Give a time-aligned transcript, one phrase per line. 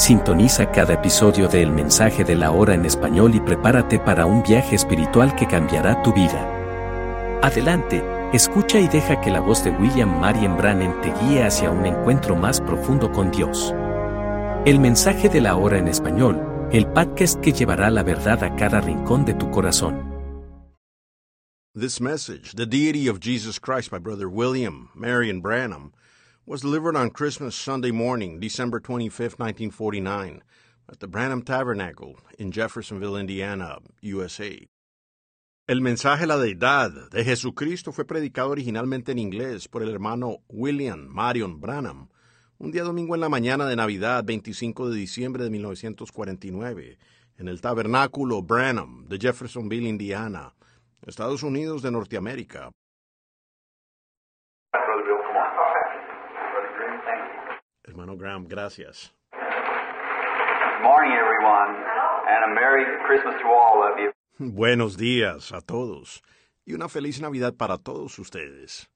[0.00, 4.42] Sintoniza cada episodio de El Mensaje de la Hora en español y prepárate para un
[4.42, 7.38] viaje espiritual que cambiará tu vida.
[7.42, 8.02] Adelante,
[8.32, 12.34] escucha y deja que la voz de William Marion Brannan te guíe hacia un encuentro
[12.34, 13.74] más profundo con Dios.
[14.64, 16.40] El Mensaje de la Hora en español,
[16.72, 20.08] el podcast que llevará la verdad a cada rincón de tu corazón.
[21.78, 25.92] This message, The Deity of Jesus Christ by Brother William Marion Branham,
[26.50, 30.42] was delivered on Christmas Sunday morning, December 25, 1949,
[30.90, 34.50] at the Branham Tabernacle in Jeffersonville, Indiana, USA.
[35.68, 41.06] El mensaje La Deidad de Jesucristo fue predicado originalmente en inglés por el hermano William
[41.06, 42.08] Marion Branham,
[42.58, 46.98] un día domingo en la mañana de Navidad, 25 de diciembre de 1949,
[47.38, 50.56] en el Tabernáculo Branham de Jeffersonville, Indiana,
[51.06, 52.72] Estados Unidos de Norteamérica.
[54.72, 55.80] Brother Bill, come on.
[56.52, 57.79] Brother Green, thank you.
[57.90, 59.12] Hermano Graham, gracias.
[64.38, 66.22] Buenos días a todos
[66.64, 68.88] y una feliz Navidad para todos ustedes.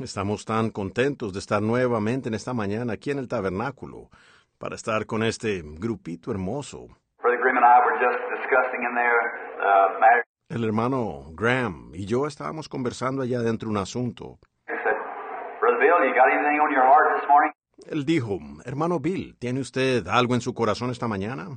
[0.00, 4.10] Estamos tan contentos de estar nuevamente en esta mañana aquí en el tabernáculo
[4.58, 6.88] para estar con este grupito hermoso.
[10.48, 14.38] El hermano Graham y yo estábamos conversando allá dentro un asunto.
[17.90, 21.48] Él dijo, hermano Bill, ¿tiene usted algo en su corazón esta mañana?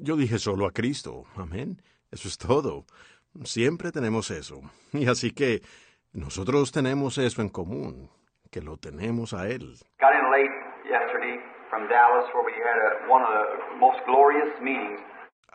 [0.00, 1.24] Yo dije solo a Cristo.
[1.36, 1.82] Amén.
[2.10, 2.86] Eso es todo.
[3.44, 4.62] Siempre tenemos eso.
[4.92, 5.60] Y así que
[6.14, 8.08] nosotros tenemos eso en común,
[8.50, 9.74] que lo tenemos a Él.
[10.94, 11.40] In late yesterday
[11.70, 15.00] from Dallas where we had a, one of the most glorious meetings.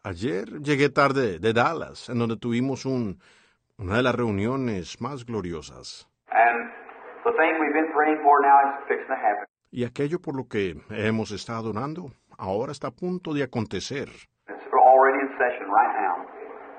[0.04, 3.20] Ayer llegué tarde de Dallas, en donde tuvimos un,
[3.78, 6.08] una de las reuniones más gloriosas.
[6.32, 6.70] And
[7.26, 9.46] the thing we've been praying for now is fixing to happen.
[9.72, 14.08] Y aquello por lo que hemos estado orando, ahora está a punto de acontecer.
[14.48, 16.26] It's already in session right now.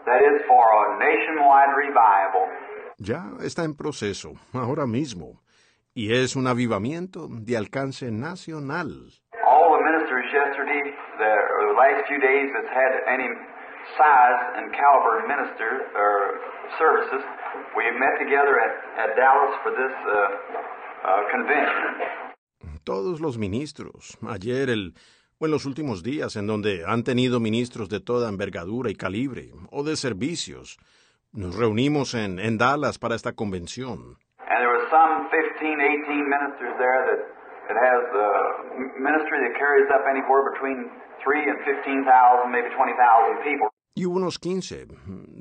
[0.06, 2.48] That is for a nationwide revival.
[2.98, 5.40] Ya está en proceso, ahora mismo.
[6.00, 9.12] Y es un avivamiento de alcance nacional.
[9.44, 10.80] All the ministers yesterday,
[11.18, 13.28] the, or the last few days that's had any
[14.00, 16.40] size and caliber minister or
[16.78, 17.22] services,
[17.76, 20.16] we met together at, at Dallas for this uh,
[21.04, 21.92] uh, convention.
[22.84, 24.94] Todos los ministros, ayer el,
[25.38, 29.50] o en los últimos días, en donde han tenido ministros de toda envergadura y calibre,
[29.70, 30.78] o de servicios,
[31.32, 34.16] nos reunimos en, en Dallas para esta convención.
[34.50, 37.20] And there were some 15, 18 ministers there that,
[37.70, 38.02] that has
[38.74, 40.90] m- ministry that carries up anywhere between
[41.22, 43.70] 3 and 15,000, maybe 20,000 people.
[43.94, 44.86] Y hubo unos 15,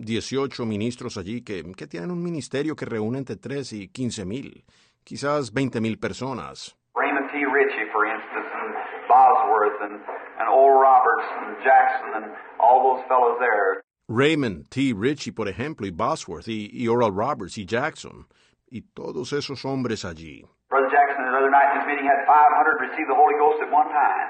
[0.05, 4.63] 18 ministros allí que, que tienen un ministerio que reúne entre 3 y 15 mil,
[5.03, 6.75] quizás 20 mil personas.
[6.95, 7.45] Raymond T.
[7.45, 8.75] Ritchie, for instance, and
[9.07, 10.01] Bosworth, and,
[10.39, 12.25] and Oral Roberts, and Jackson, and
[12.59, 13.81] all those fellows there.
[14.07, 14.93] Raymond T.
[14.93, 18.25] Ritchie, por ejemplo, y Bosworth, y, y Oral Roberts, y Jackson,
[18.71, 20.45] y todos esos hombres allí.
[20.69, 23.71] Brother Jackson, the other night in his meeting, had 500 receive the Holy Ghost at
[23.71, 24.29] one time.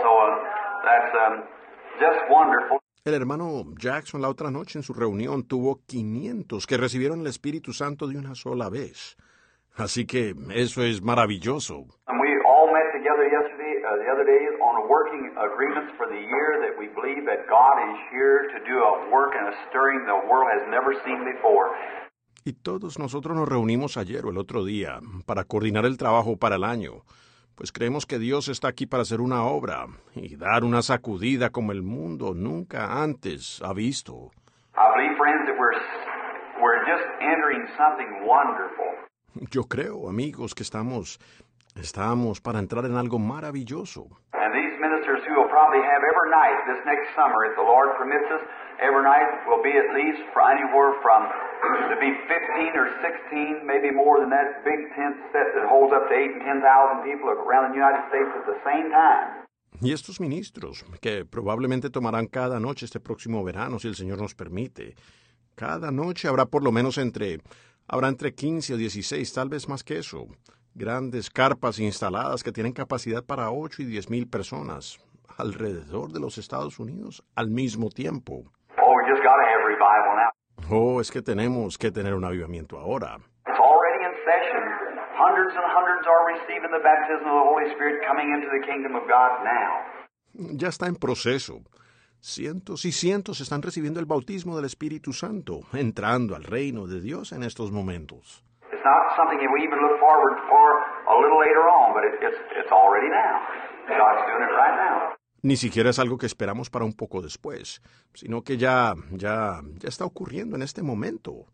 [0.00, 0.36] So uh,
[0.84, 1.34] that's um,
[1.98, 2.78] just wonderful.
[3.04, 7.72] El hermano Jackson la otra noche en su reunión tuvo 500 que recibieron el Espíritu
[7.72, 9.16] Santo de una sola vez.
[9.76, 11.86] Así que eso es maravilloso.
[22.44, 26.56] Y todos nosotros nos reunimos ayer o el otro día para coordinar el trabajo para
[26.56, 27.04] el año,
[27.54, 31.70] pues creemos que Dios está aquí para hacer una obra y dar una sacudida como
[31.70, 34.32] el mundo nunca antes ha visto.
[39.50, 41.20] Yo creo, amigos, que estamos,
[41.76, 44.08] estamos para entrar en algo maravilloso.
[51.22, 55.92] And to be 15 or 16, maybe more than that big tent set that holds
[55.92, 59.42] up to 8 and 10,000 people around the United States at the same time.
[59.80, 64.34] Y estos ministros, que probablemente tomarán cada noche este próximo verano, si el Señor nos
[64.34, 64.94] permite,
[65.54, 67.38] cada noche habrá por lo menos entre,
[67.88, 70.26] habrá entre 15 o 16, tal vez más que eso,
[70.74, 74.98] grandes carpas instaladas que tienen capacidad para 8 y 10 mil personas
[75.38, 78.44] alrededor de los Estados Unidos al mismo tiempo.
[78.78, 79.61] Oh, we just got to have.
[80.70, 83.18] Oh, es que tenemos que tener un avivamiento ahora.
[83.46, 84.62] It's already in session.
[85.18, 88.94] Hundreds and hundreds are receiving the baptism of the Holy Spirit coming into the kingdom
[88.94, 90.56] of God now.
[90.56, 91.60] Ya está en proceso.
[92.20, 97.32] Cientos y cientos están recibiendo el bautismo del Espíritu Santo, entrando al reino de Dios
[97.32, 98.44] en estos momentos.
[105.44, 107.82] Ni siquiera es algo que esperamos para un poco después,
[108.14, 111.46] sino que ya, ya, ya está ocurriendo en este momento.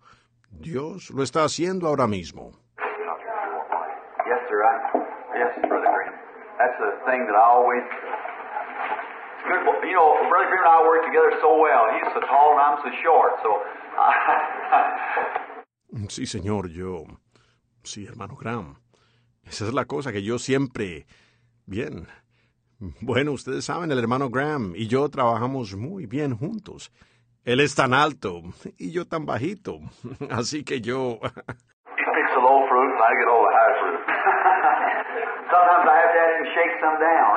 [0.50, 2.52] Dios lo está haciendo ahora mismo.
[16.08, 17.04] Sí, señor, yo.
[17.82, 18.76] Sí, hermano Graham.
[19.44, 21.06] Esa es la cosa que yo siempre.
[21.64, 22.06] Bien.
[23.00, 26.92] Bueno, ustedes saben, el hermano Graham y yo trabajamos muy bien juntos.
[27.44, 28.42] Él es tan alto
[28.78, 29.80] y yo tan bajito.
[30.30, 31.18] Así que yo.
[31.18, 31.28] he
[32.14, 34.00] picks the low fruit and I get all the high fruit.
[35.50, 37.34] Sometimes I have to have him shake some down.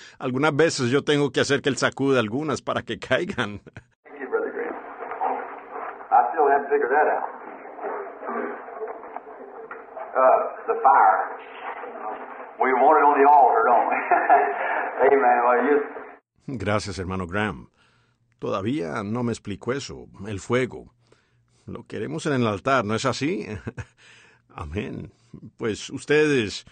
[0.18, 3.60] Algunas veces yo tengo que hacer que él sacude algunas para que caigan.
[12.60, 13.96] We want it on the altar, don't we?
[15.16, 15.36] Amen.
[15.46, 17.70] Well, you, Gracias, hermano Graham.
[18.38, 20.92] Todavía no me explicó eso, el fuego.
[21.66, 23.46] Lo queremos en el altar, ¿no es así?
[24.54, 25.12] Amén.
[25.58, 26.66] Pues ustedes,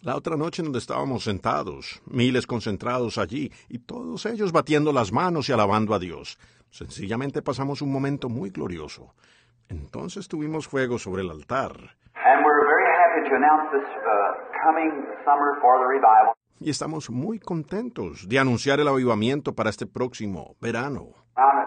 [0.00, 5.48] la otra noche donde estábamos sentados, miles concentrados allí, y todos ellos batiendo las manos
[5.48, 6.38] y alabando a Dios.
[6.70, 9.14] Sencillamente pasamos un momento muy glorioso.
[9.68, 11.72] Entonces tuvimos fuego sobre el altar.
[12.14, 12.46] Uh.
[16.58, 21.08] Y estamos muy contentos de anunciar el avivamiento para este próximo verano.
[21.36, 21.66] I'm,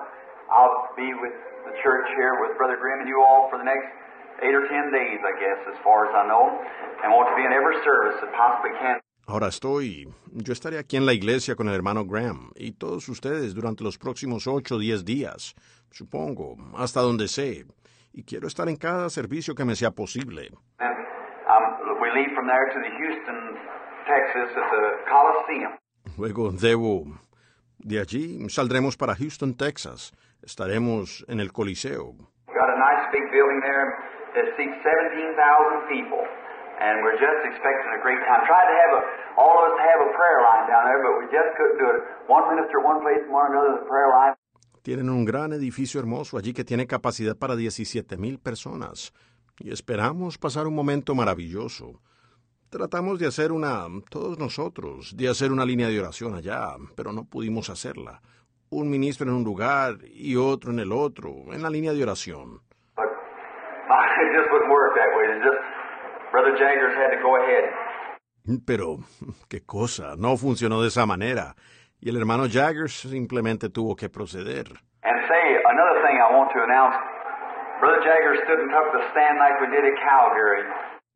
[0.49, 1.33] I'll be with
[1.65, 3.98] the church here with Brother Grimm and you all for the next
[4.43, 6.59] eight or ten days, I guess, as far as I know,
[7.03, 8.99] and want to be in every service that possibly can.
[9.27, 13.53] Ahora estoy, yo estaré aquí en la iglesia con el hermano Graham y todos ustedes
[13.53, 15.53] durante los próximos ocho o diez días,
[15.91, 17.65] supongo, hasta donde sé.
[18.11, 20.49] Y quiero estar en cada servicio que me sea posible.
[20.79, 20.97] And
[21.47, 23.55] um, we leave from there to the Houston,
[24.07, 25.77] Texas, at the Coliseum.
[26.17, 27.05] Luego debo,
[27.77, 30.11] de allí saldremos para Houston, Texas.
[30.41, 32.15] Estaremos en el Coliseo.
[32.47, 33.93] We've got a nice big building there
[34.55, 36.23] seats 17,000 people.
[36.79, 38.47] And we're just expecting a great time.
[38.47, 38.91] Tried to have
[39.35, 41.99] all of us have a prayer line down there, but we just couldn't do it.
[42.31, 44.35] One minister one place one another the prayer line.
[44.81, 49.13] Tienen un gran edificio hermoso allí que tiene capacidad para 17 mil personas.
[49.59, 51.99] Y esperamos pasar un momento maravilloso.
[52.69, 57.25] Tratamos de hacer una, todos nosotros, de hacer una línea de oración allá, pero no
[57.25, 58.21] pudimos hacerla.
[58.69, 62.61] Un ministro en un lugar y otro en el otro, en la línea de oración.
[62.95, 65.25] But it just wouldn't work that way.
[65.25, 66.28] It just, Brother Jaggers had to go ahead.
[68.65, 68.97] Pero,
[69.49, 71.55] qué cosa, no funcionó de esa manera.
[72.01, 74.67] Y el hermano Jaggers simplemente tuvo que proceder.
[75.03, 76.95] And say, another thing I want to announce.
[77.79, 80.63] Brother Jaggers stood and took the stand like we did at Calgary.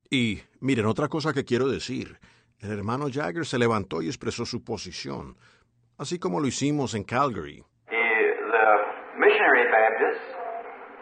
[0.09, 2.17] Y miren, otra cosa que quiero decir.
[2.61, 5.35] El hermano Jagger se levantó y expresó su posición,
[5.97, 7.61] así como lo hicimos en Calgary.
[7.89, 10.23] Eh, the missionary Baptists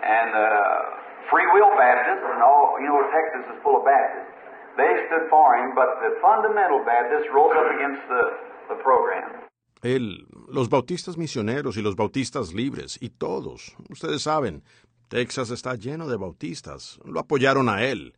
[0.02, 1.01] and the
[1.32, 4.30] free will Baptists, and all, you know, Texas is full of Baptists.
[4.78, 8.24] They stood for him, but the fundamental Baptists rose up against the,
[8.70, 9.48] the program.
[9.82, 14.62] Él, los bautistas misioneros y los bautistas libres, y todos, ustedes saben,
[15.10, 18.14] Texas está lleno de bautistas, lo apoyaron a él,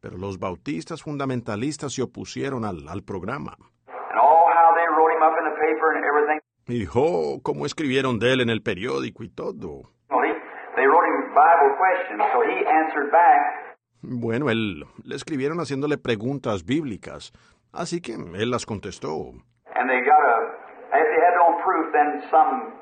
[0.00, 3.56] pero los bautistas fundamentalistas se opusieron al, al programa.
[3.88, 6.40] And all how they wrote him up in the paper and everything.
[6.68, 9.90] Y oh, cómo escribieron de él en el periódico y todo.
[10.10, 10.32] Well, he,
[10.76, 13.78] they wrote him Bible questions, so he answered back.
[14.02, 17.32] Bueno, él le escribieron haciéndole preguntas bíblicas,
[17.72, 19.32] así que él las contestó.
[19.74, 22.74] And they got a, if they had no proof, then some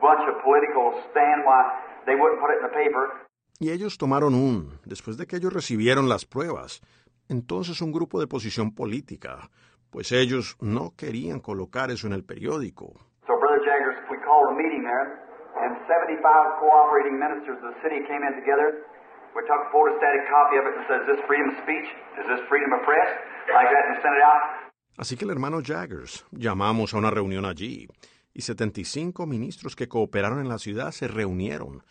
[0.00, 1.62] bunch of political stand why
[2.06, 3.26] they wouldn't put it in the paper.
[3.58, 6.80] Y ellos tomaron un, después de que ellos recibieron las pruebas,
[7.28, 9.50] entonces un grupo de posición política,
[9.90, 12.94] pues ellos no querían colocar eso en el periódico.
[13.26, 16.20] So Brother Jaggers, we called a meeting there, and 75
[16.60, 18.84] cooperating ministers of the city came in together.
[19.32, 21.88] We took a photostatic copy of it and said, is this freedom of speech?
[22.20, 23.08] Is this freedom of press?
[23.54, 24.68] Like that, and sent it out.
[24.98, 27.88] Así que el hermano Jaggers llamamos a una reunión allí,
[28.34, 31.84] y 75 ministros que cooperaron en la ciudad se reunieron.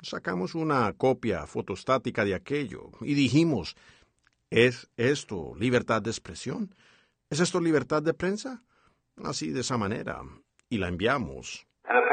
[0.00, 3.76] Sacamos una copia fotostática de aquello y dijimos,
[4.50, 6.74] ¿es esto libertad de expresión?
[7.30, 8.62] ¿Es esto libertad de prensa?
[9.24, 10.20] Así de esa manera.
[10.68, 11.66] Y la enviamos.
[11.88, 12.04] And the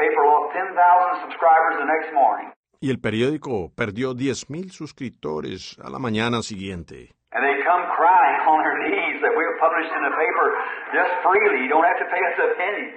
[2.80, 7.14] Y el periódico perdió 10.000 suscriptores a la mañana siguiente.
[7.32, 10.46] And they come crying on their knees that we're published in the paper
[10.92, 11.64] just freely.
[11.64, 12.92] You don't have to pay us a penny.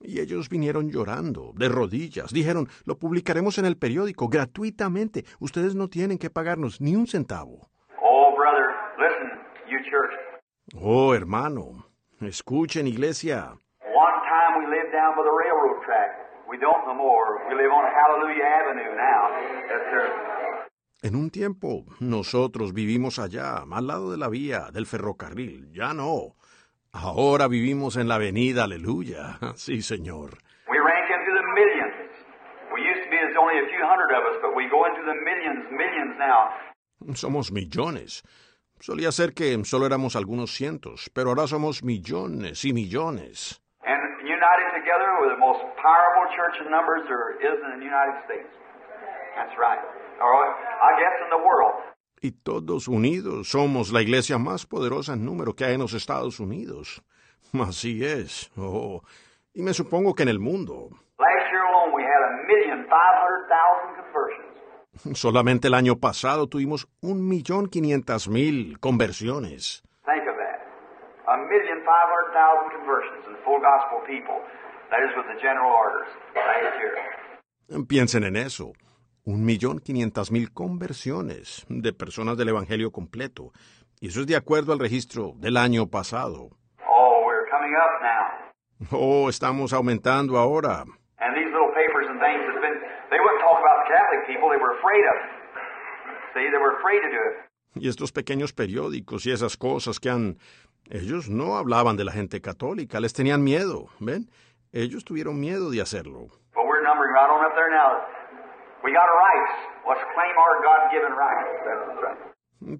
[0.00, 2.32] Y ellos vinieron llorando, de rodillas.
[2.32, 5.24] Dijeron, lo publicaremos en el periódico gratuitamente.
[5.40, 7.68] Ustedes no tienen que pagarnos ni un centavo.
[8.00, 9.30] Oh, brother, listen,
[9.68, 10.14] you church.
[10.80, 11.86] Oh, hermano,
[12.20, 13.58] escuchen, iglesia.
[13.82, 15.43] One time we lived down by the.
[16.54, 17.42] We don't no more.
[17.48, 19.22] We live on Hallelujah Avenue now.
[19.66, 20.06] Yes, sir.
[21.02, 25.72] En un tiempo, nosotros vivimos allá, al lado de la vía, del ferrocarril.
[25.72, 26.36] Ya no.
[26.92, 29.40] Ahora vivimos en la avenida Aleluya.
[29.56, 30.38] Sí, señor.
[30.70, 31.94] We rank into the millions.
[32.72, 35.02] We used to be as only a few hundred of us, but we go into
[35.02, 36.50] the millions, millions now.
[37.16, 38.22] Somos millones.
[38.78, 43.63] Solía ser que solo éramos algunos cientos, pero ahora somos millones y millones.
[44.44, 48.50] United together, we're the most powerful church in numbers there is in the United States.
[49.36, 49.80] That's right.
[50.20, 50.32] Or
[50.88, 51.74] I guess in the world.
[52.20, 56.40] Y todos unidos somos la iglesia más poderosa en número que hay en los Estados
[56.40, 57.02] Unidos.
[57.52, 58.50] Así es.
[58.56, 59.02] Oh,
[59.54, 60.90] y me supongo que en el mundo.
[61.18, 65.18] Last year alone, we had a million five hundred thousand conversions.
[65.18, 69.82] Solamente el año pasado tuvimos un millón quinientas mil conversiones.
[71.34, 74.38] A million five hundred thousand conversions in full gospel people.
[74.90, 76.06] That is with the general orders.
[77.88, 78.72] Piensen en eso.
[79.26, 83.50] Un millón quinientas mil conversiones de personas del Evangelio completo.
[84.00, 86.50] Y eso es de acuerdo al registro del año pasado.
[86.86, 88.96] Oh, we're coming up now.
[88.96, 90.84] Oh, estamos aumentando ahora.
[91.18, 92.78] And these little papers and things have been,
[93.10, 95.26] they wouldn't talk about the Catholic people, they were afraid of it.
[96.34, 97.50] See, they were afraid to do it.
[97.76, 100.38] Y estos pequeños periódicos y esas cosas que han...
[100.90, 104.28] Ellos no hablaban de la gente católica, les tenían miedo, ¿ven?
[104.72, 106.28] Ellos tuvieron miedo de hacerlo.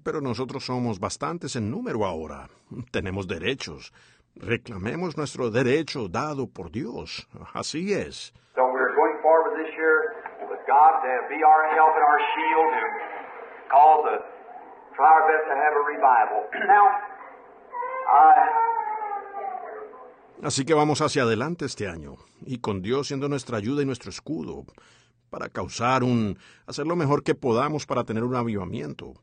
[0.03, 2.47] Pero nosotros somos bastantes en número ahora.
[2.91, 3.91] Tenemos derechos.
[4.35, 7.27] Reclamemos nuestro derecho dado por Dios.
[7.53, 8.33] Así es.
[20.43, 24.09] Así que vamos hacia adelante este año, y con Dios siendo nuestra ayuda y nuestro
[24.09, 24.65] escudo,
[25.29, 26.37] para causar un...
[26.67, 29.13] hacer lo mejor que podamos para tener un avivamiento.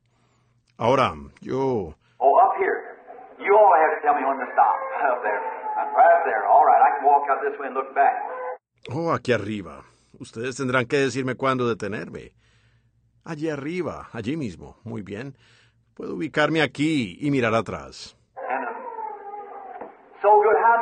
[0.77, 1.95] Ahora, yo...
[2.19, 2.93] oh up here.
[3.39, 4.77] You all have to tell me when to stop.
[5.03, 5.41] Up there.
[5.95, 6.47] Right up there.
[6.47, 6.83] All right.
[6.83, 8.15] I can walk out this way and look back.
[8.91, 9.85] Oh, aquí arriba.
[10.19, 12.33] Ustedes tendrán que decirme cuándo detenerme.
[13.25, 14.77] Allí arriba, allí mismo.
[14.85, 15.37] Muy bien.
[15.95, 18.17] Puedo ubicarme aquí y mirar atrás.
[18.37, 19.87] And uh,
[20.23, 20.57] so good.
[20.59, 20.82] How many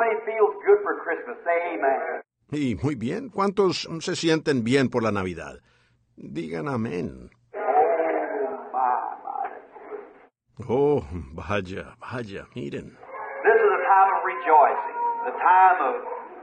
[2.51, 5.59] Y muy bien, ¿cuántos se sienten bien por la Navidad?
[6.17, 7.29] Digan amén.
[10.67, 11.01] Oh,
[11.33, 12.97] vaya, vaya, miren.
[13.43, 15.95] This is a time of rejoicing, the time of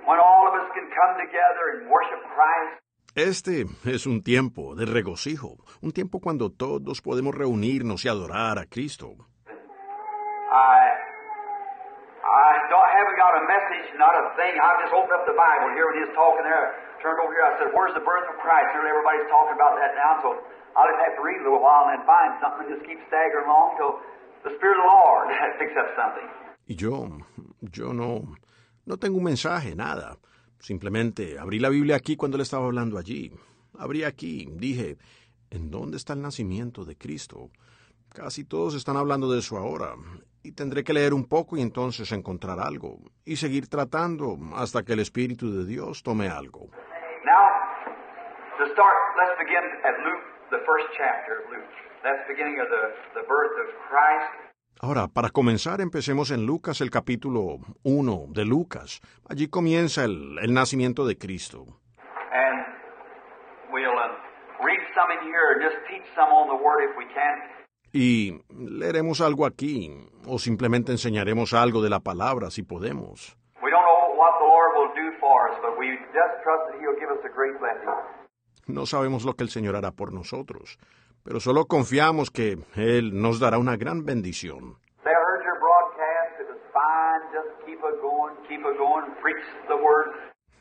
[0.06, 2.82] when all of us can come together and worship Christ.
[3.14, 8.66] Este es un tiempo de regocijo, un tiempo cuando todos podemos reunirnos y adorar a
[8.66, 9.16] Cristo.
[10.50, 10.97] I
[12.68, 14.60] I don't, haven't got a message, not a thing.
[14.60, 16.76] I just opened up the Bible here when he was talking there.
[17.00, 17.48] Turned over here.
[17.48, 20.20] I said, "Where's the birth of Christ?" Here, everybody's talking about that now.
[20.20, 20.36] So
[20.76, 23.00] I'll just have to read a little while and then find something and just keep
[23.08, 23.96] staggering along till
[24.44, 25.24] the Spirit of the Lord
[25.64, 26.28] picks up something.
[26.68, 27.08] Y yo,
[27.72, 28.36] yo no,
[28.84, 30.20] no tengo un mensaje, nada.
[30.60, 33.32] Simplemente abrí la Biblia aquí cuando le estaba hablando allí.
[33.78, 34.98] Abrí aquí, dije,
[35.48, 37.48] ¿en dónde está el nacimiento de Cristo?
[38.12, 39.94] Casi todos están hablando de eso ahora.
[40.42, 42.98] Y tendré que leer un poco y entonces encontrar algo.
[43.24, 46.70] Y seguir tratando hasta que el Espíritu de Dios tome algo.
[54.80, 59.00] Ahora, para comenzar, empecemos en Lucas, el capítulo 1 de Lucas.
[59.28, 61.66] Allí comienza el, el nacimiento de Cristo.
[62.30, 62.64] And
[63.72, 64.14] we'll uh,
[64.64, 67.57] read some in here just teach some on the Word if we can.
[67.92, 69.90] Y leeremos algo aquí,
[70.26, 73.36] o simplemente enseñaremos algo de la palabra si podemos.
[73.62, 76.78] We don't know what the Lord will do for us, but we just trust that
[76.80, 77.88] He'll give us a great blessing.
[78.66, 80.78] No sabemos lo que el Señor hará por nosotros,
[81.24, 84.76] pero solo confiamos que Él nos dará una gran bendición.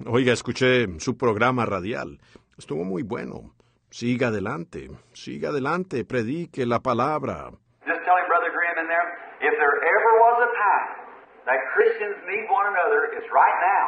[0.05, 2.19] Oiga, escuché su programa radial.
[2.57, 3.53] Estuvo muy bueno.
[3.89, 7.51] Siga adelante, siga adelante, predique la palabra.
[7.85, 9.07] Just telling Brother Graham in there,
[9.39, 10.87] if there ever was a time
[11.45, 13.85] that Christians need one another, it's right now.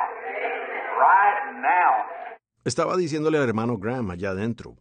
[0.96, 1.92] Right now.
[2.64, 4.78] Estaba diciéndole al hermano Graham allá adentro,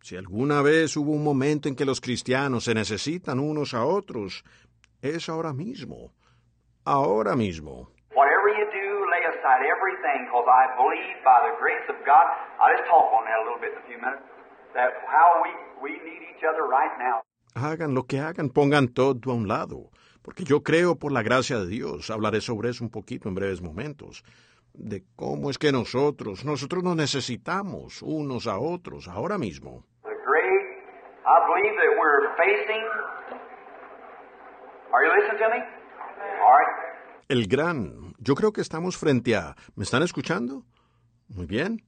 [0.00, 4.42] si alguna vez hubo un momento en que los cristianos se necesitan unos a otros,
[5.02, 6.12] es ahora mismo.
[6.84, 7.90] Ahora mismo.
[8.16, 12.24] Whatever you do, lay aside everything, because I believe by the grace of God,
[12.58, 14.24] I'll just talk on that a little bit in a few minutes,
[14.74, 15.50] that how we,
[15.82, 17.22] we need each other right now.
[17.54, 19.90] Hagan lo que hagan, pongan todo a un lado,
[20.22, 23.60] porque yo creo por la gracia de Dios, hablaré sobre eso un poquito en breves
[23.60, 24.24] momentos,
[24.74, 29.84] de cómo es que nosotros, nosotros nos necesitamos unos a otros ahora mismo.
[30.02, 30.64] The great,
[31.26, 32.84] I believe that we're facing.
[34.92, 35.60] Are you listening to me?
[36.40, 36.82] All right.
[37.28, 40.64] El gran, yo creo que estamos frente a, ¿me están escuchando?
[41.28, 41.82] Muy bien.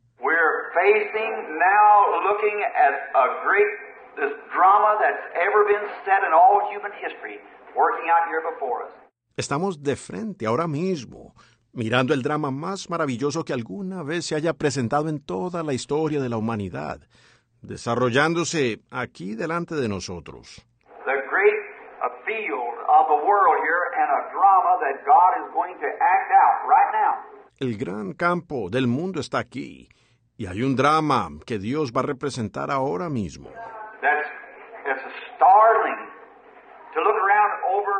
[0.75, 1.91] Facing now
[2.27, 3.71] looking at a great
[4.17, 7.39] this drama that's ever been set in all human history
[7.75, 8.93] working out here before us.
[9.37, 11.35] Estamos de frente ahora mismo,
[11.73, 16.21] mirando el drama más maravilloso que alguna vez se haya presentado en toda la historia
[16.21, 17.01] de la humanidad,
[17.63, 20.65] desarrollándose aquí delante de nosotros.
[21.05, 21.55] The great
[22.27, 26.67] field of the world here and a drama that God is going to act out
[26.67, 27.13] right now.
[27.61, 29.89] El gran campo del mundo está aquí,
[30.37, 33.51] y hay un drama que Dios va a representar ahora mismo.
[34.01, 34.29] That's
[34.85, 35.03] it's
[35.37, 36.01] startling
[36.95, 37.95] to look around over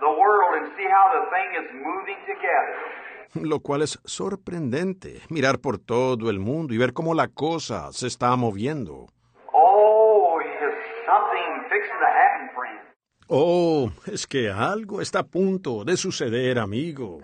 [0.00, 3.04] the world and see how the thing is moving together.
[3.50, 8.06] Lo cual es sorprendente, mirar por todo el mundo y ver cómo la cosa se
[8.06, 9.06] está moviendo.
[9.52, 12.80] Oh, is something fixing to happen, friend.
[13.28, 17.20] Oh, es que algo está a punto de suceder, amigo.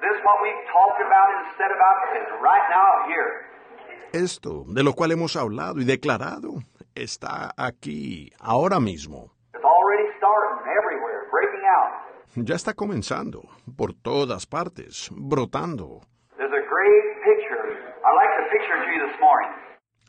[0.00, 3.49] This what we've talked about and said about is right now here.
[4.12, 6.62] Esto, de lo cual hemos hablado y declarado,
[6.96, 9.30] está aquí, ahora mismo.
[9.54, 12.46] It's already starting everywhere, breaking out.
[12.46, 13.42] Ya está comenzando,
[13.76, 16.00] por todas partes, brotando.
[16.36, 17.78] There's a great picture.
[18.02, 19.50] I like the picture to you this morning.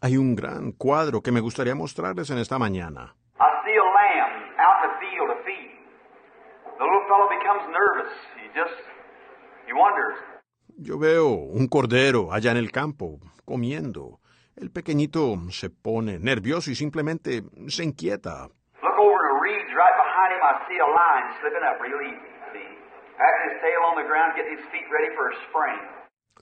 [0.01, 3.15] Hay un gran cuadro que me gustaría mostrarles en esta mañana.
[3.39, 5.77] I see a lamb out in the field to feed.
[6.79, 8.11] The little fellow becomes nervous.
[8.41, 8.81] He just,
[9.67, 10.17] he wonders,
[10.77, 14.19] Yo veo un cordero allá en el campo, comiendo.
[14.55, 18.49] El pequeñito se pone nervioso y simplemente se inquieta.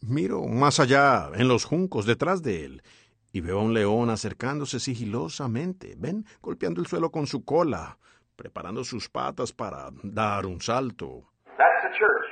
[0.02, 2.82] Miro más allá, en los juncos detrás de él,
[3.32, 7.98] y veo a un león acercándose sigilosamente, ven, golpeando el suelo con su cola,
[8.36, 11.24] preparando sus patas para dar un salto.
[11.58, 12.28] That's the church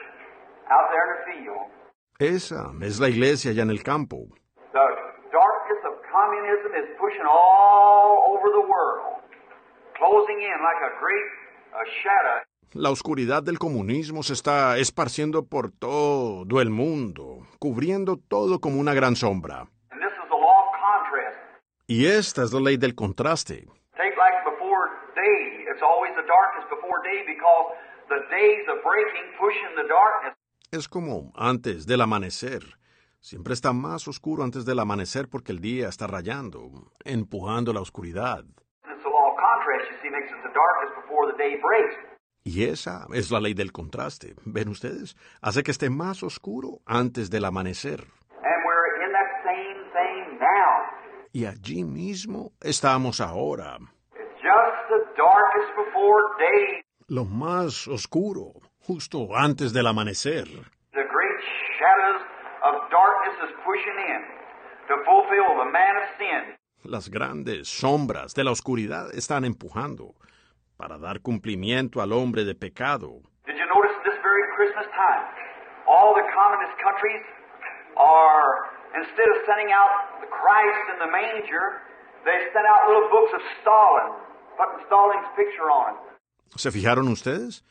[0.71, 1.76] out there in the field.
[2.19, 4.17] Esa es la iglesia allá en el campo.
[4.73, 4.79] The
[5.31, 9.21] darkness of communism is pushing all over the world,
[9.93, 11.29] closing in like a great
[12.01, 12.41] shadow.
[12.73, 18.95] La oscuridad del comunismo se está esparciendo por todo el mundo, cubriendo todo como una
[18.95, 19.67] gran sombra.
[21.85, 23.67] Y esta es la ley del contraste.
[30.69, 32.61] Es como antes del amanecer.
[33.21, 38.43] Siempre está más oscuro antes del amanecer porque el día está rayando, empujando la oscuridad.
[42.43, 44.35] Y esa es la ley del contraste.
[44.43, 45.15] ¿Ven ustedes?
[45.41, 48.01] Hace que esté más oscuro antes del amanecer.
[48.01, 50.83] And we're in that same thing now.
[51.31, 53.77] Y allí mismo estamos ahora.
[54.15, 56.81] It's just the darkest before day.
[57.07, 58.53] Lo más oscuro,
[58.87, 60.47] justo antes del amanecer.
[60.93, 61.39] The great
[61.77, 62.21] shadows
[62.63, 64.21] of darkness is pushing in
[64.87, 66.55] to fulfill the man of sin.
[66.85, 70.15] Las grandes sombras de la oscuridad están empujando
[70.77, 73.19] para dar cumplimiento al hombre de pecado.
[73.45, 75.25] Did you notice this very Christmas time?
[75.87, 77.23] All the communist countries
[77.97, 81.83] are, instead of sending out the Christ in the manger,
[82.23, 84.15] they sent out little books of Stalin,
[84.55, 86.07] putting Stalin's picture on it.
[86.55, 87.63] ¿Se fijaron ustedes?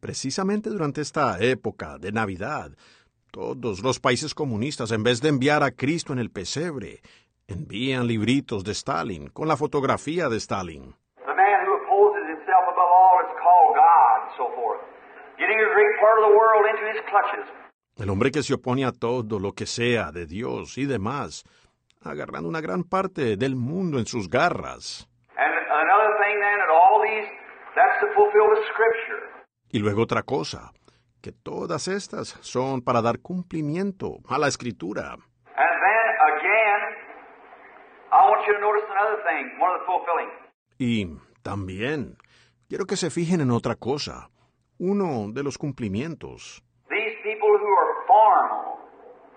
[0.00, 2.70] Precisamente durante esta época de Navidad,
[3.32, 7.00] todos los países comunistas, en vez de enviar a Cristo en el pesebre,
[7.48, 10.94] envían libritos de Stalin con la fotografía de Stalin.
[17.96, 21.44] El hombre que se opone a todo lo que sea de Dios y demás,
[22.04, 25.08] agarrando una gran parte del mundo en sus garras.
[25.36, 27.26] And another thing then, all these,
[27.74, 29.37] that's to fulfill the scripture.
[29.70, 30.72] Y luego otra cosa,
[31.20, 35.12] que todas estas son para dar cumplimiento a la escritura.
[35.12, 36.80] And then again,
[38.10, 40.30] I want you to notice another thing, one of the fulfilling.
[40.78, 42.16] Y también
[42.68, 44.30] quiero que se fijen en otra cosa,
[44.78, 46.62] uno de los cumplimientos.
[46.88, 48.78] These people who are formal,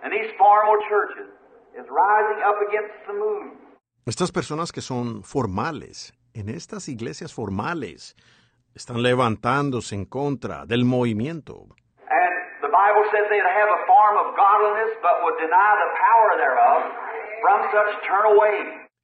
[0.04, 1.28] and these formal churches,
[1.74, 3.58] is rising up against the move.
[4.06, 8.16] Estas personas que son formales, en estas iglesias formales,
[8.76, 11.68] están levantándose en contra del movimiento.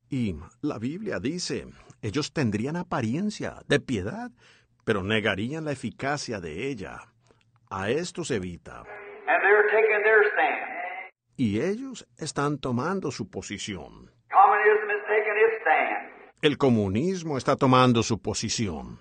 [0.10, 1.68] Y la Biblia dice,
[2.02, 4.32] ellos tendrían apariencia de piedad,
[4.86, 7.00] pero negarían la eficacia de ella.
[7.70, 8.84] A esto se evita.
[9.28, 11.12] And they're taking their stand.
[11.36, 14.10] Y ellos están tomando su posición.
[16.42, 19.00] El comunismo está tomando su posición.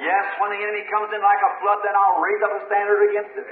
[0.00, 3.08] Yes, when the enemy comes in like a flood, then I'll raise up a standard
[3.10, 3.46] against it.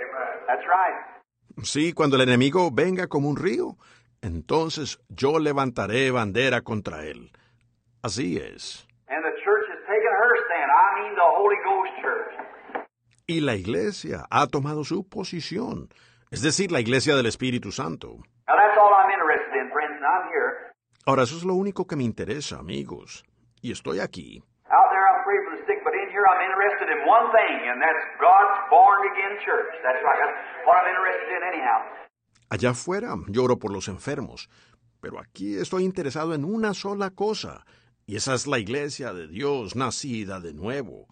[0.46, 1.64] That's right.
[1.64, 3.76] Sí, cuando el enemigo venga como un río,
[4.22, 7.30] entonces yo levantaré bandera contra él.
[8.02, 8.86] Así es.
[9.08, 10.70] And the church is taking her stand.
[10.70, 12.86] I mean the Holy Ghost church.
[13.26, 15.88] Y la iglesia ha tomado su posición,
[16.30, 18.18] es decir, la iglesia del Espíritu Santo.
[21.06, 23.24] Ahora, eso es lo único que me interesa, amigos.
[23.62, 24.42] Y estoy aquí.
[32.50, 34.48] Allá afuera lloro por los enfermos,
[35.00, 37.64] pero aquí estoy interesado en una sola cosa,
[38.06, 41.06] y esa es la iglesia de Dios nacida de nuevo.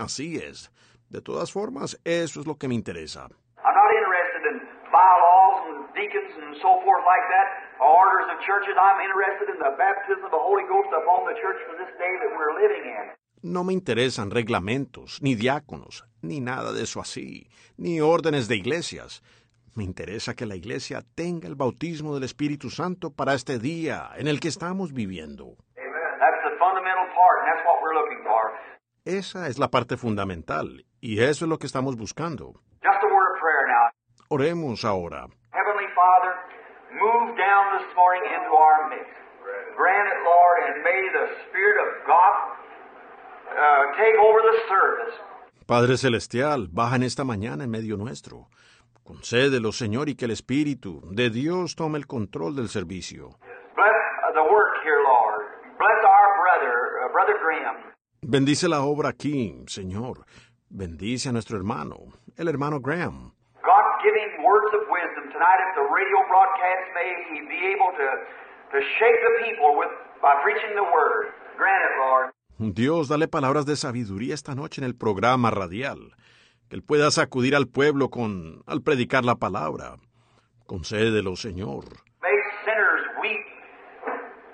[0.00, 0.70] Así es.
[1.10, 3.28] De todas formas, eso es lo que me interesa.
[3.64, 4.58] I'm not interested in
[5.02, 7.46] bylaws and deacons and so forth like that,
[7.82, 8.74] or orders of churches.
[8.78, 12.12] I'm interested in the baptism of the Holy Ghost upon the church for this day
[12.22, 13.04] that we're living in.
[13.42, 19.22] No me interesan reglamentos, ni diáconos, ni nada de eso así, ni órdenes de iglesias.
[19.74, 24.28] Me interesa que la iglesia tenga el bautismo del Espíritu Santo para este día en
[24.28, 25.56] el que estamos viviendo.
[29.04, 32.52] Esa es la parte fundamental, y eso es lo que estamos buscando.
[32.84, 33.90] Just a word of prayer now.
[34.32, 35.28] Oremos ahora.
[35.52, 36.32] Heavenly Father,
[36.96, 39.12] move down this morning into our midst.
[39.76, 42.32] Grant it, Lord, and may the Spirit of God
[44.00, 45.12] take over the service.
[45.66, 48.48] Padre Celestial, baja en esta mañana en medio nuestro.
[49.04, 53.36] Concédelo, Señor, y que el Espíritu de Dios tome el control del servicio.
[53.76, 54.62] Uh, uh.
[58.22, 60.24] Bendice la obra aquí, Señor.
[60.70, 61.98] Bendice a nuestro hermano,
[62.38, 63.34] el hermano Graham.
[63.62, 66.84] God, give him words of wisdom tonight at the radio broadcast.
[66.94, 68.08] May he be able to,
[68.72, 69.90] to shake the people with
[70.22, 71.34] by preaching the word.
[71.58, 72.30] Grant it, Lord.
[72.58, 76.14] Dios, dale palabras de sabiduría esta noche en el programa radial.
[76.68, 79.96] Que él pueda sacudir al pueblo con al predicar la palabra.
[80.66, 81.84] Concédelo, Señor.
[82.22, 83.44] May sinners weep,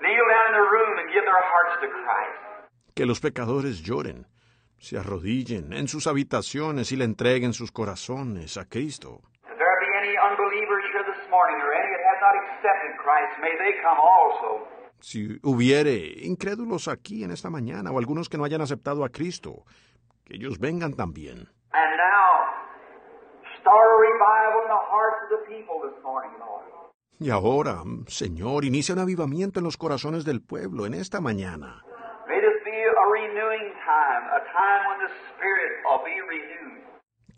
[0.01, 2.95] kneel down in their room and give their hearts to Christ.
[2.95, 4.25] Que los pecadores lloren,
[4.79, 9.21] se arrodillen en sus habitaciones y le entreguen sus corazones a Cristo.
[15.01, 19.63] Si hubiere incrédulos aquí en esta mañana o algunos que no hayan aceptado a Cristo,
[20.25, 21.47] que ellos vengan también.
[21.71, 22.49] And now,
[23.61, 26.65] start a revival in the hearts of the people this morning, Lord.
[27.21, 31.83] Y ahora, Señor, inicia un avivamiento en los corazones del pueblo en esta mañana.
[32.27, 36.88] May this be a renewing time, a time when the Spirit will be renewed.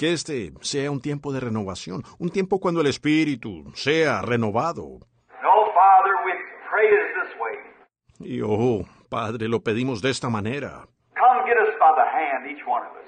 [0.01, 4.97] Que este sea un tiempo de renovación, un tiempo cuando el Espíritu sea renovado.
[5.43, 6.33] No, Father, we
[6.71, 7.55] pray it this way.
[8.19, 10.87] Y oh, Padre, lo pedimos de esta manera.
[11.13, 13.05] Come get us by the hand, each one of us.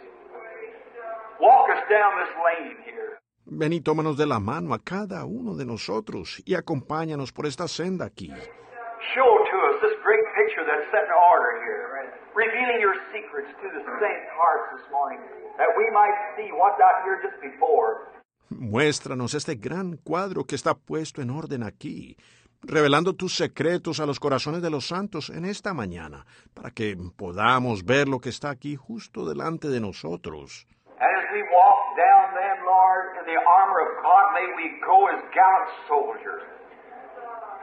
[1.41, 3.17] Walk us down this lane here.
[3.47, 7.67] Ven y tómanos de la mano a cada uno de nosotros y acompáñanos por esta
[7.67, 8.29] senda aquí.
[8.29, 13.67] Show to us this great picture that's set in order here, revealing your secrets to
[13.73, 15.42] the saints' hearts this morning.
[15.57, 18.11] That we might see what's out here just before.
[18.49, 22.17] Muéstranos este gran cuadro que está puesto en orden aquí,
[22.61, 27.83] revelando tus secretos a los corazones de los santos en esta mañana, para que podamos
[27.85, 30.67] ver lo que está aquí justo delante de nosotros.
[30.99, 35.07] And as we walk down then, Lord, in the armor of God, may we go
[35.09, 36.43] as gallant soldiers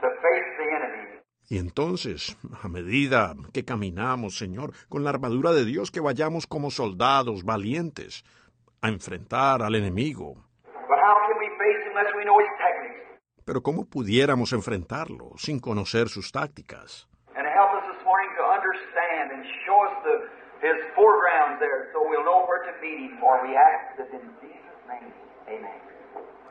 [0.01, 1.20] to face the enemy.
[1.49, 6.71] Y entonces, a medida que caminamos, Señor, con la armadura de Dios, que vayamos como
[6.71, 8.23] soldados valientes
[8.81, 10.35] a enfrentar al enemigo.
[13.45, 17.07] Pero ¿cómo pudiéramos enfrentarlo sin conocer sus tácticas?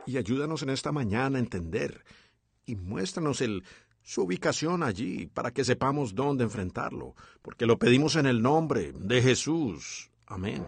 [0.05, 2.03] Y ayúdanos en esta mañana a entender
[2.65, 3.63] y muéstranos el,
[4.01, 9.21] su ubicación allí para que sepamos dónde enfrentarlo, porque lo pedimos en el nombre de
[9.21, 10.09] Jesús.
[10.27, 10.65] Amén.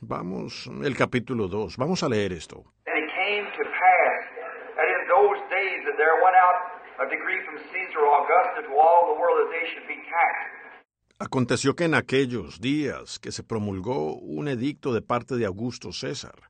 [0.00, 1.76] Vamos, el capítulo 2.
[1.76, 2.64] Vamos a leer esto.
[11.18, 16.49] Aconteció que en aquellos días que se promulgó un edicto de parte de Augusto César,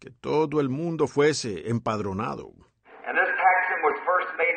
[0.00, 2.52] que todo el mundo fuese empadronado.
[3.06, 4.56] And this taxing was first made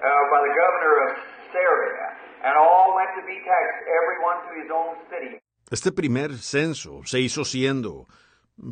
[0.00, 1.10] uh, by the governor of
[1.52, 2.04] Syria,
[2.42, 5.40] and all went to be taxed, every one to his own city.
[5.70, 8.06] Este primer censo se hizo siendo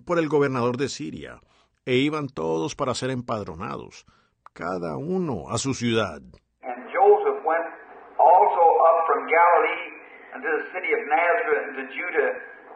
[0.06, 1.40] por el gobernador de Siria,
[1.84, 4.06] e iban todos para ser empadronados,
[4.54, 6.22] cada uno a su ciudad.
[6.62, 7.68] And Joseph went
[8.18, 9.84] also up from Galilee
[10.36, 12.30] unto the city of Nazareth Judah,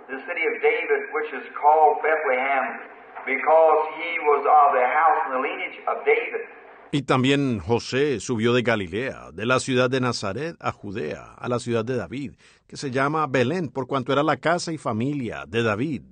[0.09, 2.96] the city of David, which is called Bethlehem,
[3.27, 6.47] because he was of the house and the lineage of David.
[6.93, 11.59] Y también José subió de Galilea, de la ciudad de Nazaret a Judea, a la
[11.59, 12.35] ciudad de David,
[12.69, 16.03] que se llama Belén, por cuanto era la casa y familia de David,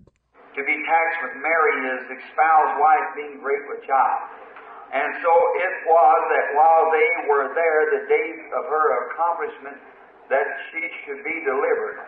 [0.55, 4.23] to be taxed with Mary, his espoused wife, being great with child.
[4.95, 9.79] And so it was that while they were there, the days of her accomplishment,
[10.31, 11.99] that she should be delivered.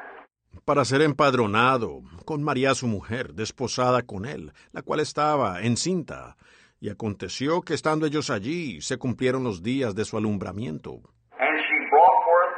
[0.66, 6.37] Para ser empadronado con María su mujer, desposada con él, la cual estaba encinta.
[6.81, 11.00] Y aconteció que estando ellos allí, se cumplieron los días de su alumbramiento.
[11.38, 12.55] And she brought forth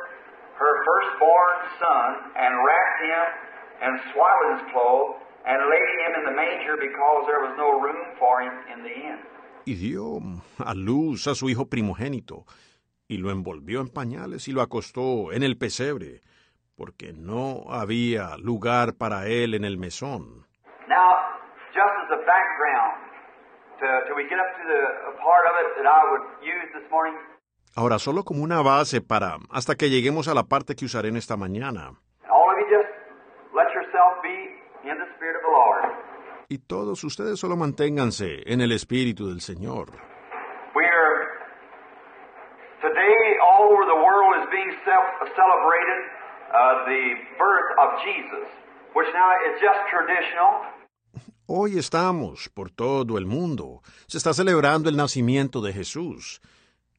[0.59, 3.27] her firstborn son, and wrapped him
[3.85, 8.41] in swaddling's clothes, and laid him in the manger, because there was no room for
[8.41, 9.21] him in the inn.
[9.67, 10.19] Y dio
[10.65, 12.47] a luz a su hijo primogénito,
[13.07, 16.23] y lo envolvió en pañales y lo acostó en el pesebre,
[16.79, 20.47] porque no había lugar para él en el mesón.
[20.89, 21.11] Now,
[21.75, 22.95] just as a background,
[23.81, 26.71] to, till we get up to the a part of it that I would use
[26.73, 27.19] this morning,
[27.77, 31.17] Ahora, solo como una base para hasta que lleguemos a la parte que usaré en
[31.17, 31.93] esta mañana.
[36.49, 39.91] Y todos ustedes solo manténganse en el Espíritu del Señor.
[42.81, 46.01] Today all over the world is being ce- celebrated
[46.87, 47.03] the
[47.39, 48.49] birth of Jesus,
[48.95, 50.65] which now is just traditional.
[51.47, 53.83] Hoy estamos por todo el mundo.
[54.07, 56.41] Se está celebrando el nacimiento de Jesús,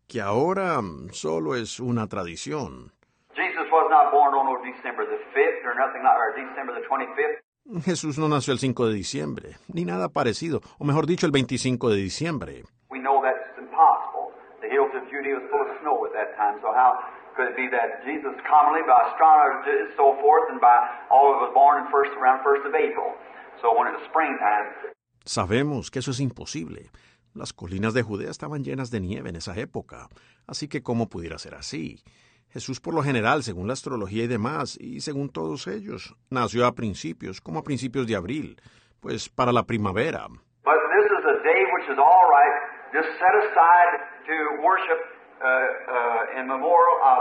[0.08, 0.82] que ahora
[1.12, 2.92] solo es una tradición.
[3.36, 7.84] Jesus was not born on December the 5th or nothing like or December the 25th.
[7.86, 11.90] Jesús no nació el 5 de diciembre, ni nada parecido, o mejor dicho, el 25
[11.90, 12.64] de diciembre.
[12.90, 14.34] We know that's impossible.
[14.62, 16.98] The hills of Judea was full of snow at that time, so how
[17.40, 20.76] could it be that Jesus commonly by astronomers and so forth and by
[21.08, 23.16] all that was born in first around first of April.
[23.64, 24.76] So when it was springtime,
[25.24, 26.92] Sabemos que eso es imposible.
[27.34, 30.10] Las colinas de Judea estaban llenas de nieve en esa época,
[30.48, 32.04] así que ¿cómo pudiera ser así?
[32.50, 36.74] Jesús por lo general, según la astrología y demás, y según todos ellos, nació a
[36.74, 38.58] principios, como a principios de abril,
[39.00, 40.28] pues para la primavera.
[40.28, 42.56] But this is a day which is all right,
[42.92, 43.92] just set aside
[44.26, 45.46] to worship uh,
[45.88, 47.20] uh, uh.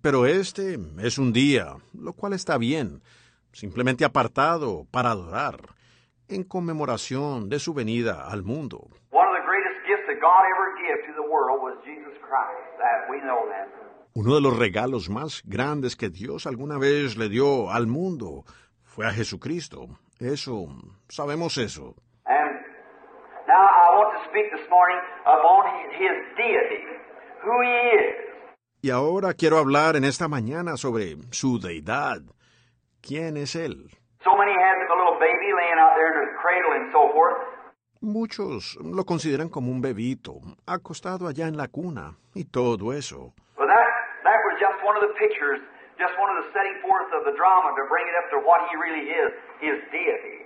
[0.00, 3.02] Pero este es un día, lo cual está bien,
[3.52, 5.60] simplemente apartado para adorar,
[6.28, 8.88] en conmemoración de su venida al mundo.
[9.10, 12.78] One of the greatest gifts that God ever gave to the world was Jesus Christ.
[12.78, 13.68] That we know that.
[14.14, 18.44] Uno de los regalos más grandes que Dios alguna vez le dio al mundo
[18.84, 19.88] fue a Jesucristo.
[20.20, 20.68] Eso,
[21.08, 21.94] sabemos eso.
[22.26, 22.60] And
[23.48, 24.96] now I want to speak this morning
[25.28, 26.80] upon His deity,
[27.44, 28.14] who He is.
[28.82, 32.22] Y ahora quiero hablar en esta mañana sobre su deidad.
[33.00, 33.92] ¿Quién es Él?
[34.24, 37.36] So many a little baby laying out there in cradle and so forth.
[38.00, 43.32] Muchos lo consideran como un bebito, acostado allá en la cuna, y todo eso.
[43.56, 43.86] But that
[44.58, 45.60] just one of the pictures,
[45.98, 48.66] just one of the setting forth of the drama to bring it up to what
[48.70, 50.42] he really is, his deity.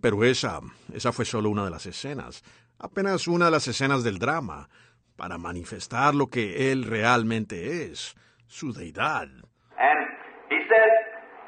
[0.00, 0.60] Pero esa,
[0.94, 2.42] esa fue solo una de las escenas,
[2.84, 4.68] apenas una de las escenas del drama,
[5.16, 8.14] para manifestar lo que él realmente es,
[8.46, 9.28] su deidad.
[9.78, 10.00] And
[10.50, 10.90] he said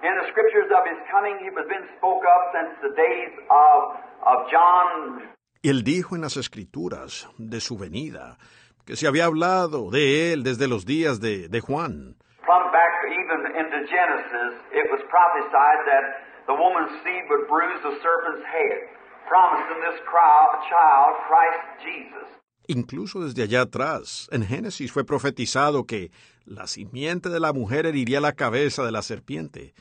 [0.03, 4.01] in the scriptures of his coming, he was been spoke of since the days of,
[4.25, 5.31] of John.
[5.62, 8.38] Y él dijo en las escrituras de su venida
[8.87, 12.16] que se había hablado de él desde los días de, de Juan.
[12.46, 16.05] From back even into Genesis, it was prophesied that
[16.46, 18.96] the woman's seed would bruise the serpent's head,
[19.29, 22.29] promising this crowd, child, Christ Jesus.
[22.69, 26.11] Incluso desde allá atrás, en Génesis fue profetizado que
[26.45, 29.73] la simiente de la mujer heriría la cabeza de la serpiente,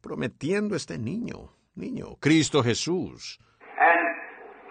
[0.00, 3.38] prometiendo este niño, niño, Cristo Jesús.
[3.80, 4.00] And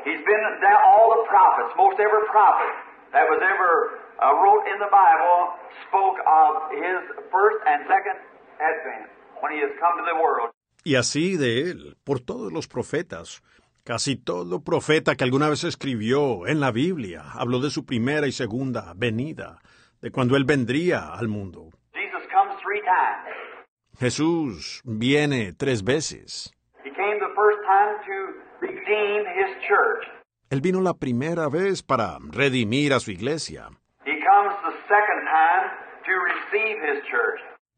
[0.05, 2.71] he's been down all the prophets, most every prophet
[3.11, 3.99] that was ever
[4.41, 5.55] wrote in the Bible
[5.87, 6.99] spoke of his
[7.31, 8.17] first and second
[8.59, 9.11] advent
[9.41, 10.51] when he has come to the world.
[10.83, 13.41] Y así de él, por todos los profetas,
[13.87, 18.33] casi todo profeta que alguna vez escribió en la Biblia habló de su primera y
[18.33, 19.61] segunda venida,
[20.01, 21.69] de cuando él vendría al mundo.
[23.97, 26.53] Jesús viene tres veces.
[30.49, 33.69] Él vino la primera vez para redimir a su iglesia.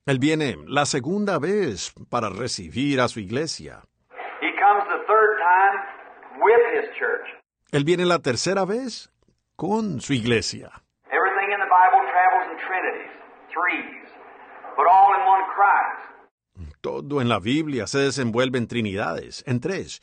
[0.08, 3.84] Él viene la segunda vez para recibir a su iglesia.
[4.42, 6.29] He comes the third time with his church.
[7.72, 9.10] Él viene la tercera vez
[9.56, 10.72] con su iglesia.
[11.12, 13.12] Everything in the Bible travels in trinities,
[13.54, 14.10] threes,
[14.76, 16.80] but all in one Christ.
[16.82, 20.02] Todo en la Biblia se desenvuelve en trinidades, en tres,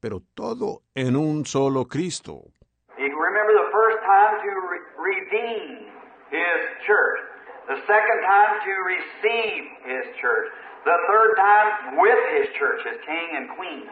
[0.00, 2.52] pero todo en un solo Cristo.
[2.98, 5.88] You remember the first time to re- redeem
[6.30, 7.18] his church,
[7.66, 10.52] the second time to receive his church,
[10.84, 13.88] the third time with his church as king and queen.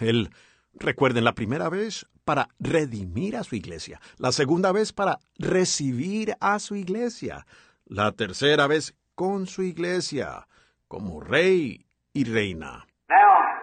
[0.00, 0.30] Él,
[0.78, 6.58] recuerden, la primera vez para redimir a su iglesia, la segunda vez para recibir a
[6.58, 7.46] su iglesia,
[7.86, 10.46] la tercera vez con su iglesia,
[10.88, 12.86] como rey y reina.
[13.08, 13.60] Now,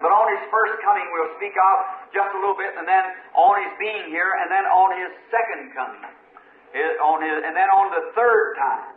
[0.00, 3.62] but on his first coming we'll speak of just a little bit, and then on
[3.62, 6.02] his being here, and then on his second coming,
[6.72, 8.96] His- on his, and then on the third time,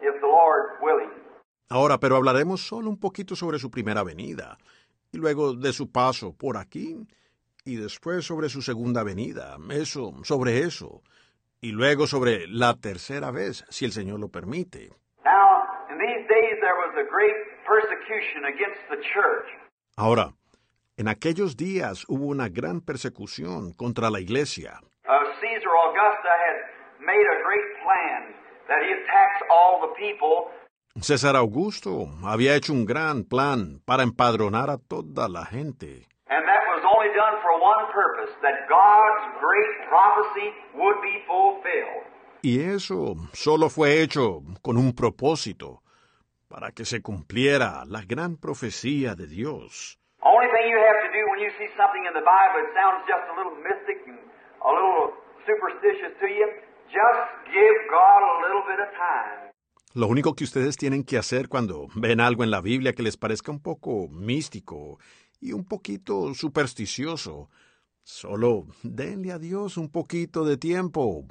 [0.00, 1.10] if the Lord willing.
[1.68, 4.56] Ahora, pero hablaremos solo un poquito sobre su primera venida,
[5.12, 6.96] y luego de su paso por aquí,
[7.64, 11.02] y después sobre su segunda venida, eso, sobre eso,
[11.60, 14.90] y luego sobre la tercera vez, si el Señor lo permite.
[15.24, 17.34] Now, in these days there was a great
[17.66, 19.48] persecution against the church.
[19.96, 20.32] Ahora,
[20.96, 24.80] en aquellos días hubo una gran persecución contra la iglesia.
[25.04, 26.58] Uh, Caesar Augusta had
[27.00, 28.34] made a great plan
[28.68, 30.50] that he'd tax all the people
[31.02, 36.06] César Augusto había hecho un gran plan para empadronar a toda la gente.
[36.28, 42.06] And that was only done for one purpose, that God's great prophecy would be fulfilled.
[42.42, 45.82] Y eso solo fue hecho con un propósito,
[46.48, 49.98] para que se cumpliera la gran profecía de Dios.
[59.96, 63.16] Lo único que ustedes tienen que hacer cuando ven algo en la Biblia que les
[63.16, 64.98] parezca un poco místico
[65.40, 67.48] y un poquito supersticioso,
[68.02, 71.24] solo denle a Dios un poquito de tiempo.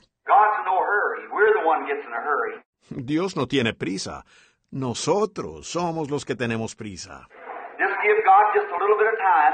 [2.89, 4.25] Dios no tiene prisa.
[4.71, 7.27] Nosotros somos los que tenemos prisa.
[7.77, 9.53] Just give God just a little bit of time,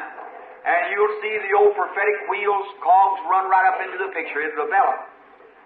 [0.64, 4.40] and you'll see the old prophetic wheels, cogs run right up into the picture.
[4.40, 5.04] It'll develop.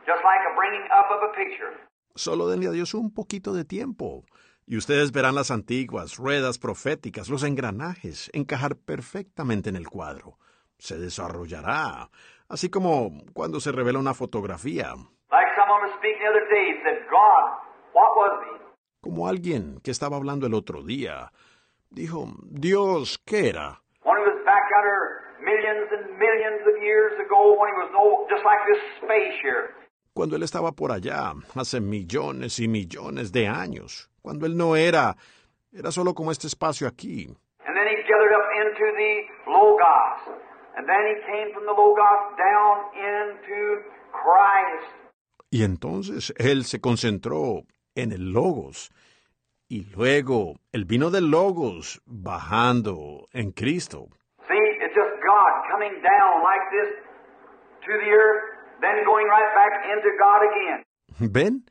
[0.10, 1.84] Just like a bringing up of a picture.
[2.15, 4.23] Solo denle a Dios un poquito de tiempo.
[4.65, 10.39] Y ustedes verán las antiguas ruedas proféticas, los engranajes, encajar perfectamente en el cuadro.
[10.78, 12.10] Se desarrollará,
[12.47, 14.95] así como cuando se revela una fotografía,
[19.01, 21.32] como alguien que estaba hablando el otro día.
[21.91, 23.82] Dijo, Dios, ¿qué era?
[25.41, 29.84] Millions and millions of years ago, when he was no, just like this space here.
[30.16, 35.18] Cuando él estaba por allá, hace millones y millones de años, cuando él no era,
[35.74, 37.28] era solo como este espacio aquí.
[37.66, 40.39] And then he gathered up into the Logos.
[40.78, 44.88] And then he came from the Logos down into Christ.
[45.51, 48.91] Y entonces él se concentró en el Logos.
[49.68, 54.07] Y luego él vino del Logos bajando en Cristo.
[54.47, 57.03] See, it's just God coming down like this
[57.84, 60.84] to the earth, then going right back into God again.
[61.19, 61.65] ¿Ven?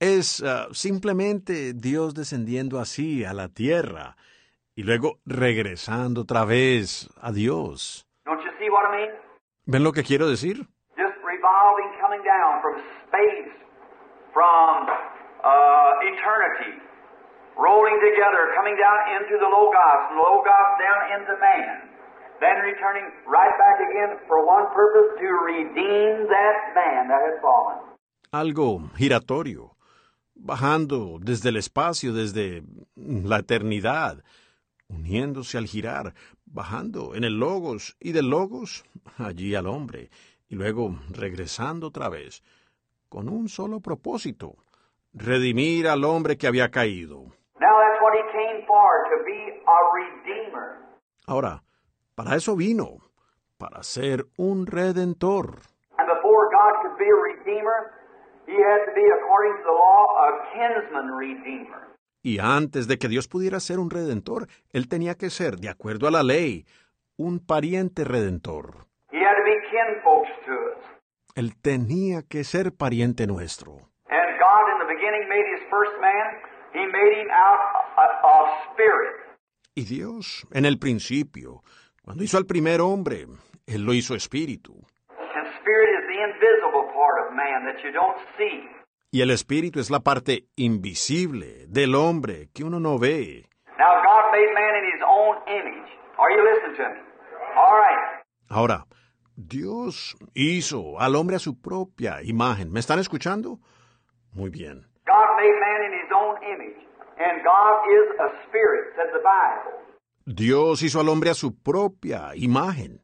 [0.00, 4.16] Es ah, simplemente Dios descendiendo así a la tierra
[4.74, 8.06] y luego regresando otra vez a Dios.
[8.24, 9.10] Don't you see what I mean?
[9.66, 10.66] ¿Ven lo que quiero decir?
[10.96, 13.52] Just revolving, coming down from space,
[14.34, 14.88] from
[15.44, 16.82] uh, eternity,
[17.56, 21.91] rolling together, coming down into the Logos, Logos down into man,
[22.42, 27.78] then returning right back again for one purpose to redeem that man that had fallen.
[28.32, 29.76] Algo giratorio,
[30.34, 32.64] bajando desde el espacio, desde
[32.96, 34.24] la eternidad,
[34.88, 36.14] uniéndose al girar,
[36.46, 38.84] bajando en el logos y del logos
[39.18, 40.10] allí al hombre,
[40.48, 42.42] y luego regresando otra vez,
[43.08, 44.56] con un solo propósito,
[45.14, 47.24] redimir al hombre que había caído.
[47.60, 50.78] Now that's what he came for, to be a redeemer.
[51.26, 51.62] Ahora,
[52.14, 52.98] para eso vino,
[53.58, 55.60] para ser un redentor.
[55.98, 57.92] And before God could be a redeemer,
[58.46, 61.88] he had to be, according to the law, a kinsman redeemer.
[62.24, 66.06] Y antes de que Dios pudiera ser un redentor, Él tenía que ser, de acuerdo
[66.06, 66.66] a la ley,
[67.16, 68.86] un pariente redentor.
[69.10, 70.84] He had to be kinfolks to us.
[71.34, 73.72] Él tenía que ser pariente nuestro.
[74.08, 76.36] And God, in the beginning, made his first man.
[76.74, 77.58] He made him out
[77.96, 79.16] of- of spirit.
[79.74, 81.62] Y Dios, en el principio,
[82.02, 83.26] cuando hizo al primer hombre,
[83.66, 84.74] Él lo hizo espíritu.
[89.10, 93.46] Y el espíritu es la parte invisible del hombre que uno no ve.
[93.78, 95.90] Now, God made man in his own image.
[96.18, 97.00] Are you listening to me?
[97.56, 98.22] All right.
[98.48, 98.86] Ahora,
[99.36, 102.70] Dios hizo al hombre a su propia imagen.
[102.72, 103.58] ¿Me están escuchando?
[104.32, 104.86] Muy bien.
[105.06, 106.78] God made man in his own image.
[107.18, 109.81] And God is a spirit, said the Bible.
[110.24, 113.00] Dios hizo al hombre a su propia imagen.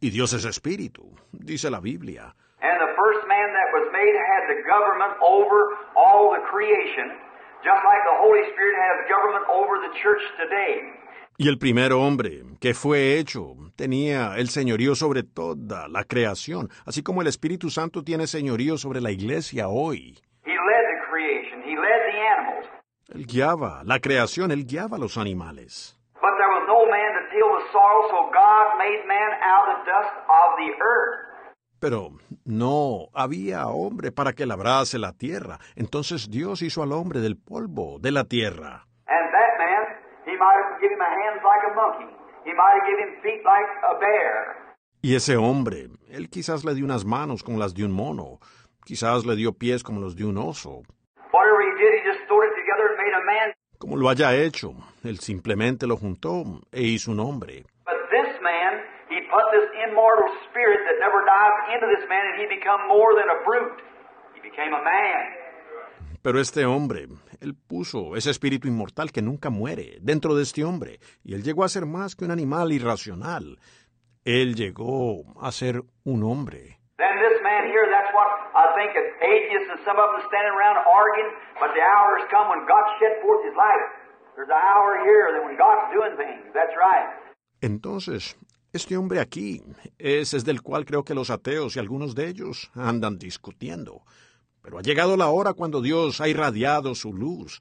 [0.00, 2.34] Y Dios es espíritu, dice la Biblia.
[2.62, 7.16] And the first man that was made had the government over all the creation,
[7.64, 11.00] just like the Holy Spirit has government over the church today.
[11.38, 17.02] Y el primer hombre que fue hecho tenía el señorío sobre toda la creación, así
[17.02, 20.18] como el Espíritu Santo tiene señorío sobre la iglesia hoy.
[20.44, 22.66] He led the creation, he led the animals.
[23.08, 25.96] Él guiaba la creación, él guiaba a los animales.
[26.20, 29.76] But there was no man to till the soil, so God made man out of
[29.78, 31.30] the dust of the earth.
[31.80, 32.12] Pero
[32.44, 35.58] no había hombre para que labrase la tierra.
[35.76, 38.86] Entonces Dios hizo al hombre del polvo de la tierra.
[39.06, 39.82] And that man,
[40.26, 42.16] he might have given him hands like a monkey.
[42.44, 44.60] He might have given him feet like a bear.
[45.02, 48.38] Y ese hombre, él quizás le dio unas manos como las de un mono,
[48.84, 50.82] quizás le dio pies como los de un oso.
[51.32, 53.54] Whatever he did, he just sewed it together and made a man.
[53.80, 54.74] Como lo haya hecho,
[55.04, 57.64] él simplemente lo juntó e hizo un hombre.
[66.22, 67.08] Pero este hombre,
[67.40, 71.64] él puso ese espíritu inmortal que nunca muere dentro de este hombre, y él llegó
[71.64, 73.58] a ser más que un animal irracional.
[74.26, 76.78] Él llegó a ser un hombre.
[76.98, 80.54] Then this man here, that's what I think that atheists and some of them standing
[80.54, 81.30] around arguing,
[81.62, 83.84] but the hour has come when God shed forth his light.
[84.34, 86.50] There's an hour here that when God's doing things.
[86.54, 87.08] That's right.
[87.60, 88.36] Entonces,
[88.72, 89.62] este hombre aquí,
[89.98, 94.02] ese es del cual creo que los ateos y algunos de ellos andan discutiendo.
[94.62, 97.60] Pero ha llegado la hora cuando Dios ha irradiado su luz.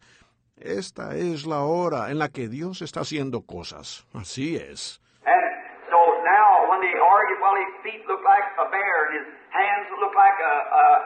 [0.57, 4.05] Esta es la hora en la que Dios está haciendo cosas.
[4.13, 5.01] Así es.
[6.29, 10.13] Now when they argue, well, his feet look like a bear and his hands look
[10.13, 10.53] like a,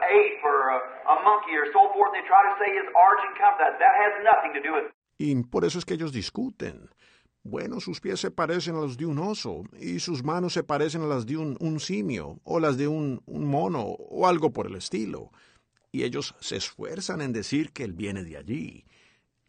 [0.04, 3.56] ape or a, a monkey or so forth, they try to say his origin comes
[3.56, 3.80] that.
[3.80, 4.92] That has nothing to do with it.
[5.16, 6.90] Y por eso es que ellos discuten.
[7.42, 11.02] Bueno, sus pies se parecen a los de un oso, y sus manos se parecen
[11.02, 14.66] a las de un, un simio, o las de un, un mono, o algo por
[14.66, 15.30] el estilo.
[15.92, 18.86] Y ellos se esfuerzan en decir que él viene de allí.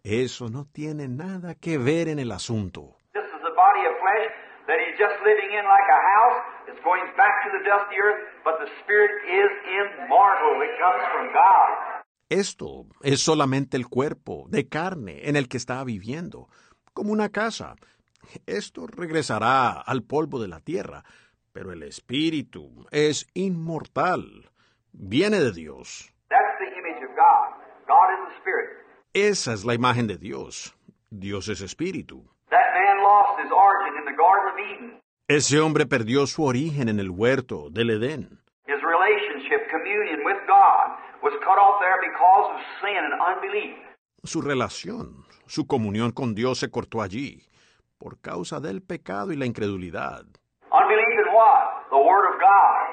[0.03, 2.97] Eso no tiene nada que ver en el asunto.
[3.13, 4.45] This is a body of flesh
[4.97, 6.39] just living in like a house.
[6.67, 10.61] It's going back to the dusty earth, but the spirit is immortal.
[10.61, 11.69] It comes from God.
[12.29, 16.49] Esto es solamente el cuerpo de carne en el que está viviendo,
[16.93, 17.75] como una casa.
[18.47, 21.03] Esto regresará al polvo de la tierra,
[21.53, 24.49] pero el espíritu es inmortal.
[24.91, 26.11] Viene de Dios.
[26.29, 27.55] That's the image of God.
[27.87, 28.69] God is the spirit.
[29.13, 30.75] Esa es la imagen de Dios.
[31.09, 32.25] Dios es espíritu.
[32.49, 33.94] That man lost his origin in the Garden of Eden.
[35.27, 38.39] Ese hombre perdió su origen en el huerto del Edén.
[38.67, 43.75] His relationship, communion with God, was cut off there because of sin and unbelief.
[44.23, 47.41] Su relación, su comunión con Dios se cortó allí,
[47.97, 50.25] por causa del pecado y la incredulidad.
[50.71, 51.89] Unbelief in what?
[51.89, 52.85] The Word of God.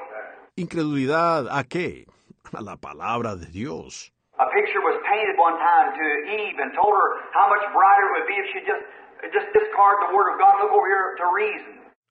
[0.56, 2.06] ¿Incredulidad a qué?
[2.54, 4.10] A la palabra de Dios.
[4.38, 8.12] A picture was painted one time to Eve and told her how much brighter it
[8.16, 8.84] would be if she just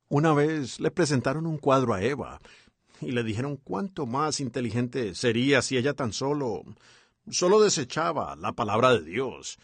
[0.09, 2.39] Una vez le presentaron un cuadro a Eva
[2.99, 6.63] y le dijeron cuánto más inteligente sería si ella tan solo
[7.29, 9.57] solo desechaba la palabra de Dios.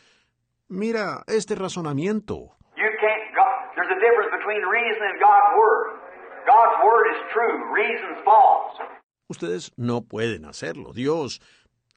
[0.70, 2.56] Mira este razonamiento.
[2.76, 3.36] You can't.
[3.36, 6.00] God, there's a difference between reason and God's word.
[6.45, 7.74] God's word is true.
[7.74, 8.78] Reason's false.
[9.30, 10.93] Ustedes no pueden hacerlo.
[10.93, 11.41] Dios,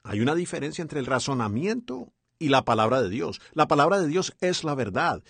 [0.03, 3.40] hay una diferencia entre el razonamiento y la palabra de Dios.
[3.53, 5.22] La palabra de Dios es la verdad.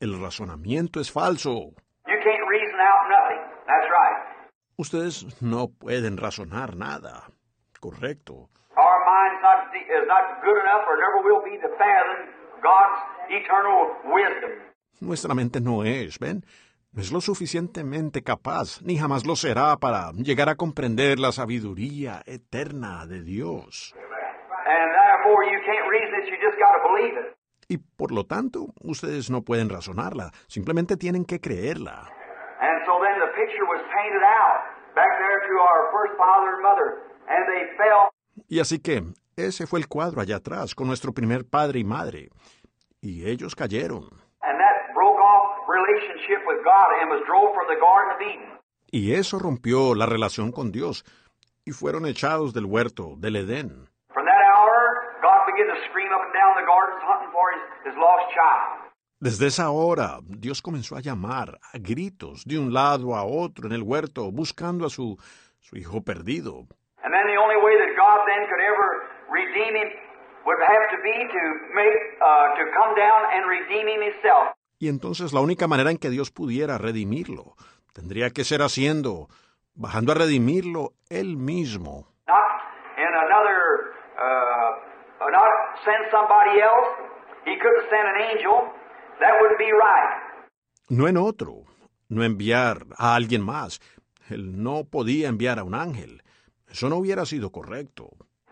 [0.00, 1.74] El razonamiento es falso.
[2.06, 3.40] You can't reason out nothing.
[3.66, 4.48] That's right.
[4.76, 7.24] Ustedes no pueden razonar nada.
[7.80, 8.48] Correcto.
[8.76, 12.30] Our mind's not is not good enough, or never will be, to fathom
[12.62, 14.52] God's eternal wisdom.
[15.00, 16.44] Nuestra mente no es, ¿ven?
[16.92, 22.22] No es lo suficientemente capaz, ni jamás lo será para llegar a comprender la sabiduría
[22.24, 23.94] eterna de Dios.
[27.68, 32.10] Y por lo tanto, ustedes no pueden razonarla, simplemente tienen que creerla.
[32.60, 34.64] And so then the picture was painted out
[34.94, 36.88] back there to our first father and mother,
[37.28, 38.08] and they fell.
[38.48, 39.02] Y así que
[39.36, 42.30] ese fue el cuadro allá atrás, con nuestro primer padre y madre.
[43.00, 44.08] Y ellos cayeron.
[44.40, 48.58] And that broke off relationship with God and was drove from the Garden of Eden.
[48.90, 51.04] Y eso rompió la relación con Dios.
[51.66, 53.86] Y fueron echados del huerto, del Edén.
[54.14, 56.57] From that hour, God began to scream up and down the gardens hunting for his,
[56.57, 56.57] his lost child.
[59.20, 63.72] Desde esa hora, Dios comenzó a llamar a gritos de un lado a otro en
[63.72, 65.18] el huerto, buscando a su,
[65.58, 66.66] su hijo perdido.
[67.02, 68.88] And then the only way that God then could ever
[69.30, 69.88] redeem him
[70.46, 71.42] would have to be to
[71.74, 71.98] make
[72.58, 74.54] to come down and redeem him himself.
[74.78, 77.56] Y entonces la única manera en que Dios pudiera redimirlo
[77.92, 79.28] tendría que ser haciendo,
[79.74, 82.06] bajando a redimirlo él mismo.
[82.28, 82.62] Not
[82.96, 83.58] in another,
[84.16, 84.87] uh,
[85.28, 85.50] uh, not
[85.84, 86.88] send somebody else.
[87.44, 88.72] He couldn't send an angel.
[89.20, 90.28] That wouldn't be right.
[90.90, 91.64] No en otro,
[92.08, 93.80] no enviar a alguien más.
[94.30, 96.22] Él no podía enviar a un ángel.
[96.70, 98.10] Eso no hubiera sido correcto.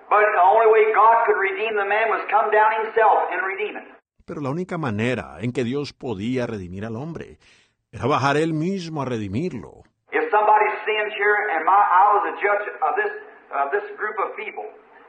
[0.09, 3.77] But the only way God could redeem the man was come down himself and redeem
[3.77, 3.97] it.
[4.25, 7.39] Pero la única manera en que Dios podía redimir al hombre
[7.93, 9.85] era bajar él mismo a redimirlo.
[10.13, 13.13] If somebody sins here, and my, I was a judge of this
[13.53, 14.65] of this group of people,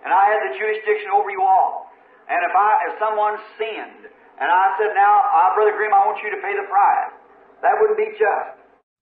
[0.08, 1.91] and I had the jurisdiction over you all,
[2.32, 4.08] and if I if someone sinned,
[4.39, 7.12] and I said, now, uh, brother Grimm, I want you to pay the price,
[7.60, 8.55] that wouldn't be just.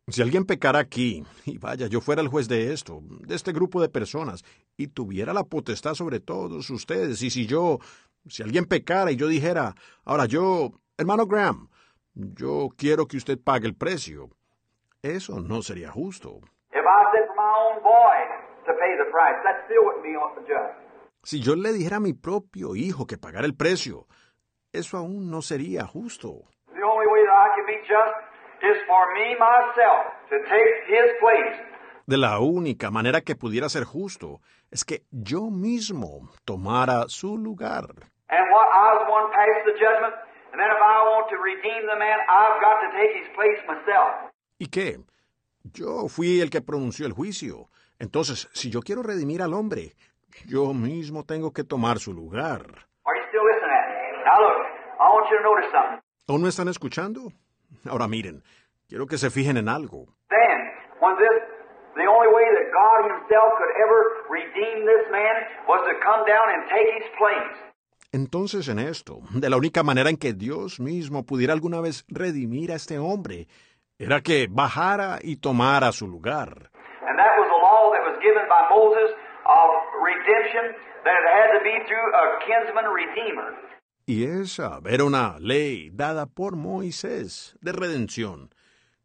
[0.10, 3.82] Si alguien pecara aquí, y vaya, yo fuera el juez de esto, de este grupo
[3.82, 4.43] de personas,
[4.78, 7.78] y tuviera la potestad sobre todos ustedes, y si yo,
[8.28, 9.76] si alguien pecara y yo dijera,
[10.06, 11.70] ahora yo, hermano Graham,
[12.14, 14.30] yo quiero que usted pague el precio,
[15.03, 16.39] eso no sería justo.
[16.72, 18.18] If I said for my own boy
[18.66, 20.14] to pay the price, that still wouldn't be
[20.47, 20.84] just.
[21.26, 24.05] Si yo le dijera a mi propio hijo que pagara el precio,
[24.71, 26.45] eso aún no sería justo.
[26.67, 28.13] The only way that I can be just
[28.61, 31.57] is for me myself to take his place.
[32.05, 37.88] De la única manera que pudiera ser justo es que yo mismo tomara su lugar.
[38.30, 40.13] And what I was the one passed the judgment,
[40.53, 43.65] and then if I want to redeem the man, I've got to take his place
[43.65, 44.30] myself.
[44.59, 44.99] ¿Y qué?
[45.73, 47.71] Yo fui el que pronunció el juicio.
[47.97, 49.95] Entonces, si yo quiero redimir al hombre,
[50.45, 52.61] yo mismo tengo que tomar su lugar.
[53.05, 54.23] Are you still listening at me?
[54.25, 54.57] Now look,
[54.99, 56.01] I want you to notice something.
[56.27, 57.31] ¿Aún me están escuchando?
[57.88, 58.43] Ahora miren,
[58.88, 60.07] quiero que se fijen en algo.
[68.11, 72.71] Entonces en esto, de la única manera en que Dios mismo pudiera alguna vez redimir
[72.71, 73.47] a este hombre,
[73.99, 76.71] era que bajara y tomara su lugar.
[77.07, 79.11] And that was the law that was given by Moses
[79.66, 83.49] of redemption, that it had to be through a kinsman redeemer.
[84.07, 88.49] Y esa era una ley dada por Moisés de redención,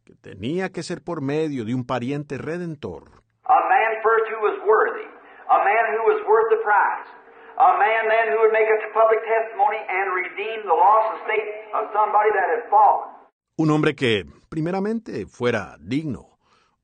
[0.04, 3.22] que tenía que ser por medio de un pariente redentor.
[3.44, 5.08] A man first who was worthy,
[5.48, 7.08] a man who was worth the price,
[7.56, 11.88] a man then who would make a public testimony and redeem the lost estate of
[11.92, 13.10] somebody that had fallen.
[13.56, 16.38] Un hombre que, primeramente, fuera digno,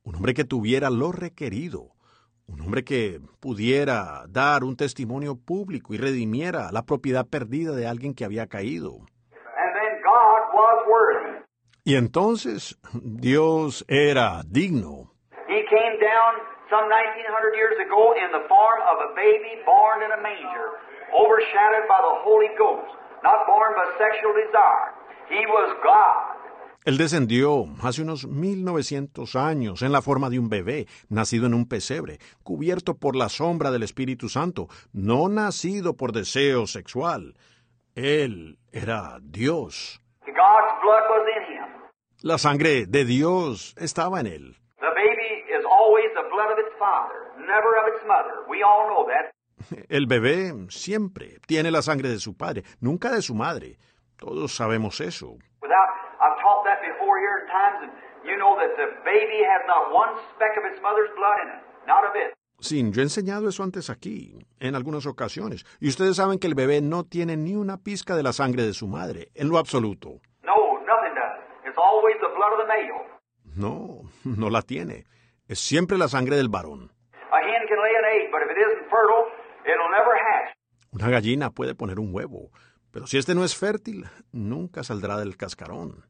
[0.05, 1.96] un hombre que tuviera lo requerido,
[2.49, 8.15] un hombre que pudiera dar un testimonio público y redimiera la propiedad perdida de alguien
[8.15, 8.99] que había caído.
[9.57, 11.43] And then God was worthy.
[11.85, 15.13] Y entonces Dios era digno.
[15.49, 20.11] He came down some 1900 years ago in the form of a baby born in
[20.11, 20.75] a manger,
[21.15, 22.91] overshadowed by the Holy Ghost,
[23.23, 24.95] not born by sexual desire.
[25.31, 26.36] He was God.
[26.87, 31.67] Él descendió hace unos 1900 años en la forma de un bebé, nacido en un
[31.67, 37.35] pesebre, cubierto por la sombra del Espíritu Santo, no nacido por deseo sexual.
[37.97, 40.01] Él era Dios.
[40.27, 41.91] God's blood was in him.
[42.23, 44.57] La sangre de Dios estaba en él.
[44.79, 48.47] The baby is always the blood of its father, never of its mother.
[48.49, 49.33] We all know that.
[49.89, 53.77] El bebé siempre tiene la sangre de su padre, nunca de su madre.
[54.19, 55.37] Todos sabemos eso.
[62.59, 65.65] Sí, yo he enseñado eso antes aquí, en algunas ocasiones.
[65.79, 68.73] Y ustedes saben que el bebé no tiene ni una pizca de la sangre de
[68.73, 70.21] su madre, en lo absoluto.
[70.43, 71.39] No, nothing does.
[71.67, 73.05] It's always the blood of the male.
[73.55, 75.05] No, no la tiene.
[75.49, 76.93] Es siempre la sangre del varón.
[80.93, 82.51] Una gallina puede poner un huevo,
[82.91, 86.07] pero si este no es fértil, nunca saldrá del cascarón.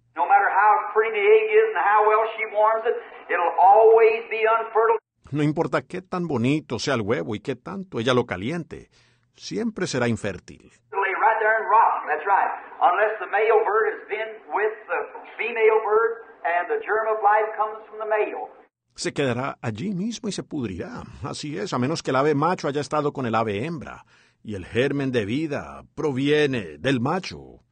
[5.33, 8.91] No importa qué tan bonito sea el huevo y qué tanto ella lo caliente,
[9.35, 10.73] siempre será infértil.
[10.91, 12.07] It'll lay right there and rot.
[12.07, 12.51] That's right.
[12.81, 15.01] Unless the male bird has been with the
[15.37, 18.49] female bird and the germ of life comes from the male.
[18.95, 21.03] Se quedará allí mismo y se pudrirá.
[21.23, 24.05] Así es, a menos que el ave macho haya estado con el ave hembra.
[24.43, 27.66] Y el germen de vida proviene del macho.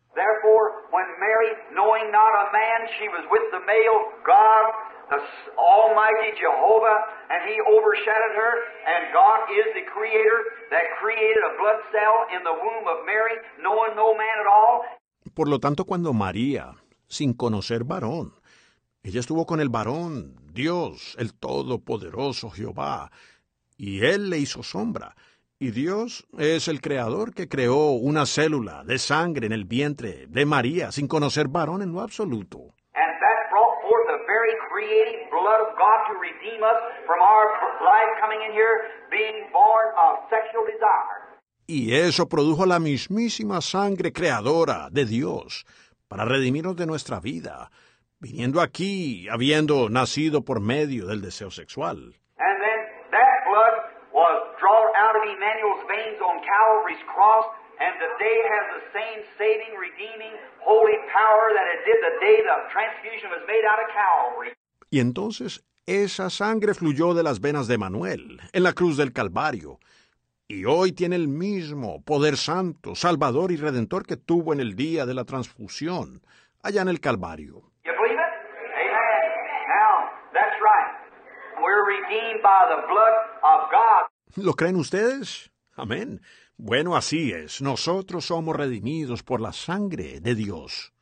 [1.20, 4.64] Mary, knowing not a man, she was with the male God,
[5.10, 5.20] the
[5.58, 6.98] Almighty Jehovah,
[7.30, 8.52] and He overshadowed her,
[8.88, 10.38] and God is the Creator
[10.70, 14.82] that created a blood cell in the womb of Mary, knowing no man at all.
[15.34, 16.74] Por lo tanto, cuando María,
[17.08, 18.34] sin conocer varón,
[19.02, 23.10] ella estuvo con el varón, Dios, el Todopoderoso Jehová,
[23.76, 25.14] y él le hizo sombra.
[25.64, 30.44] Y Dios es el creador que creó una célula de sangre en el vientre de
[30.44, 32.74] María sin conocer varón en lo absoluto.
[41.66, 45.64] Y eso produjo la mismísima sangre creadora de Dios
[46.08, 47.70] para redimirnos de nuestra vida,
[48.20, 51.96] viniendo aquí habiendo nacido por medio del deseo sexual.
[52.36, 52.80] And then
[53.12, 54.94] that blood was drawn
[55.54, 57.46] Emmanuel's veins on Calvary's cross,
[57.78, 62.58] and today has the same saving, redeeming, holy power that it did the day the
[62.72, 64.52] transfusion was made out of Calvary.
[64.90, 69.78] Y entonces esa sangre fluyó de las venas de Manuel en la cruz del Calvario,
[70.48, 75.06] y hoy tiene el mismo poder santo, salvador y redentor que tuvo en el día
[75.06, 76.20] de la transfusión,
[76.64, 77.62] allá en el Calvario.
[79.66, 80.94] Now, that's right.
[81.62, 84.13] We're redeemed by the blood of God.
[84.36, 85.52] ¿Lo creen ustedes?
[85.76, 86.20] Amén.
[86.56, 87.62] Bueno, así es.
[87.62, 90.92] Nosotros somos redimidos por la sangre de Dios.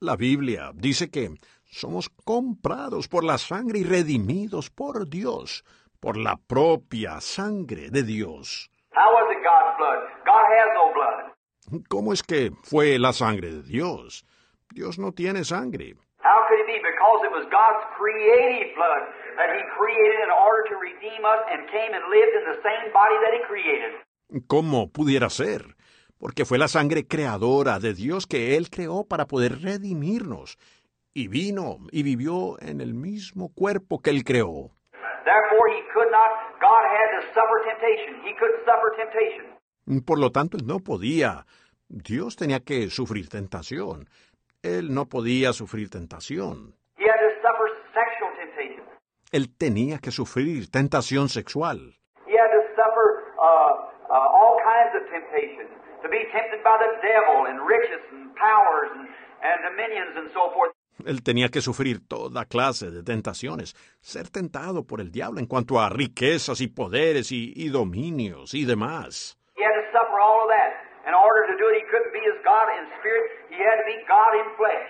[0.00, 5.64] La Biblia dice que somos comprados por la sangre y redimidos por Dios,
[5.98, 8.70] por la propia sangre de Dios.
[8.94, 10.02] How was it God's blood?
[10.24, 11.84] God has no blood.
[11.88, 14.24] ¿Cómo es que fue la sangre de Dios?
[14.70, 15.96] Dios no tiene sangre.
[16.24, 16.80] How could it be?
[16.80, 19.02] Because it was God's creative blood
[19.36, 22.88] that He created in order to redeem us and came and lived in the same
[22.96, 23.92] body that He created.
[24.48, 25.76] ¿Cómo pudiera ser?
[26.18, 30.56] Porque fue la sangre creadora de Dios que Él creó para poder redimirnos.
[31.12, 34.70] Y vino y vivió en el mismo cuerpo que Él creó.
[35.26, 38.24] Therefore, He could not, God had to suffer temptation.
[38.24, 40.04] He couldn't suffer temptation.
[40.06, 41.44] Por lo tanto, Él no podía.
[41.88, 44.08] Dios tenía que sufrir tentación.
[44.64, 46.74] Él no podía sufrir tentación.
[46.96, 48.82] He had to suffer sexual temptation.
[49.30, 51.94] Él tenía que sufrir tentación sexual.
[52.26, 55.68] He had to suffer all kinds of temptation.
[56.02, 59.08] To be tempted by the devil and riches and powers and,
[59.44, 60.72] and dominions and so forth.
[61.04, 65.78] Él tenía que sufrir toda clase de tentaciones, ser tentado por el diablo en cuanto
[65.78, 69.36] a riquezas y poderes y, y dominios y demás.
[69.56, 70.63] He had to suffer all of that.
[71.06, 73.24] In order to do it, he couldn't be as God in spirit.
[73.50, 74.88] He had to be God in flesh.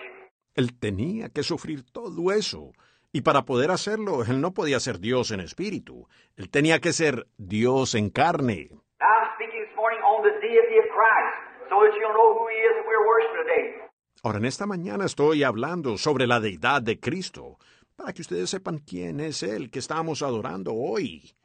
[0.55, 2.71] Él tenía que sufrir todo eso.
[3.11, 6.07] Y para poder hacerlo, él no podía ser Dios en espíritu.
[6.37, 8.69] Él tenía que ser Dios en carne.
[8.99, 12.47] Now I'm speaking this morning on the deity of Christ, so that you'll know who
[12.47, 13.65] he is that we're worshiping today.
[14.23, 17.57] Ahora, en esta mañana estoy hablando sobre la deidad de Cristo,
[17.95, 21.35] para que ustedes sepan quién es Él que estamos adorando hoy.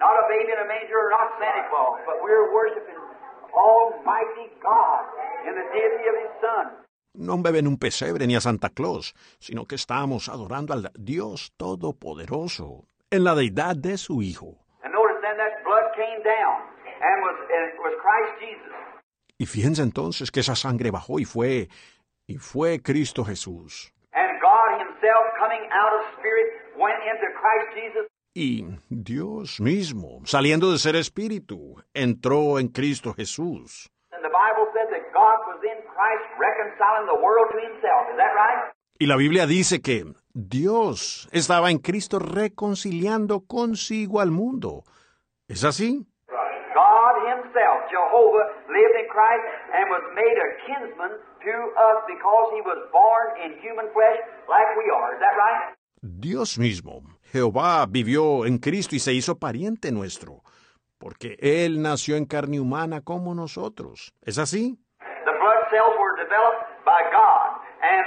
[7.14, 10.90] No un bebé en un pesebre ni a Santa Claus, sino que estamos adorando al
[10.98, 14.56] Dios Todopoderoso, en la deidad de su Hijo.
[14.82, 16.70] And notice then that blood came down
[17.02, 18.80] and was, and it was Christ Jesus.
[19.38, 21.68] Y fíjense entonces que esa sangre bajó y fue,
[22.26, 23.92] y fue Cristo Jesús.
[28.32, 33.90] Y Dios mismo, saliendo de ser espíritu, entró en Cristo Jesús.
[34.12, 38.06] And the Bible said that God was in Christ reconciling the world to Himself.
[38.12, 38.70] Is that right?
[39.00, 44.84] Y la Biblia dice que Dios estaba en Cristo reconciliando consigo al mundo.
[45.48, 46.06] ¿Es así?
[46.28, 49.42] God Himself, Jehovah, lived in Christ
[49.74, 54.70] and was made a kinsman to us because He was born in human flesh like
[54.78, 55.14] we are.
[55.14, 55.74] Is that right?
[56.02, 57.02] Dios mismo,
[57.32, 60.42] Jehová, vivió en Cristo y se hizo pariente nuestro,
[60.98, 64.12] porque Él nació en carne humana como nosotros.
[64.22, 64.78] ¿Es así?
[64.98, 68.06] The blood cells were developed by God, and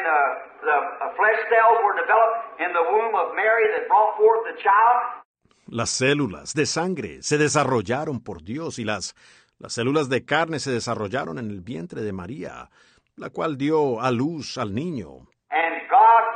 [0.62, 5.24] the flesh cells were developed in the womb of Mary that brought forth the child.
[5.68, 9.16] Las células de sangre se desarrollaron por Dios y las,
[9.58, 12.70] las células de carne se desarrollaron en el vientre de María,
[13.16, 15.28] la cual dio a luz al niño.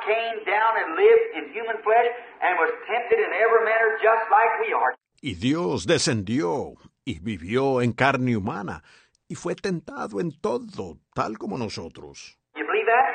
[0.08, 2.08] And God came down and lived in human flesh
[2.41, 4.95] and was tempted in every manner just like we are.
[5.22, 8.84] Y Dios descendió y vivió en carne humana
[9.28, 12.38] y fue tentado en todo, tal como nosotros.
[12.55, 13.05] You believe that?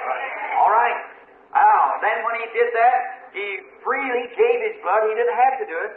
[0.59, 0.99] All right.
[1.55, 5.09] Now, then when he did that, he freely gave his blood.
[5.09, 5.93] He didn't have to do it.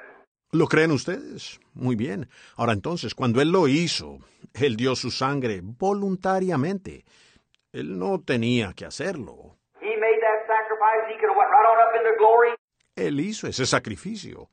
[0.51, 1.59] ¿Lo creen ustedes?
[1.73, 2.29] Muy bien.
[2.55, 4.19] Ahora entonces, cuando Él lo hizo,
[4.53, 7.03] Él dio su sangre voluntariamente.
[7.73, 9.57] Él no tenía que hacerlo.
[9.81, 11.03] He made that sacrifice.
[11.11, 12.14] He could have went right on up into glory.
[12.95, 14.49] Él hizo ese sacrificio.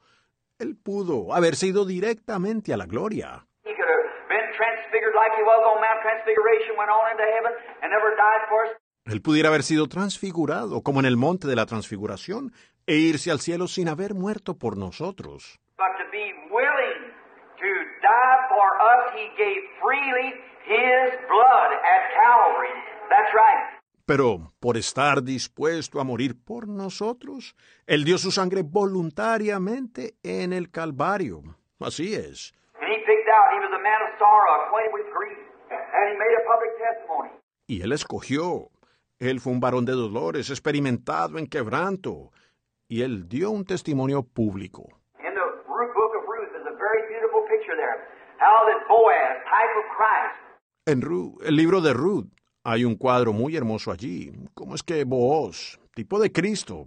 [0.58, 3.46] Él pudo haberse ido directamente a la gloria.
[3.64, 7.52] He could have been transfigured like he was on Mount Transfiguration, went on into heaven,
[7.82, 8.76] and never died for us.
[9.06, 12.52] Él pudiera haber sido transfigurado, como en el monte de la transfiguración,
[12.86, 15.58] e irse al cielo sin haber muerto por nosotros.
[15.76, 17.10] But to be willing
[17.58, 17.70] to
[18.02, 20.34] die for us, he gave freely
[20.66, 22.74] his blood at Calvary.
[23.10, 23.82] That's right.
[24.12, 27.56] Pero por estar dispuesto a morir por nosotros,
[27.86, 31.40] Él dio su sangre voluntariamente en el Calvario.
[31.80, 32.52] Así es.
[32.78, 35.38] And he picked out, he was a man of sorrow, acquainted with grief,
[35.70, 37.30] and he made a public testimony.
[37.66, 38.68] Y Él escogió.
[39.18, 42.32] Él fue un varón de dolores, experimentado en quebranto.
[42.88, 44.90] Y Él dio un testimonio público.
[50.84, 52.26] En Ru- el libro de Ruth
[52.64, 54.32] hay un cuadro muy hermoso allí.
[54.54, 56.86] ¿Cómo es que Booz, tipo de Cristo,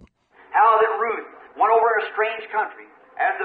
[0.52, 3.36] how that Ruth went over a strange country as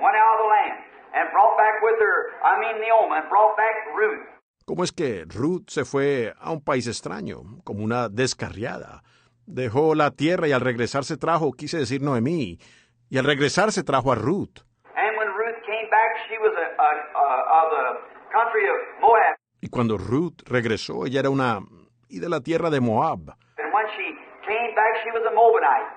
[0.00, 0.78] went out of the land,
[1.14, 4.24] and brought back with her, I mean Naomi, and brought back Ruth.
[4.64, 9.02] ¿Cómo es que Ruth se fue a un país extraño, como una descarriada?
[9.46, 12.58] Dejó la tierra y al regresar se trajo, quise decir Noemí,
[13.08, 14.60] y al regresar se trajo a Ruth.
[14.94, 17.84] And when Ruth came back, she was a, a, a, of the
[18.30, 19.36] country of Moab.
[19.60, 21.60] Y cuando Ruth regresó, ella era una...
[22.08, 23.30] y de la tierra de Moab.
[23.58, 24.14] And when she
[24.46, 25.88] came back, she was a Moabite.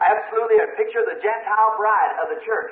[0.00, 2.70] Absolutely a picture of the Gentile bride of the church.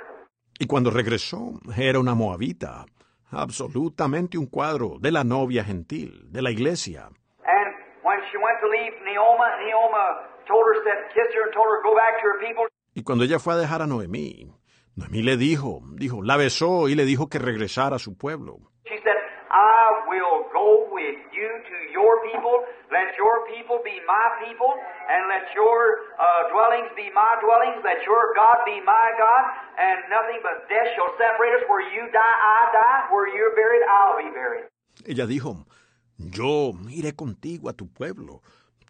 [0.59, 2.86] Y cuando regresó, era una moabita.
[3.30, 7.09] Absolutamente un cuadro de la novia gentil, de la iglesia.
[7.44, 7.74] And
[8.05, 10.07] when she went to leave Naomi, Naomi
[10.47, 12.64] told her, said, kissed her and told her to go back to her people.
[12.94, 14.51] Y cuando ella fue a dejar a Noemí,
[14.94, 18.61] Noemí le dijo, dijo, la besó y le dijo que regresara a su pueblo.
[18.84, 19.16] She said,
[19.51, 22.66] I will go with you to your people.
[22.90, 24.74] Let your people be my people,
[25.11, 27.82] and let your uh, dwellings be my dwellings.
[27.84, 29.44] Let your God be my God,
[29.78, 31.64] and nothing but death shall separate us.
[31.68, 33.01] Where you die, I die.
[33.11, 34.66] Where you're buried, I'll be buried.
[35.07, 35.66] Ella dijo,
[36.18, 38.42] yo iré contigo a tu pueblo.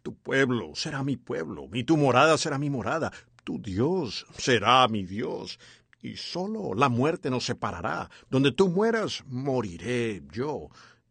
[0.03, 3.11] Tu pueblo será mi pueblo, y tu morada será mi morada.
[3.45, 5.59] Tu Dios será mi Dios.
[6.07, 8.09] Y solo la muerte nos separará.
[8.31, 10.69] Donde tú mueras, moriré yo.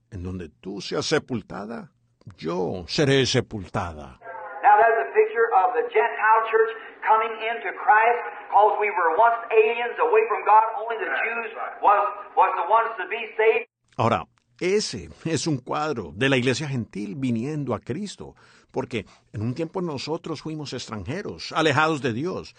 [0.10, 1.92] En donde tú seas sepultada,
[2.38, 4.18] yo seré sepultada.
[4.64, 6.72] Now that's a picture of the Gentile church
[7.04, 10.64] coming into Christ, because we were once aliens away from God.
[10.80, 11.52] Only the Jews
[11.84, 12.02] was
[12.40, 13.68] was the ones to be saved.
[13.98, 14.24] Ahora,
[14.62, 18.36] ese es un cuadro de la iglesia gentil viniendo a Cristo,
[18.72, 22.56] porque en un tiempo nosotros fuimos extranjeros, alejados de Dios.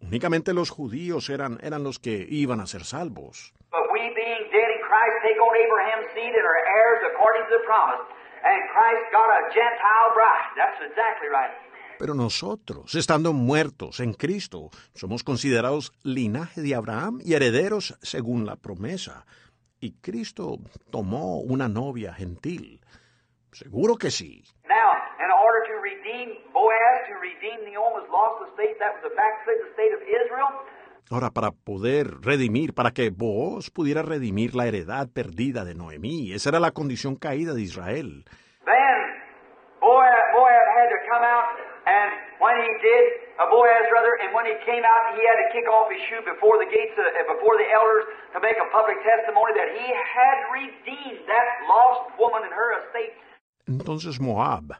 [0.00, 3.52] Únicamente los judíos eran, eran los que iban a ser salvos.
[3.70, 7.52] But we being dead in Christ take on Abraham's seed and are heirs according to
[7.58, 8.02] the promise.
[8.42, 10.50] And Christ got a Gentile bride.
[10.56, 11.52] That's exactly right.
[11.98, 18.56] Pero nosotros, estando muertos en Cristo, somos considerados linaje de Abraham y herederos según la
[18.56, 19.26] promesa.
[19.80, 22.80] Y Cristo tomó una novia gentil.
[23.52, 24.42] Seguro que sí.
[31.10, 36.50] Ahora, para poder redimir, para que vos pudiera redimir la heredad perdida de Noemí, esa
[36.50, 38.24] era la condición caída de Israel.
[38.64, 39.20] Then
[39.82, 41.50] Moab had to come out,
[41.86, 43.04] and when he did,
[43.42, 46.22] uh, Boaz rather, and when he came out, he had to kick off his shoe
[46.22, 50.38] before the gates, uh, before the elders, to make a public testimony that he had
[50.54, 53.14] redeemed that lost woman and her estate.
[53.66, 54.78] Entonces Moab,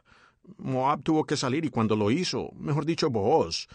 [0.57, 3.67] Moab tuvo que salir y cuando lo hizo, mejor dicho, Booz,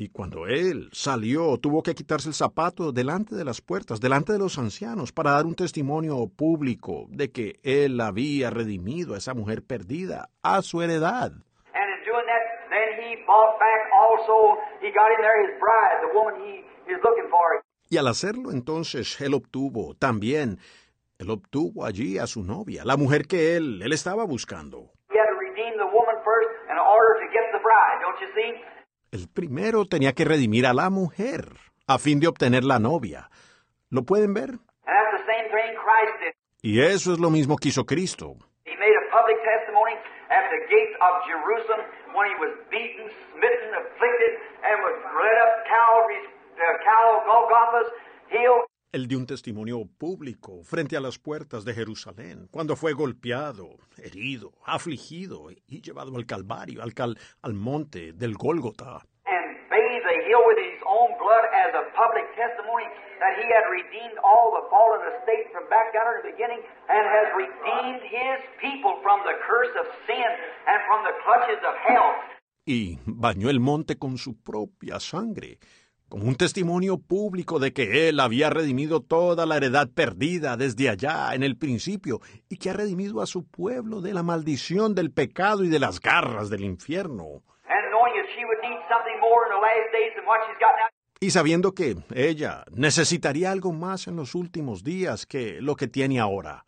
[0.00, 4.38] y cuando él salió, tuvo que quitarse el zapato delante de las puertas, delante de
[4.38, 9.64] los ancianos, para dar un testimonio público de que él había redimido a esa mujer
[9.64, 11.32] perdida, a su heredad.
[17.90, 20.58] Y al hacerlo entonces, él obtuvo también,
[21.18, 24.92] él obtuvo allí a su novia, la mujer que él, él estaba buscando.
[25.10, 27.66] He had to redeem the woman first in order to get the bride, don't you
[27.66, 27.67] see?
[29.10, 31.48] El primero tenía que redimir a la mujer,
[31.86, 33.30] a fin de obtener la novia.
[33.90, 34.50] ¿Lo pueden ver?
[36.62, 38.34] Y eso es lo mismo que hizo Cristo.
[48.90, 54.52] Él dio un testimonio público frente a las puertas de Jerusalén, cuando fue golpeado, herido,
[54.64, 59.04] afligido y llevado al Calvario, al, cal- al monte del Gólgota.
[72.64, 75.58] y bañó el monte con su propia sangre,
[76.08, 81.34] como un testimonio público de que él había redimido toda la heredad perdida desde allá
[81.34, 85.64] en el principio y que ha redimido a su pueblo de la maldición del pecado
[85.64, 87.42] y de las garras del infierno.
[91.20, 96.20] Y sabiendo que ella necesitaría algo más en los últimos días que lo que tiene
[96.20, 96.64] ahora.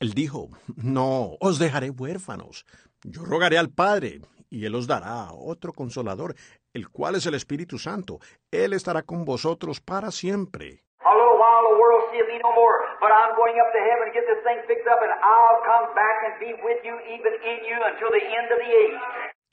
[0.00, 2.64] Él dijo, no, os dejaré huérfanos.
[3.02, 4.20] Yo rogaré al Padre,
[4.50, 6.34] y Él os dará otro consolador,
[6.72, 8.20] el cual es el Espíritu Santo.
[8.50, 10.82] Él estará con vosotros para siempre.
[11.00, 14.06] A little while the world seeth me no more, but I'm going up to heaven
[14.06, 17.32] to get this thing fixed up, and I'll come back and be with you, even
[17.42, 18.98] in you, until the end of the age.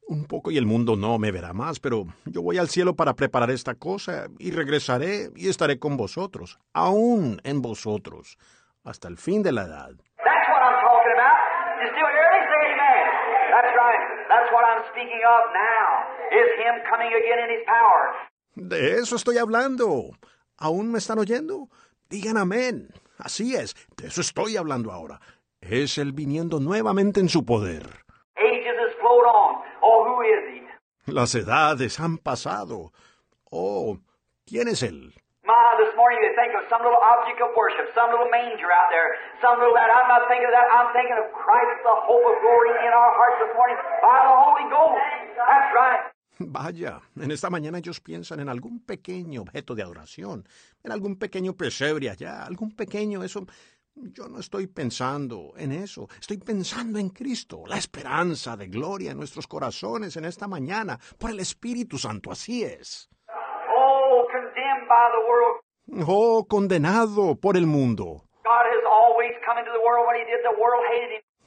[0.07, 3.15] Un poco y el mundo no me verá más, pero yo voy al cielo para
[3.15, 8.37] preparar esta cosa, y regresaré y estaré con vosotros, aún en vosotros,
[8.83, 9.95] hasta el fin de la edad.
[10.21, 11.37] That's what I'm talking about.
[11.81, 12.39] You still hear me?
[12.45, 13.05] Say amen.
[13.49, 14.01] That's right.
[14.45, 18.13] That's what I'm speaking of now, is Him coming again in His power.
[18.55, 20.11] De eso estoy hablando.
[20.59, 21.69] ¿Aún me están oyendo?
[22.09, 22.89] Digan amén.
[23.17, 25.19] Así es, de eso estoy hablando ahora.
[25.61, 27.87] Es Él viniendo nuevamente en su poder.
[28.37, 29.63] Ages has flowed on.
[29.81, 30.61] Oh, who is
[31.07, 31.11] He?
[31.11, 32.91] Las edades han pasado.
[33.49, 33.97] Oh,
[34.45, 35.15] ¿quién es Él?
[35.95, 39.15] This morning they think of some little object of worship, some little manger out there,
[39.39, 39.87] some little that.
[39.87, 40.67] I'm not thinking of that.
[40.67, 44.35] I'm thinking of Christ, the hope of glory in our hearts this morning by the
[44.35, 44.99] Holy Ghost.
[45.39, 46.03] That's right.
[46.51, 50.43] Vaya, en esta mañana ellos piensan en algún pequeño objeto de adoración,
[50.83, 53.45] en algún pequeño pesebre allá, algún pequeño eso.
[53.95, 59.17] Yo no estoy pensando en eso, estoy pensando en Cristo, la esperanza de gloria en
[59.17, 63.07] nuestros corazones en esta mañana, por el Espíritu Santo, así es.
[63.29, 65.64] Oh, condemned by the world.
[65.91, 68.23] Oh, condenado por el mundo.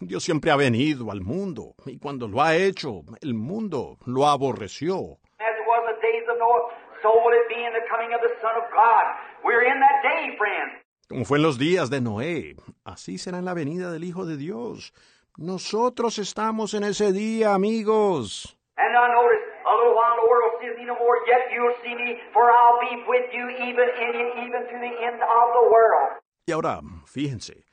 [0.00, 5.18] Dios siempre ha venido al mundo, y cuando lo ha hecho, el mundo lo aborreció.
[5.40, 6.70] As it was in the days of Noah,
[7.02, 9.04] so will it be in the coming of the Son of God.
[9.44, 10.84] We're in that day, friends.
[11.08, 14.36] Como fue en los días de Noé, así será en la venida del Hijo de
[14.36, 14.92] Dios.
[15.36, 18.56] Nosotros estamos en ese día, amigos.
[18.76, 21.94] And now notice, a little while the world sees me no more, yet you'll see
[21.94, 25.64] me, for I'll be with you even in you, even to the end of the
[25.70, 26.18] world.
[26.46, 27.64] Y ahora, fíjense,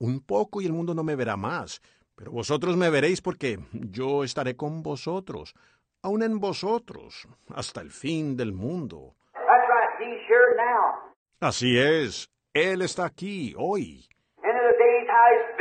[0.00, 1.80] un poco y el mundo no me verá más,
[2.16, 5.54] pero vosotros me veréis porque yo estaré con vosotros,
[6.02, 9.14] aun en vosotros, hasta el fin del mundo.
[9.32, 11.14] That's right, He's here now.
[11.40, 14.08] Así es, Él está aquí hoy.
[14.42, 15.56] And in the days how His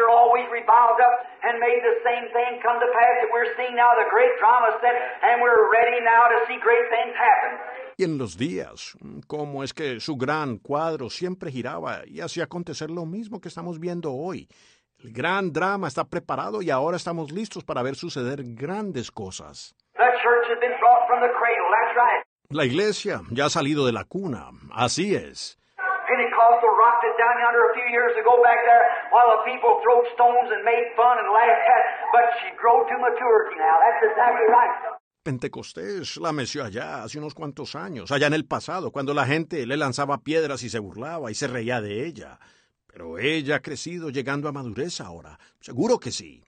[0.00, 3.54] big picture always revolved up and made the same thing come to pass that we're
[3.56, 7.58] seeing now the great drama set, and we're ready now to see great things happen.
[7.96, 8.96] Y en los días,
[9.26, 13.78] cómo es que su gran cuadro siempre giraba y hacía acontecer lo mismo que estamos
[13.78, 14.48] viendo hoy.
[14.98, 19.74] El gran drama está preparado y ahora estamos listos para ver suceder grandes cosas.
[22.50, 25.59] La iglesia ya ha salido de la cuna, así es.
[26.50, 28.84] Pentecostal rocked it down yonder a few years ago back there
[29.14, 32.94] while the people threw stones and made fun and laughed at, but she grew to
[32.98, 33.78] maturity now.
[33.78, 34.98] That's exactly right.
[35.22, 39.66] Pentecostés la meció allá hace unos cuantos años, allá en el pasado, cuando la gente
[39.66, 42.38] le lanzaba piedras y se burlaba y se reía de ella.
[42.86, 45.38] Pero ella ha crecido llegando a madurez ahora.
[45.60, 46.42] Seguro que sí.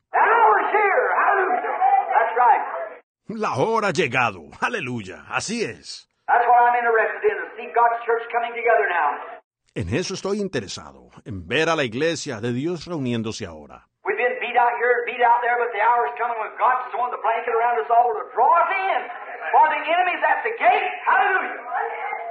[3.28, 4.40] La hora ha llegado.
[4.60, 5.24] Aleluya.
[5.28, 6.08] Así es.
[6.26, 9.41] That's what I'm interested in, to see God's church coming together now.
[9.74, 13.88] En eso estoy interesado, en ver a la iglesia de Dios reuniéndose ahora.
[14.04, 16.92] We've been beat out here and beat out there, but the hour's coming when God's
[16.92, 19.00] throwing the blanket around us all to draw us in.
[19.48, 20.92] For the enemy's at the gate.
[21.08, 21.56] Hallelujah.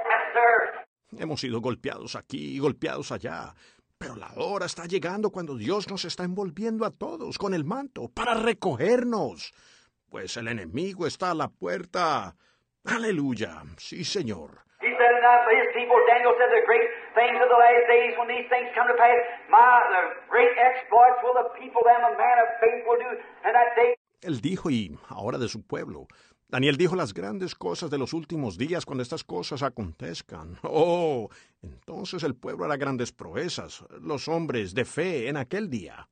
[0.06, 1.18] Yes, sir.
[1.18, 3.52] Hemos sido golpeados aquí y golpeados allá.
[3.98, 8.08] Pero la hora está llegando cuando Dios nos está envolviendo a todos con el manto
[8.08, 9.52] para recogernos.
[10.08, 12.36] Pues el enemigo está a la puerta.
[12.84, 13.64] Aleluya.
[13.78, 14.62] Sí, Señor.
[15.22, 16.82] Enough for his people, Daniel said the great
[17.14, 19.62] things of the last days when these things come to pass, my
[19.94, 23.10] the great exploits will the people and the man of faith will do,
[23.46, 26.08] and that day Él dijo, y ahora de su pueblo.
[26.48, 30.58] Daniel dijo las grandes cosas de los últimos días cuando estas cosas acontezcan.
[30.64, 31.28] Oh,
[31.62, 36.08] entonces el pueblo hará grandes proezas, los hombres de fe en aquel día.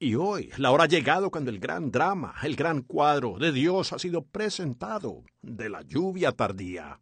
[0.00, 3.92] Y hoy, la hora ha llegado cuando el gran drama, el gran cuadro de Dios
[3.92, 6.98] ha sido presentado de la lluvia tardía.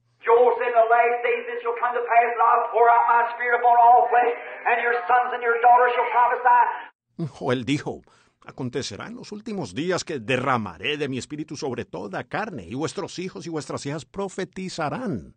[7.16, 7.28] Joel.
[7.30, 8.02] Joel dijo,
[8.46, 13.18] acontecerá en los últimos días que derramaré de mi espíritu sobre toda carne, y vuestros
[13.18, 15.34] hijos y vuestras hijas profetizarán.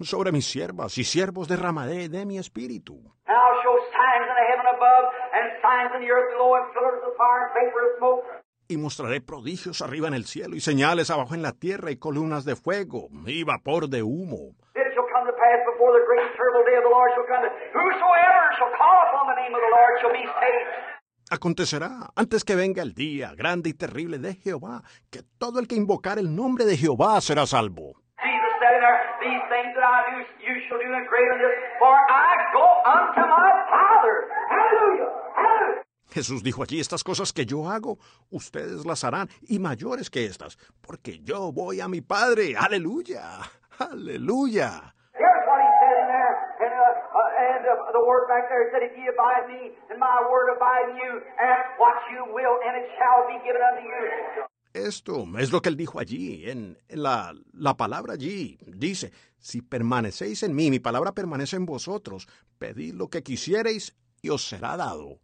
[0.00, 3.02] Sobre mis siervas y siervos derramaré de mi espíritu.
[8.68, 12.44] Y mostraré prodigios arriba en el cielo y señales abajo en la tierra y columnas
[12.44, 14.54] de fuego y vapor de humo.
[21.32, 25.76] Acontecerá, antes que venga el día grande y terrible de Jehová, que todo el que
[25.76, 27.94] invocar el nombre de Jehová será salvo.
[28.18, 32.30] Jesus These things that I do, you shall do in greater than this, for I
[32.56, 34.16] go unto my Father.
[34.48, 35.12] Hallelujah!
[35.36, 35.84] Hallelujah!
[36.10, 37.98] Jesús dijo allí, estas cosas que yo hago,
[38.30, 42.56] ustedes las harán, y mayores que estas, porque yo voy a mi Padre.
[42.56, 43.40] Aleluya,
[43.78, 44.94] aleluya.
[54.72, 58.58] Esto es lo que él dijo allí, en, la, la palabra allí.
[58.66, 64.30] Dice, si permanecéis en mí, mi palabra permanece en vosotros, pedid lo que quisiereis y
[64.30, 65.18] os será dado.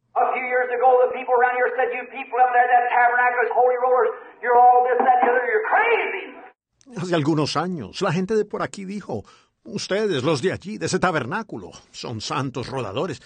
[6.97, 9.23] Hace algunos años, la gente de por aquí dijo,
[9.65, 13.21] ustedes, los de allí, de ese tabernáculo, son santos rodadores.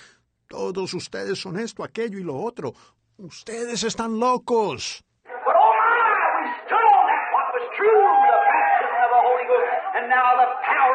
[0.49, 2.73] Todos ustedes son esto, aquello y lo otro.
[3.19, 5.05] Ustedes están locos.
[5.23, 9.47] But oh my, we stood on that what was true, the baptism of the Holy
[9.47, 10.90] Ghost, and now the power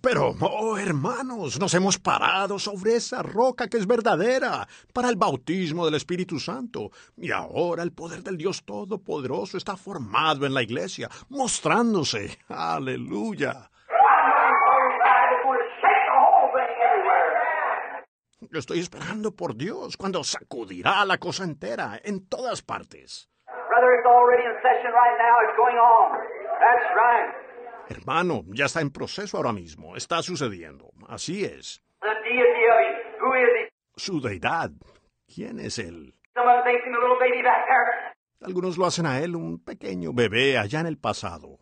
[0.00, 5.84] Pero, oh hermanos, nos hemos parado sobre esa roca que es verdadera para el bautismo
[5.84, 6.90] del Espíritu Santo.
[7.16, 12.38] Y ahora el poder del Dios Todopoderoso está formado en la iglesia, mostrándose.
[12.48, 13.70] Aleluya.
[18.52, 23.28] Estoy esperando por Dios cuando sacudirá la cosa entera en todas partes.
[23.74, 25.34] Brother, it's already in session right now.
[25.42, 26.14] It's going on.
[26.62, 27.34] That's right.
[27.90, 29.96] Hermano, ya está en proceso ahora mismo.
[29.96, 30.92] Está sucediendo.
[31.08, 31.82] Así es.
[32.00, 32.94] The deity of him.
[33.18, 33.70] Who is he?
[33.96, 34.70] Su deidad.
[35.26, 36.14] ¿Quién es él?
[38.42, 41.58] Algunos lo hacen a él un pequeño bebé allá en el pasado.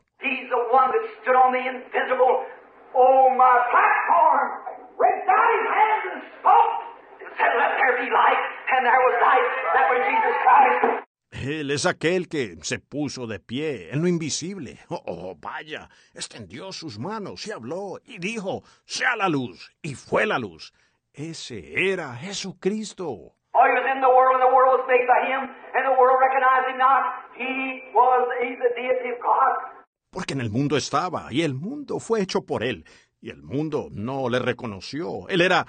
[11.33, 14.79] Él es aquel que se puso de pie en lo invisible.
[14.89, 20.27] Oh, oh, vaya, extendió sus manos y habló y dijo, sea la luz, y fue
[20.27, 20.75] la luz.
[21.15, 23.35] Ese era Jesucristo.
[23.55, 25.99] Oh, he was in the world, and the world was made by him, and the
[25.99, 27.03] world recognized him not.
[27.37, 29.85] He was he's the deity of God.
[30.11, 32.85] Porque en el mundo estaba, y el mundo fue hecho por él,
[33.21, 35.29] y el mundo no le reconoció.
[35.29, 35.67] Él era,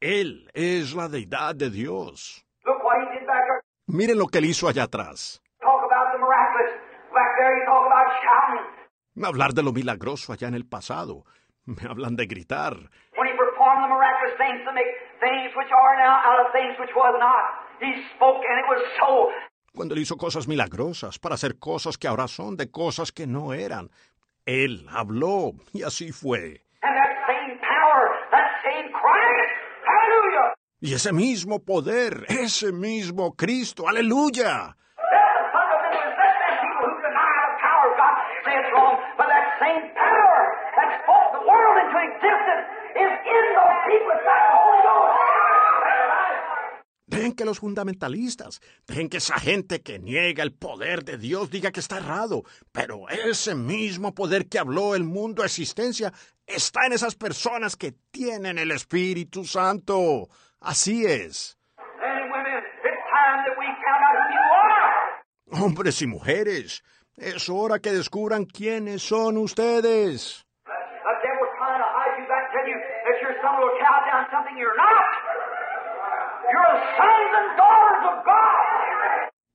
[0.00, 2.44] él es la deidad de Dios.
[2.64, 3.60] Look what he did back there.
[3.92, 5.42] Miren lo que él hizo allá atrás.
[9.22, 11.24] Hablar de lo milagroso allá en el pasado.
[11.66, 12.74] Me hablan de gritar.
[13.16, 16.78] When he performed the miraculous things to make things which are now out of things
[16.78, 17.66] which was not.
[17.80, 19.28] He spoke and it was so.
[19.74, 23.52] Cuando él hizo cosas milagrosas para hacer cosas que ahora son de cosas que no
[23.52, 23.90] eran.
[24.46, 26.62] Él habló y así fue.
[26.82, 29.52] And that same power, that same Christ,
[29.84, 34.74] hallelujah, Y ese mismo poder, ese mismo Cristo, aleluya.
[47.06, 51.72] Dejen que los fundamentalistas, dejen que esa gente que niega el poder de Dios diga
[51.72, 56.10] que está errado, pero ese mismo poder que habló el mundo a existencia
[56.46, 60.30] está en esas personas que tienen el Espíritu Santo.
[60.60, 61.56] Así es.
[65.52, 66.84] Hombres y mujeres,
[67.16, 70.44] es hora que descubran quiénes son ustedes.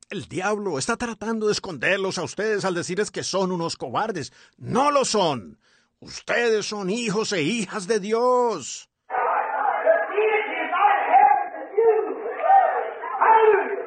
[0.10, 4.32] El diablo está tratando de esconderlos a ustedes al decirles que son unos cobardes.
[4.58, 5.60] No lo son.
[6.00, 8.88] Ustedes son hijos e hijas de Dios.
[9.10, 9.16] The
[10.12, 11.96] deity is not in heaven, it's in you.
[13.20, 13.86] Hallelujah.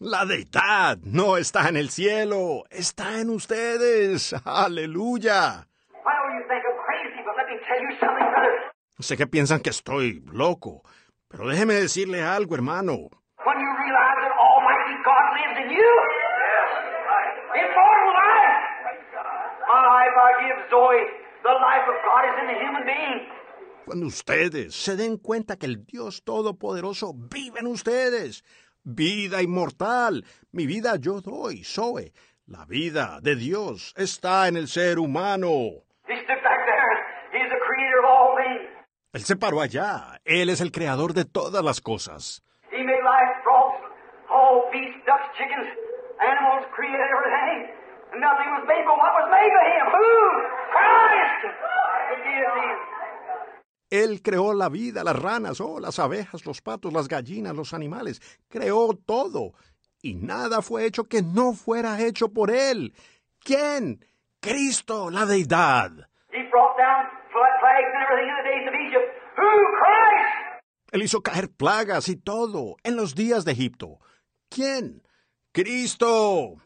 [0.00, 4.34] La deidad no está en el cielo, está en ustedes.
[4.44, 5.68] Aleluya.
[8.98, 10.82] Sé que piensan que estoy loco,
[11.28, 13.08] pero déjeme decirle algo, hermano.
[23.84, 28.42] Cuando ustedes se den cuenta que el Dios Todopoderoso vive en ustedes,
[28.84, 32.12] vida inmortal, mi vida yo doy, Zoe.
[32.46, 35.48] La vida de Dios está en el ser humano.
[35.48, 35.84] Of.
[39.14, 40.20] Él se paró allá.
[40.24, 42.42] Él es el creador de todas las cosas.
[48.14, 49.86] Nothing was made but what was made by him.
[49.90, 50.06] Who?
[50.70, 51.50] Christ!
[51.50, 52.93] The deity.
[54.02, 58.20] Él creó la vida, las ranas, oh, las abejas, los patos, las gallinas, los animales.
[58.48, 59.52] Creó todo.
[60.02, 62.92] Y nada fue hecho que no fuera hecho por Él.
[63.44, 64.04] ¿Quién?
[64.40, 65.92] Cristo, la deidad.
[70.90, 74.00] Él hizo caer plagas y todo en los días de Egipto.
[74.50, 75.02] ¿Quién?
[75.52, 76.56] Cristo.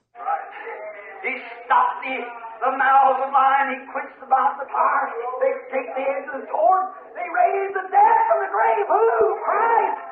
[1.64, 3.70] Stopped the, the mouths of lions.
[3.74, 5.08] He quenched the mouth of the fire.
[5.40, 6.86] They take the edge of the sword.
[7.14, 8.86] They raised the dead from the grave.
[8.88, 9.06] Who?
[9.44, 10.08] Christ!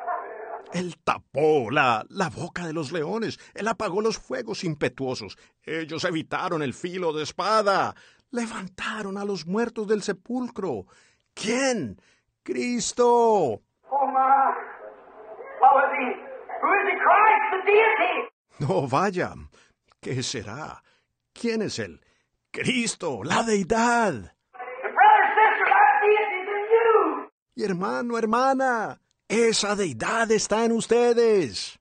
[0.73, 3.39] Él tapó la, la boca de los leones.
[3.53, 5.37] Él apagó los fuegos impetuosos.
[5.63, 7.95] Ellos evitaron el filo de espada.
[8.31, 10.85] Levantaron a los muertos del sepulcro.
[11.33, 12.01] ¿Quién?
[12.43, 13.61] Cristo.
[13.89, 14.53] Oh my!
[15.61, 16.07] What was he?
[16.61, 16.97] Who is he?
[16.99, 18.29] Christ, the deity!
[18.59, 19.33] No vaya.
[20.01, 20.81] ¿Qué será?
[21.33, 22.01] ¿Quién es él?
[22.57, 24.33] Cristo, la deidad.
[27.53, 31.79] Y hermano, hermana, esa deidad está en ustedes.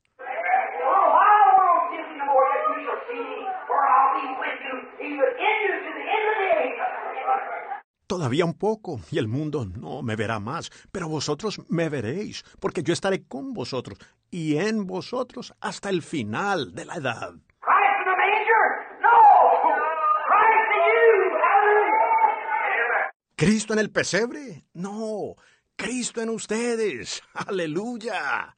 [8.06, 12.82] Todavía un poco, y el mundo no me verá más, pero vosotros me veréis, porque
[12.82, 13.98] yo estaré con vosotros
[14.30, 17.32] y en vosotros hasta el final de la edad.
[17.60, 18.64] Christ in the manger?
[19.00, 19.16] No!
[20.28, 21.34] Christ in you!
[21.42, 22.16] Hallelujah!
[23.36, 24.64] ¿Cristo en el pesebre?
[24.72, 25.36] No,
[25.76, 27.22] Cristo en ustedes.
[27.34, 28.56] Aleluya.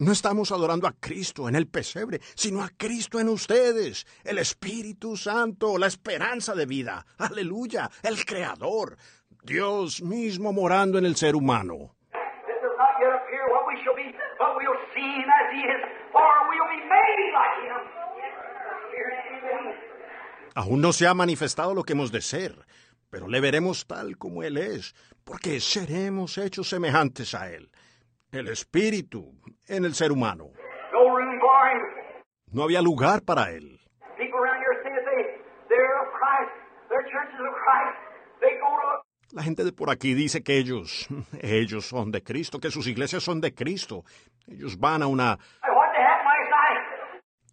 [0.00, 5.16] No estamos adorando a Cristo en el pesebre, sino a Cristo en ustedes, el Espíritu
[5.16, 7.04] Santo, la esperanza de vida.
[7.18, 8.96] Aleluya, el Creador,
[9.42, 11.96] Dios mismo morando en el ser humano.
[12.14, 15.34] It does not yet appear what we shall be, but we'll see him as he
[15.34, 15.34] is, for we'll be made like him.
[15.34, 15.46] Spirit is living.
[20.54, 22.54] Aún no se ha manifestado lo que hemos de ser,
[23.10, 24.94] pero le veremos tal como Él es,
[25.24, 27.70] porque seremos hechos semejantes a Él.
[28.32, 29.32] El Espíritu
[29.68, 30.50] en el ser humano.
[32.50, 33.78] No había lugar para Él.
[39.32, 41.06] La gente de por aquí dice que ellos,
[41.40, 44.04] ellos son de Cristo, que sus iglesias son de Cristo.
[44.46, 45.38] Ellos van a una...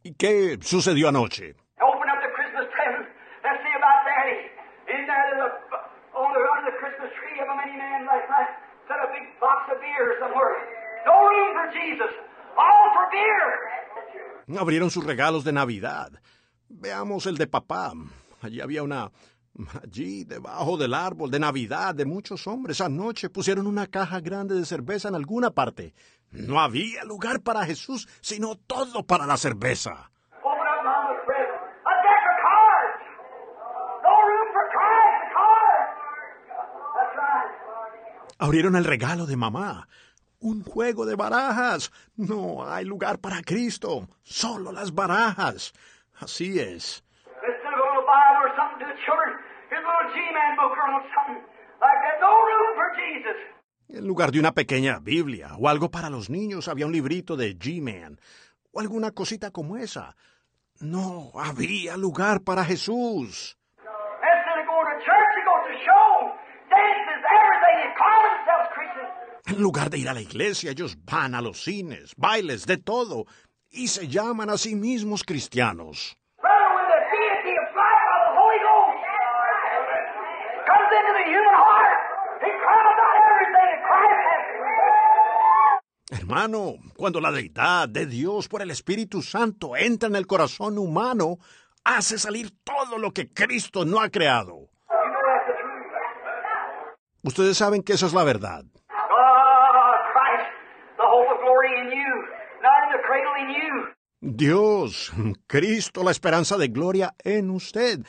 [0.04, 1.56] ¿Y qué sucedió anoche?
[14.62, 16.12] Abrieron sus regalos de Navidad.
[16.70, 17.92] Veamos el de papá.
[18.42, 19.12] Allí había una...
[19.82, 24.66] Allí, debajo del árbol de Navidad de muchos hombres, anoche pusieron una caja grande de
[24.66, 25.94] cerveza en alguna parte.
[26.32, 30.12] No había lugar para Jesús, sino todo para la cerveza.
[38.38, 39.88] Abrieron el regalo de mamá.
[40.40, 41.92] Un juego de barajas.
[42.18, 44.10] No hay lugar para Cristo.
[44.24, 45.74] Solo las barajas.
[46.20, 47.02] Así es.
[47.42, 49.38] Instead of a little Bible or something to the children,
[49.70, 51.42] here's a little G-Man book or something
[51.80, 52.16] like that.
[52.20, 53.38] No room for Jesus.
[53.90, 57.58] En lugar de una pequeña Biblia o algo para los niños, había un librito de
[57.58, 58.20] G-Man
[58.72, 60.16] o alguna cosita como esa.
[60.82, 63.58] No había lugar para Jesús.
[69.48, 73.26] En lugar de ir a la iglesia, ellos van a los cines, bailes, de todo,
[73.70, 76.18] y se llaman a sí mismos cristianos.
[76.42, 78.98] Brother, when the deity of life of the Holy Ghost
[80.66, 81.94] comes into the human heart,
[82.42, 86.15] he crowds out everything that Christ has.
[86.28, 91.38] Hermano, cuando la deidad de Dios por el Espíritu Santo entra en el corazón humano,
[91.84, 94.70] hace salir todo lo que Cristo no ha creado.
[97.22, 98.64] Ustedes saben que eso es la verdad.
[103.46, 103.94] You.
[104.22, 105.14] Dios,
[105.46, 108.00] Cristo, la esperanza de gloria en usted,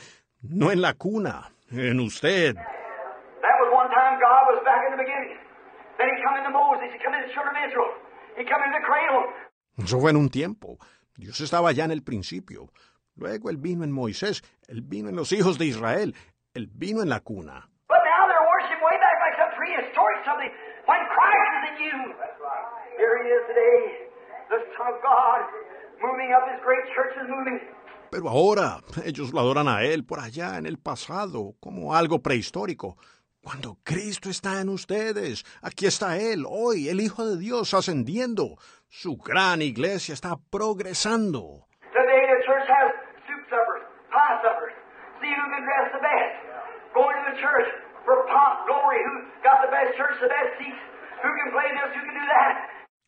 [0.41, 2.55] no en la cuna, en usted.
[2.55, 5.37] That was one time God was back in the beginning.
[5.99, 8.06] Then he come into Moses, he come into the children of Israel,
[9.77, 10.77] Eso fue en un tiempo.
[11.15, 12.69] Dios estaba ya en el principio.
[13.15, 16.15] Luego Él vino en Moisés, Él vino en los hijos de Israel,
[16.53, 17.69] Él vino en la cuna.
[17.87, 20.51] But now they're worshiping way back like some prehistoric something
[20.85, 21.97] when Christ is in you.
[22.97, 23.79] Here he is today,
[24.49, 25.41] the Son of God,
[26.01, 27.59] moving up his great church is moving.
[28.11, 32.97] Pero ahora ellos lo adoran a Él por allá en el pasado, como algo prehistórico.
[33.47, 38.57] Cuando Cristo está en ustedes, aquí está Él, hoy, el Hijo de Dios, ascendiendo.
[38.89, 41.65] Su gran iglesia está progresando.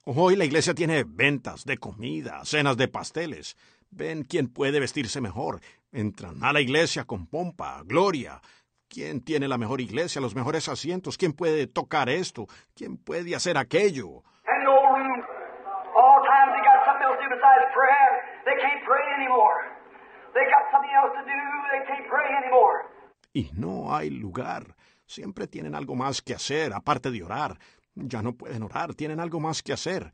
[0.06, 3.58] Hoy la iglesia tiene ventas de comida, cenas de pasteles.
[3.92, 5.60] Ven quién puede vestirse mejor.
[5.92, 8.40] Entran a la iglesia con pompa, gloria.
[8.90, 11.16] ¿Quién tiene la mejor iglesia, los mejores asientos?
[11.16, 12.48] ¿Quién puede tocar esto?
[12.76, 14.24] ¿Quién puede hacer aquello?
[14.48, 15.22] And no room.
[15.96, 18.10] All times they got something else to do besides prayer.
[18.46, 19.62] They can't pray anymore.
[20.34, 21.40] They got something else to do.
[21.72, 22.90] They can't pray anymore.
[23.32, 24.76] Y no hay lugar.
[25.06, 27.60] Siempre tienen algo más que hacer, aparte de orar.
[27.94, 30.12] Ya no pueden orar, tienen algo más que hacer.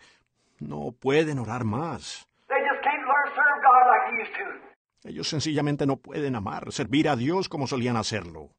[0.60, 2.28] No pueden orar más.
[2.50, 5.10] They just can't learn to serve God like they used to.
[5.10, 8.50] Ellos sencillamente no pueden amar, servir a Dios como solían hacerlo.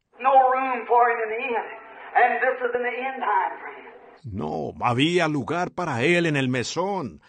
[4.25, 7.21] No, había lugar para él en el mesón.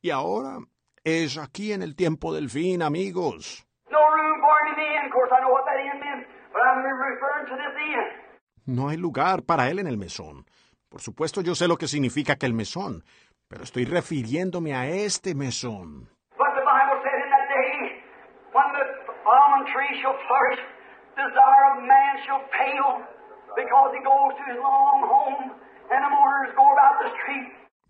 [0.00, 0.58] Y ahora
[1.02, 3.66] es aquí en el tiempo del fin, amigos.
[3.90, 5.06] No room for him in the end.
[5.06, 8.24] Of course, I know what that end meant, but I'm referring to this end.
[8.66, 10.46] No hay lugar para él en el mesón.
[10.88, 13.04] Por supuesto yo sé lo que significa que el mesón,
[13.48, 16.08] pero estoy refiriéndome a este mesón.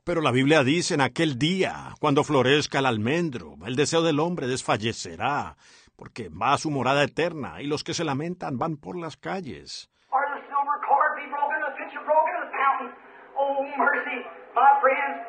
[0.04, 4.46] Pero la Biblia dice en aquel día, cuando florezca el almendro, el deseo del hombre
[4.46, 5.56] desfallecerá,
[5.96, 9.88] porque va a su morada eterna, y los que se lamentan van por las calles.
[10.10, 12.94] Or the silver cord be broken, the pitcher broken, the fountain.
[13.34, 14.20] Oh, mercy,
[14.54, 15.26] my friends.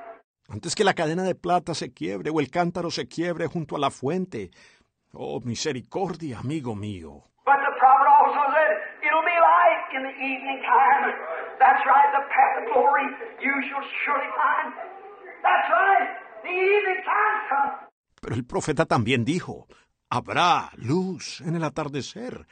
[0.49, 3.79] Antes que la cadena de plata se quiebre o el cántaro se quiebre junto a
[3.79, 4.51] la fuente.
[5.13, 7.23] Oh, misericordia, amigo mío.
[7.45, 11.03] But the prophet also said, it'll be light in the evening time.
[11.59, 13.07] That's right, the path of glory
[13.39, 14.69] you shall surely find.
[15.41, 16.09] That's right,
[16.43, 17.71] the evening time come.
[18.21, 19.67] Pero el profeta también dijo,
[20.09, 22.45] habrá luz en el atardecer.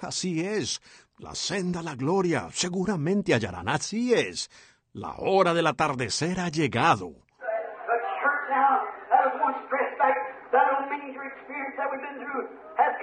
[0.00, 0.80] Así es,
[1.18, 3.68] la senda a la gloria seguramente hallarán.
[3.68, 4.48] Así es,
[4.92, 7.12] la hora del atardecer ha llegado.
[7.38, 8.46] The church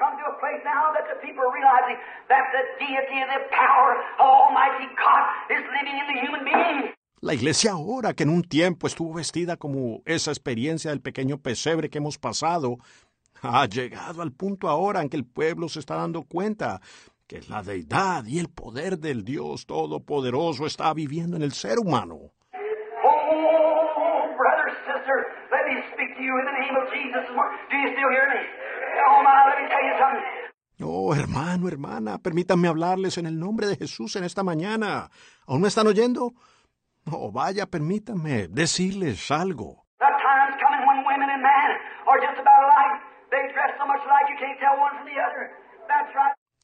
[0.04, 1.98] come to a place now that the people are realizing
[2.28, 5.24] that the deity and the power of Almighty God
[5.56, 6.92] is living in the human being.
[7.22, 11.90] La iglesia ahora, que en un tiempo estuvo vestida como esa experiencia del pequeño pesebre
[11.90, 12.80] que hemos pasado,
[13.42, 16.82] ha llegado al punto ahora en que el pueblo se está dando cuenta
[17.26, 22.34] que la deidad y el poder del Dios Todopoderoso está viviendo en el ser humano.
[23.06, 25.18] Oh, brother, sister,
[25.50, 27.24] let me speak to you in the name of Jesus.
[27.72, 28.73] Do you still hear me?
[28.96, 29.24] Oh.
[30.86, 35.10] Oh, hermano, hermana, permítanme hablarles en el nombre de Jesús en esta mañana.
[35.48, 36.34] ¿Aún me están oyendo?
[37.12, 39.86] Oh, vaya, permítanme decirles algo.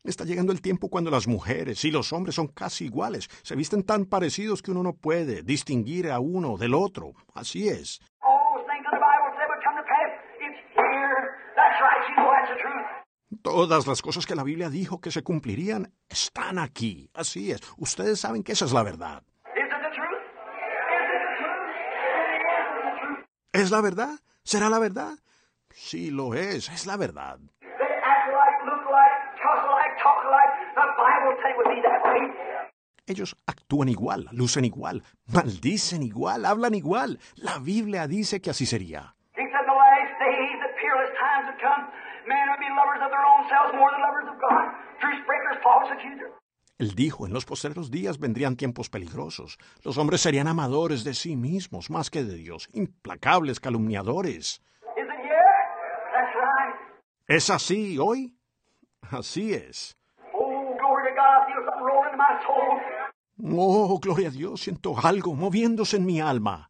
[0.04, 3.28] Está llegando el tiempo cuando las mujeres y los hombres son casi iguales.
[3.44, 7.14] Se visten tan parecidos que uno no puede distinguir a uno del otro.
[7.36, 8.00] Así es.
[8.22, 10.12] All those things in the Bible said would come to pass.
[10.40, 11.38] It's here.
[11.56, 11.60] That's right.
[11.60, 11.69] You know that's the truth.
[13.42, 17.10] Todas las cosas que la Biblia dijo que se cumplirían están aquí.
[17.14, 17.62] Así es.
[17.78, 19.24] Ustedes saben que esa es la verdad.
[23.54, 24.20] ¿Es la verdad?
[24.44, 25.18] ¿Será la verdad?
[25.70, 26.70] Sí, lo es.
[26.70, 27.40] Es la verdad.
[33.06, 37.20] Ellos actúan igual, lucen igual, maldicen igual, hablan igual.
[37.36, 39.16] La Biblia dice que así sería.
[46.80, 49.58] Él dijo, en los postreros días vendrían tiempos peligrosos.
[49.84, 54.64] Los hombres serían amadores de sí mismos más que de Dios, implacables calumniadores.
[54.96, 55.38] Is it here?
[56.14, 56.76] That's right.
[57.28, 58.34] ¿Es así hoy?
[59.12, 59.98] Así es.
[60.34, 61.44] Oh, glory to God.
[61.44, 62.80] I feel something rolling in my soul.
[63.58, 66.70] Oh, gloria a Dios, siento algo moviéndose en mi alma.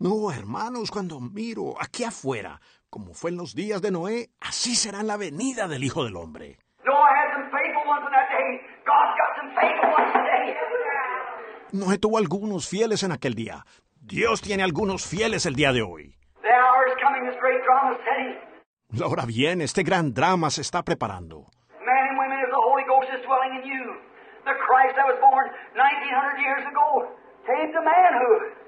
[0.00, 5.02] No, hermanos, cuando miro aquí afuera, como fue en los días de Noé, así será
[5.02, 6.56] la venida del Hijo del Hombre.
[11.72, 13.64] Noé tuvo algunos fieles en aquel día.
[14.00, 16.14] Dios tiene algunos fieles el día de hoy.
[16.42, 19.02] The hour is coming, this great drama is setting.
[19.04, 21.50] Ahora bien, este gran drama se está preparando.
[24.44, 25.44] The Christ that was born
[25.76, 27.04] 1900 years ago
[27.44, 28.67] came to manhood.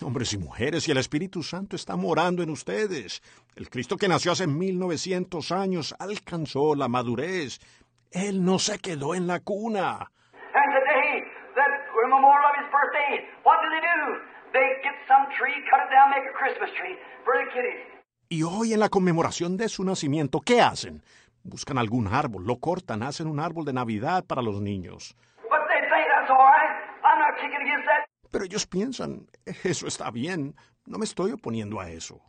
[0.00, 3.20] Hombres y mujeres, y el Espíritu Santo está morando en ustedes.
[3.56, 7.58] El Cristo que nació hace 1900 años alcanzó la madurez.
[8.12, 10.10] Él no se quedó en la cuna.
[10.54, 11.24] And today,
[11.56, 14.00] that we're memorial of his birthday, what do they do?
[14.52, 16.94] They get some tree, cut it down, make a Christmas tree
[17.24, 17.82] for the kiddies.
[18.30, 21.02] Y hoy en la conmemoración de su nacimiento, ¿qué hacen?
[21.42, 25.16] Buscan algún árbol, lo cortan, hacen un árbol de Navidad para los niños.
[28.30, 29.26] Pero ellos piensan,
[29.64, 30.54] eso está bien,
[30.86, 32.20] no me estoy oponiendo a eso.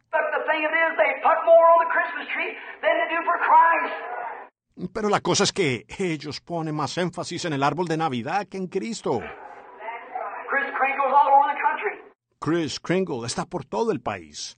[4.94, 8.58] Pero la cosa es que ellos ponen más énfasis en el árbol de Navidad que
[8.58, 9.20] en Cristo.
[12.40, 14.58] Chris Kringle está por todo el país.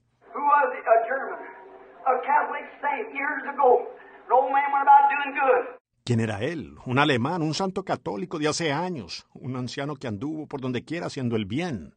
[6.04, 6.74] ¿Quién era él?
[6.84, 11.06] Un alemán, un santo católico de hace años, un anciano que anduvo por donde quiera
[11.06, 11.94] haciendo el bien.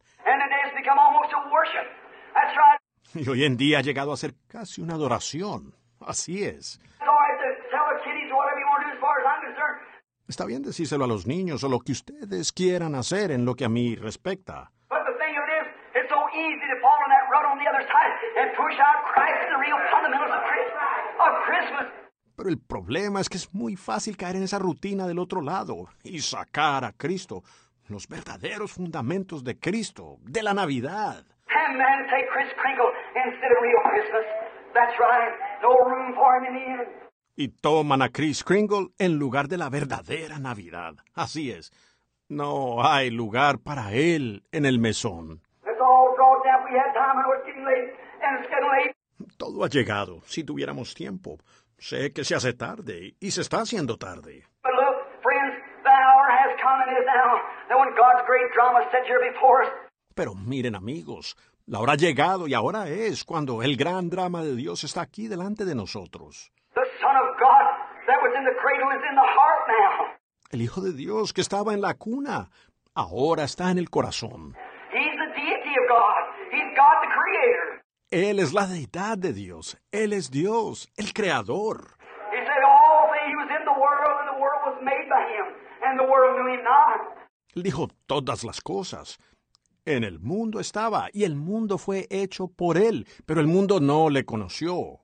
[3.15, 5.73] Y hoy en día ha llegado a ser casi una adoración.
[6.02, 6.82] Así es.
[10.27, 13.64] Está bien decírselo a los niños o lo que ustedes quieran hacer en lo que
[13.65, 14.72] a mí respecta.
[22.35, 25.87] Pero el problema es que es muy fácil caer en esa rutina del otro lado
[26.03, 27.43] y sacar a Cristo,
[27.87, 31.25] los verdaderos fundamentos de Cristo, de la Navidad.
[37.37, 40.95] Y toman a Chris Kringle en lugar de la verdadera Navidad.
[41.13, 41.71] Así es.
[42.27, 45.41] No hay lugar para él en el mesón.
[49.37, 51.37] Todo ha llegado, si tuviéramos tiempo.
[51.77, 54.45] Sé que se hace tarde y se está haciendo tarde.
[60.15, 61.35] Pero miren amigos,
[61.68, 65.27] la hora ha llegado y ahora es cuando el gran drama de Dios está aquí
[65.27, 66.52] delante de nosotros.
[66.76, 67.65] the Son of God
[68.07, 70.15] that was in the cradle is in the heart now.
[70.52, 72.49] El Hijo de Dios que estaba en la cuna,
[72.93, 74.56] ahora está en el corazón.
[78.11, 79.77] Él es la deidad de Dios.
[79.91, 81.98] Él es Dios, el Creador.
[87.56, 89.18] Él dijo todas las cosas.
[89.86, 94.10] En el mundo estaba y el mundo fue hecho por Él, pero el mundo no
[94.10, 94.99] le conoció.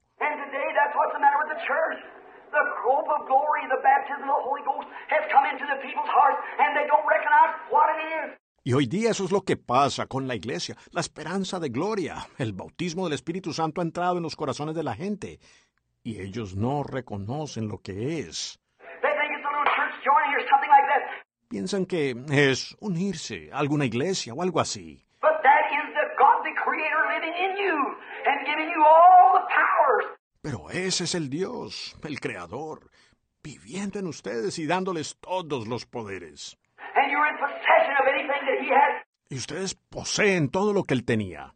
[8.64, 12.28] Y hoy día eso es lo que pasa con la iglesia, la esperanza de gloria.
[12.38, 15.40] El bautismo del Espíritu Santo ha entrado en los corazones de la gente
[16.04, 18.60] y ellos no reconocen lo que es.
[21.50, 25.04] Piensan que es unirse a alguna iglesia o algo así.
[30.44, 32.92] Pero ese es el Dios, el Creador,
[33.42, 36.61] viviendo en ustedes y dándoles todos los poderes.
[39.30, 41.54] Y ustedes poseen todo lo que Él tenía.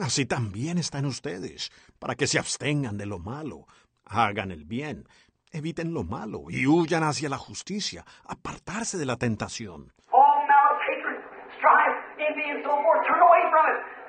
[0.00, 3.66] Así también está en ustedes, para que se abstengan de lo malo,
[4.04, 5.04] hagan el bien,
[5.52, 9.92] eviten lo malo y huyan hacia la justicia, apartarse de la tentación.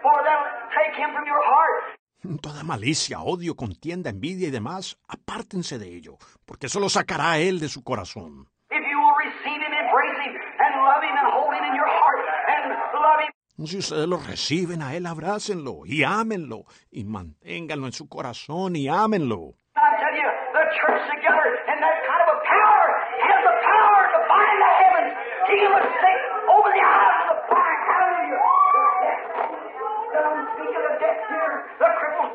[2.42, 7.40] Toda malicia, odio, contienda, envidia y demás, apártense de ello, porque eso lo sacará a
[7.40, 8.48] Él de su corazón.
[8.70, 11.88] If you will receive him, embrace him, and love him, and hold him in your
[11.88, 13.32] heart, and love him,
[13.68, 18.88] Si ustedes lo reciben a Él, abrácenlo y ámenlo, y manténganlo en su corazón y
[18.88, 19.54] ámenlo.
[19.76, 22.88] I tell you, the church together in that kind of a power
[23.20, 25.12] has the power to bind the heavens,
[25.50, 26.20] heal the sick,
[26.50, 27.82] open the eyes of the blind.
[27.94, 28.42] Hallelujah.
[30.14, 31.50] The unspeak of the deaf hear,
[31.82, 32.30] the cripples walk, the blind see.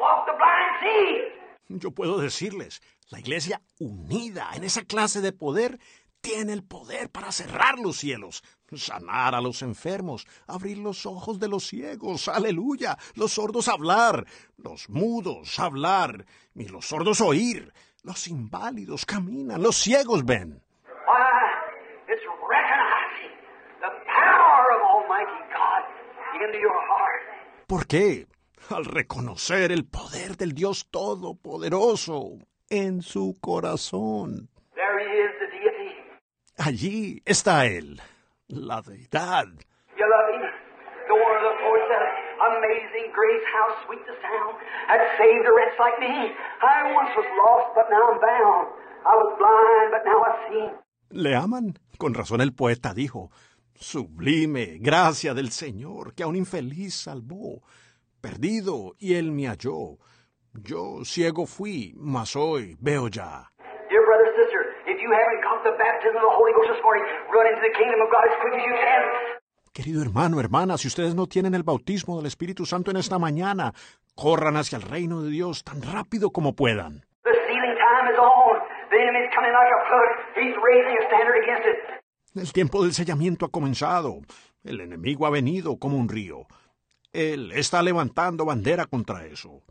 [1.71, 2.81] Yo puedo decirles,
[3.11, 5.79] la iglesia unida en esa clase de poder
[6.21, 8.43] tiene el poder para cerrar los cielos,
[8.75, 14.27] sanar a los enfermos, abrir los ojos de los ciegos, aleluya, los sordos hablar,
[14.57, 16.25] los mudos hablar,
[16.55, 17.73] y los sordos oír,
[18.03, 20.63] los inválidos caminan, los ciegos ven.
[21.07, 21.53] Why,
[22.09, 23.37] it's recognizing
[23.81, 27.67] the power of Almighty God into your heart.
[27.67, 28.27] ¿Por qué?
[28.71, 32.39] Al reconocer el poder del Dios Todopoderoso
[32.69, 34.51] en su corazón.
[34.75, 35.95] There he is, the deity.
[36.59, 37.99] Allí está Él,
[38.49, 39.47] la deidad.
[39.97, 40.45] You love him.
[41.09, 42.07] The one of the poets said,
[42.39, 46.35] Amazing grace, how sweet the sound that saved a wretch like me.
[46.61, 48.69] I once was lost, but now I'm found.
[49.07, 50.67] I was blind, but now I see.
[51.11, 51.79] ¿Le aman?
[51.97, 53.31] Con razón el poeta dijo,
[53.75, 57.63] Sublime gracia del Señor que a un infeliz salvó.
[58.21, 59.99] Perdido, y Él me halló.
[60.53, 63.51] Yo ciego fui, mas hoy veo ya.
[63.89, 67.05] Dear brother, sister, if you haven't got the baptism of the Holy Ghost this morning,
[67.33, 69.03] run into the kingdom of God as quick as you can.
[69.73, 73.73] Querido hermano, hermana, si ustedes no tienen el bautismo del Espíritu Santo en esta mañana,
[74.17, 77.05] corran hacia el reino de Dios tan rápido como puedan.
[82.35, 84.21] El tiempo del sellamiento ha comenzado.
[84.65, 86.47] El enemigo ha venido como un río.
[87.13, 89.63] Él está levantando bandera contra eso.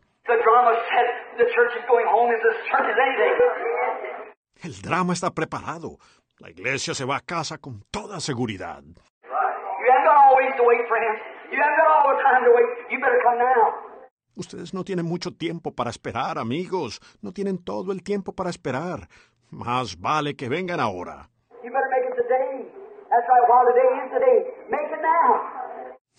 [4.62, 5.98] El drama está preparado.
[6.40, 8.82] La iglesia se va a casa con toda seguridad.
[8.82, 11.20] You haven't got always to wait, friends.
[11.50, 12.68] You haven't got all the time to wait.
[12.90, 13.88] You better come now.
[14.36, 17.00] Ustedes no tienen mucho tiempo para esperar, amigos.
[17.22, 19.08] No tienen todo el tiempo para esperar.
[19.50, 21.28] Más vale que vengan ahora.
[21.64, 22.70] You better make it today.
[23.10, 23.48] That's right.
[23.48, 24.38] While today is today,
[24.70, 25.57] make it now.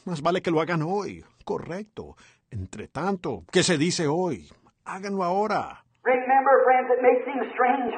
[0.09, 1.23] Más vale que lo hagan hoy.
[1.45, 2.15] Correcto.
[2.49, 4.49] Entre tanto, ¿qué se dice hoy?
[4.83, 5.85] Háganlo ahora.
[6.03, 7.95] Remember, friends, it may seem strange.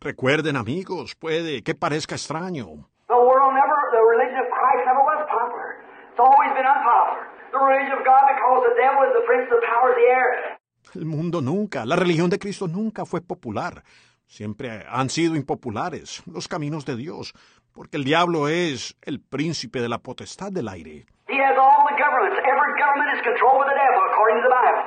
[0.00, 2.90] Recuerden, amigos, puede que parezca extraño.
[3.06, 5.86] The world never, the religion of Christ never was popular.
[6.10, 7.30] It's always been unpopular.
[7.52, 10.08] The religion of God, because the devil is the prince of the power of the
[10.10, 10.58] air.
[10.96, 13.84] El mundo nunca, la religión de Cristo nunca fue popular.
[14.26, 17.34] Siempre han sido impopulares los caminos de Dios,
[17.70, 21.06] porque el diablo es el príncipe de la potestad del aire.
[21.28, 22.38] He has all the governments.
[22.38, 24.82] Every government is controlled by the devil, according to the Bible.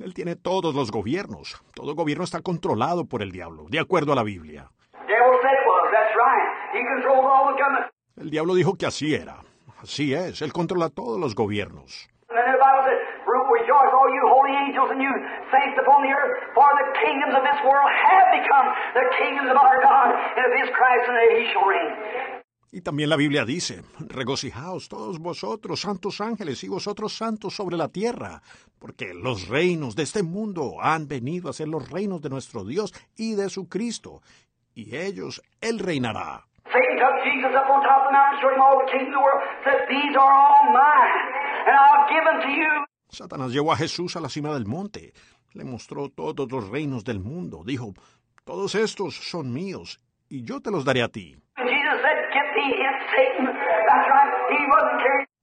[0.00, 1.60] Él tiene todos los gobiernos.
[1.74, 4.70] Todo gobierno está controlado por el diablo, de acuerdo a la Biblia.
[4.92, 5.90] The devil said it was.
[5.92, 6.46] That's right.
[6.72, 7.92] He controls all the governments.
[8.16, 9.42] El diablo dijo que así era.
[9.82, 12.08] Así es, él controla todos los gobiernos.
[22.70, 27.88] Y también la Biblia dice, regocijaos todos vosotros, santos ángeles, y vosotros santos sobre la
[27.88, 28.42] tierra,
[28.78, 32.92] porque los reinos de este mundo han venido a ser los reinos de nuestro Dios
[33.16, 34.20] y de su Cristo,
[34.74, 36.44] y ellos Él reinará.
[43.08, 45.14] Satanás llevó a Jesús a la cima del monte,
[45.54, 47.94] le mostró todos los reinos del mundo, dijo,
[48.44, 51.36] todos estos son míos, y yo te los daré a ti.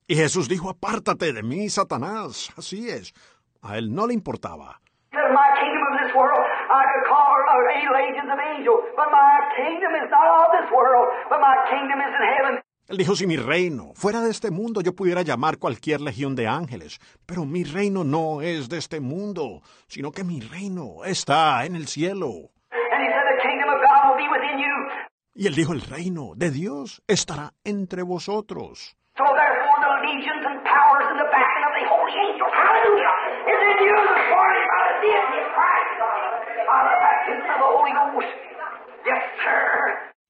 [0.08, 2.52] Y Jesús dijo, apártate de mí, Satanás.
[2.58, 3.14] Así es.
[3.62, 4.80] A él no le importaba.
[12.88, 16.48] Él dijo, si mi reino fuera de este mundo, yo pudiera llamar cualquier legión de
[16.48, 21.76] ángeles, pero mi reino no es de este mundo, sino que mi reino está en
[21.76, 22.52] el cielo.
[25.38, 28.96] Y él dijo, el reino de Dios estará entre vosotros.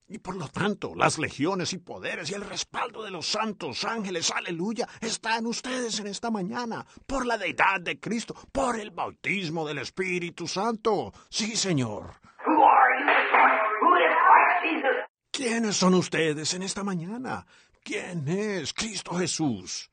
[0.07, 4.31] Y por lo tanto, las legiones y poderes y el respaldo de los santos ángeles,
[4.31, 9.77] aleluya, están ustedes en esta mañana, por la deidad de Cristo, por el bautismo del
[9.77, 11.11] Espíritu Santo.
[11.29, 12.15] Sí, Señor.
[12.45, 13.59] Who are you this morning?
[13.81, 14.97] Who is Christ Jesus?
[15.35, 17.45] ¿Quiénes son ustedes en esta mañana?
[17.83, 19.91] ¿Quién es Cristo Jesús?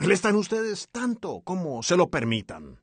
[0.00, 2.80] Él está en ustedes tanto como se lo permitan.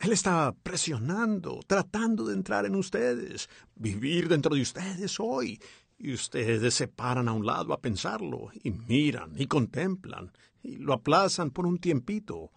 [0.00, 5.58] Él está presionando, tratando de entrar en ustedes, vivir dentro de ustedes hoy.
[5.96, 10.30] Y ustedes se paran a un lado a pensarlo, y miran, y contemplan,
[10.62, 12.50] y lo aplazan por un tiempito.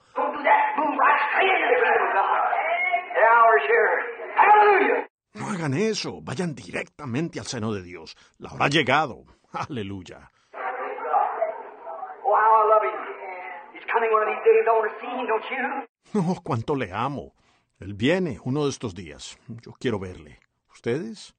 [5.33, 8.15] No hagan eso, vayan directamente al seno de Dios.
[8.37, 9.23] La hora ha llegado.
[9.53, 10.29] Aleluya.
[16.13, 17.33] Oh, cuánto le amo.
[17.79, 19.37] Él viene uno de estos días.
[19.47, 20.39] Yo quiero verle.
[20.69, 21.33] ¿Ustedes?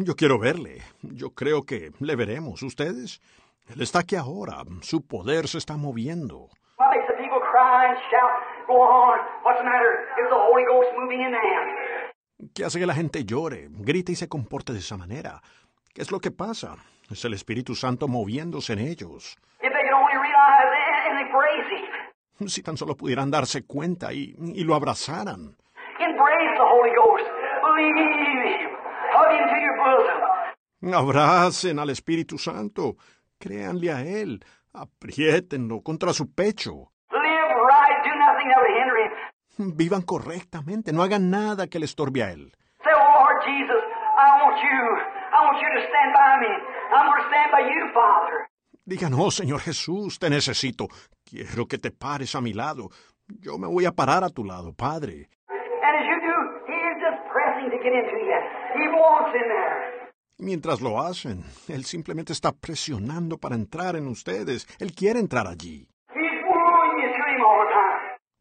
[0.00, 0.82] Yo quiero verle.
[1.02, 2.62] Yo creo que le veremos.
[2.62, 3.20] ¿Ustedes?
[3.68, 4.62] Él está aquí ahora.
[4.80, 6.48] Su poder se está moviendo.
[12.54, 15.42] ¿Qué hace que la gente llore, grite y se comporte de esa manera?
[15.92, 16.76] ¿Qué es lo que pasa?
[17.10, 19.36] Es el Espíritu Santo moviéndose en ellos.
[22.46, 25.56] Si tan solo pudieran darse cuenta y, y lo abrazaran.
[30.94, 32.96] Abracen al Espíritu Santo.
[33.38, 34.44] Créanle a Él.
[34.72, 36.92] Apriétenlo contra su pecho.
[39.58, 40.92] Vivan correctamente.
[40.92, 42.52] No hagan nada que le estorbe a Él.
[48.84, 50.88] Digan, oh Señor Jesús, te necesito.
[51.22, 52.88] Quiero que te pares a mi lado.
[53.28, 55.28] Yo me voy a parar a tu lado, Padre.
[55.50, 56.36] And as you do,
[56.66, 58.40] he is just pressing to get into you.
[58.74, 59.98] He wants in there.
[60.40, 64.66] Mientras lo hacen, Él simplemente está presionando para entrar en ustedes.
[64.78, 65.88] Él quiere entrar allí.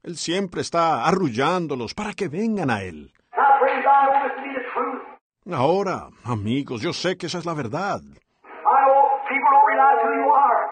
[0.03, 3.11] Él siempre está arrullándolos para que vengan a Él.
[3.35, 5.03] Now, praise God, know this to be the truth.
[5.51, 7.99] Ahora, amigos, yo sé que esa es la verdad.
[8.01, 10.67] I know people don't realize who you are.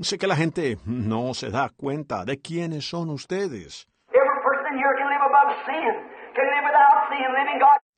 [0.00, 3.88] Sé que la gente no se da cuenta de quiénes son ustedes.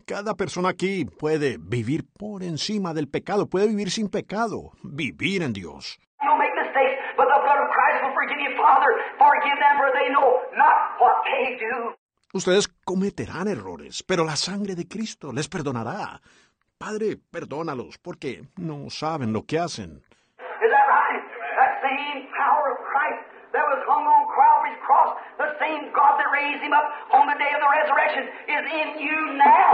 [0.07, 5.53] Cada persona aquí puede vivir por encima del pecado, puede vivir sin pecado, vivir en
[5.53, 5.99] Dios.
[12.33, 16.21] Ustedes cometerán errores, pero la sangre de Cristo les perdonará.
[16.79, 20.03] Padre, perdónalos, porque no saben lo que hacen.
[24.91, 28.65] Cross, the same God that raised him up on the day of the resurrection, is
[28.75, 29.71] in you now.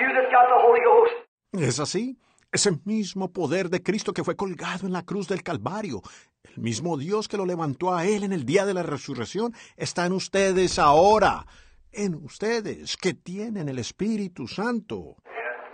[0.00, 1.12] You that's got the Holy Ghost.
[1.52, 2.16] ¿Es así?
[2.50, 6.00] Ese mismo poder de Cristo que fue colgado en la cruz del Calvario,
[6.44, 10.06] el mismo Dios que lo levantó a Él en el día de la resurrección, está
[10.06, 11.44] en ustedes ahora,
[11.92, 15.16] en ustedes que tienen el Espíritu Santo.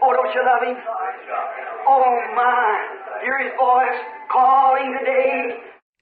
[0.01, 0.77] Oh, don't you love him?
[1.87, 3.23] Oh, my.
[3.23, 3.99] Hear his voice
[4.33, 5.55] calling today.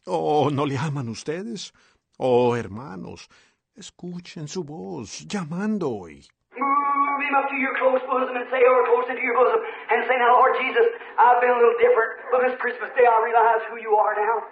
[0.06, 1.72] Oh, ¿no le aman ustedes?
[2.18, 3.28] Oh, hermanos,
[3.76, 6.24] escuchen su voz llamando hoy.
[6.56, 9.60] Move him up to your close bosom and say, or close into your bosom,
[9.90, 10.86] and say, now, Lord Jesus,
[11.18, 14.44] I've been a little different, but this Christmas day I realize who you are now.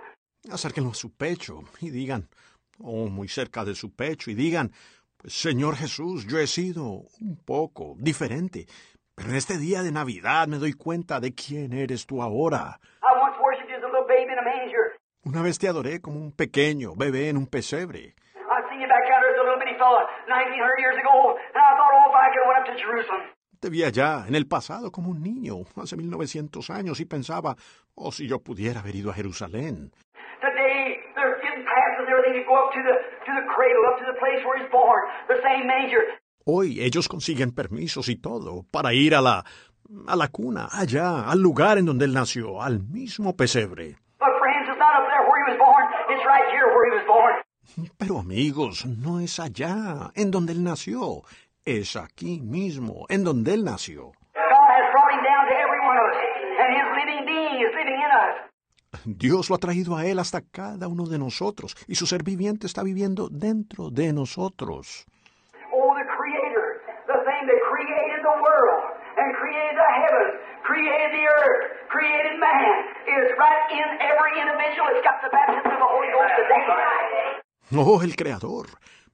[0.53, 2.29] Acérquenlo a su pecho y digan,
[2.81, 4.73] oh, muy cerca de su pecho, y digan,
[5.17, 8.67] pues, Señor Jesús, yo he sido un poco diferente,
[9.15, 12.79] pero en este día de Navidad me doy cuenta de quién eres tú ahora.
[13.03, 14.99] I once worshipped you as a little baby in a manger.
[15.25, 18.15] Una vez te adoré como un pequeño bebé en un pesebre.
[18.37, 21.57] I seen you back out there as a little bitty fella 1900 years ago, and
[21.57, 23.23] I thought, oh, if I could have went up to Jerusalem.
[23.59, 27.57] Te vi allá en el pasado como un niño, hace 1900 años, y pensaba,
[27.95, 29.93] oh, si yo pudiera haber ido a Jerusalén.
[30.43, 32.95] Today, they're getting past and everything to go up to the
[33.25, 36.05] to the cradle, up to the place where he's born, the same manger.
[36.45, 39.43] Hoy ellos consiguen permisos y todo para ir a la
[40.07, 43.97] a la cuna, allá, al lugar en donde él nació, al mismo pesebre.
[44.21, 45.85] But friends, it's not up there where he was born.
[46.09, 47.35] It's right here where he was born.
[47.99, 51.23] Pero amigos, no es allá, en donde él nació,
[51.65, 54.13] es aquí mismo, en donde él nació.
[54.35, 56.19] God has brought him down to every one of us,
[56.61, 58.35] and his living being is living in us.
[59.05, 62.67] Dios lo ha traído a él hasta cada uno de nosotros, y su ser viviente
[62.67, 65.07] está viviendo dentro de nosotros.
[65.73, 68.95] Oh, the Creator, the thing that created the world
[69.25, 70.33] and created the heavens,
[70.69, 72.77] created the earth, created man,
[73.09, 76.63] is right in every individual that's got the baptism of the Holy Ghost today.
[77.73, 78.67] Oh, el Creador,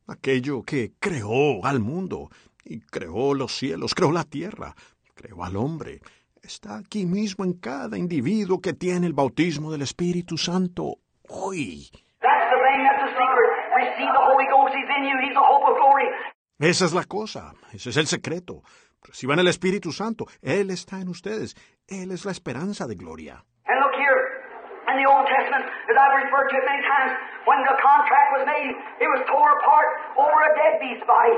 [0.08, 2.28] aquello que creó al mundo,
[2.64, 4.74] y creó los cielos, creó la tierra,
[5.14, 6.00] creó al hombre,
[6.42, 11.88] está aquí mismo en cada individuo que tiene el bautismo del Espíritu Santo hoy.
[12.20, 13.50] That's the thing, that's the secret.
[13.76, 16.06] Receive the Holy Ghost, He's in you, He's the hope of glory.
[16.58, 18.62] Esa es la cosa, ese es el secreto.
[19.02, 21.56] Reciban el Espíritu Santo, Él está en ustedes,
[21.88, 23.44] Él es la esperanza de gloria.
[23.66, 24.20] And look here,
[24.92, 27.12] in the Old Testament, as I've referred to it many times,
[27.46, 29.88] when the contract was made, it was tore apart
[30.20, 31.36] over a dead beast's body.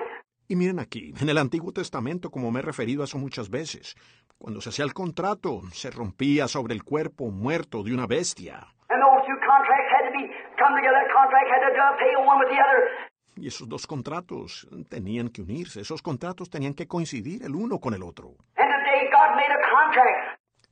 [0.48, 3.94] Y miren aquí, en el Antiguo Testamento, como me he referido a eso muchas veces,
[4.36, 8.66] cuando se hacía el contrato, se rompía sobre el cuerpo muerto de una bestia.
[8.90, 10.26] And those two contracts had to be
[10.58, 10.98] come together.
[10.98, 13.11] That contract had to dovetail one with the other.
[13.36, 17.94] Y esos dos contratos tenían que unirse, esos contratos tenían que coincidir el uno con
[17.94, 18.34] el otro.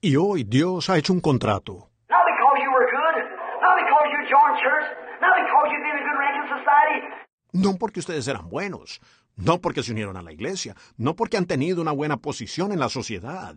[0.03, 1.89] Y hoy Dios ha hecho un contrato.
[7.53, 9.01] No porque ustedes eran buenos,
[9.37, 12.79] no porque se unieron a la iglesia, no porque han tenido una buena posición en
[12.79, 13.55] la sociedad.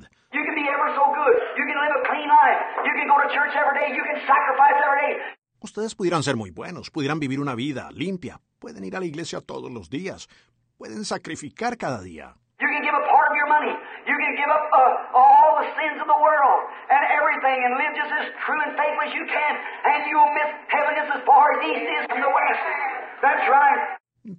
[5.64, 9.40] Ustedes pudieran ser muy buenos, pudieran vivir una vida limpia, pueden ir a la iglesia
[9.40, 10.28] todos los días,
[10.78, 12.36] pueden sacrificar cada día.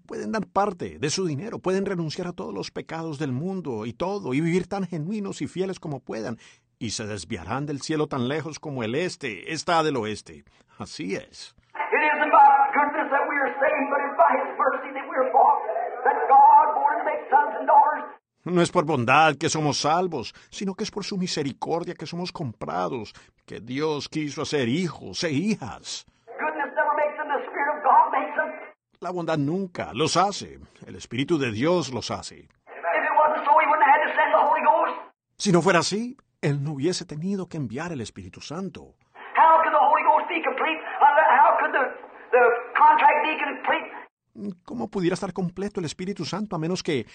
[0.06, 3.94] Pueden dar parte de su dinero, pueden renunciar a todos los pecados del mundo y
[3.94, 6.36] todo, y vivir tan genuinos y fieles como puedan,
[6.84, 10.44] y se desviarán del cielo tan lejos como el este está del oeste.
[10.78, 11.54] Así es.
[18.44, 22.30] No es por bondad que somos salvos, sino que es por su misericordia que somos
[22.30, 23.14] comprados,
[23.46, 26.04] que Dios quiso hacer hijos e hijas.
[29.00, 32.46] La bondad nunca los hace, el Espíritu de Dios los hace.
[35.38, 38.96] Si no fuera así, Él no hubiese tenido que enviar el Espíritu Santo.
[39.34, 40.78] How could the Holy Ghost be complete?
[41.00, 41.84] How could the,
[42.36, 42.44] the
[42.76, 43.88] contract be complete?
[44.66, 47.06] ¿Cómo pudiera estar completo el Espíritu Santo a menos que...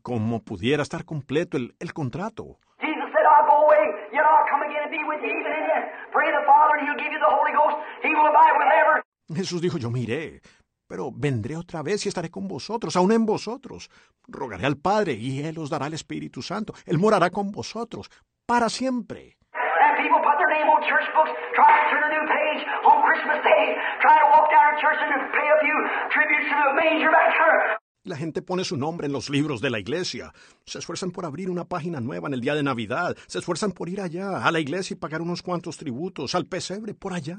[0.00, 2.58] ¿Cómo pudiera estar completo el, el contrato?
[2.80, 3.84] Jesus said, I'll go away,
[4.14, 5.80] yet I'll come again and be with you even in you.
[6.10, 7.76] Pray the Father, and He'll give you the Holy Ghost.
[8.02, 9.04] He will abide with ever.
[9.28, 10.40] Jesús dijo, yo miré,
[10.88, 13.90] pero vendré otra vez y estaré con vosotros, aún en vosotros.
[14.26, 16.72] Rogaré al Padre y Él os dará el Espíritu Santo.
[16.86, 18.10] Él morará con vosotros
[18.48, 19.36] para siempre.
[19.52, 22.96] And people put their name on church books, try to turn a new page on
[23.04, 25.76] Christmas Day, try to walk down to church and pay a few
[26.08, 27.76] tributes to the manger back there.
[28.04, 30.32] La gente pone su nombre en los libros de la iglesia.
[30.64, 33.14] Se esfuerzan por abrir una página nueva en el día de Navidad.
[33.26, 36.94] Se esfuerzan por ir allá, a la iglesia y pagar unos cuantos tributos, al pesebre,
[36.94, 37.36] por allá.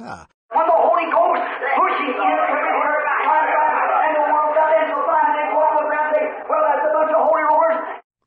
[0.54, 1.42] When the Holy Ghost
[1.74, 3.02] pushes in everywhere,
[4.06, 6.86] and the world got in so fine, they go all around and say, well, that's
[6.86, 7.80] a bunch of holy rollers.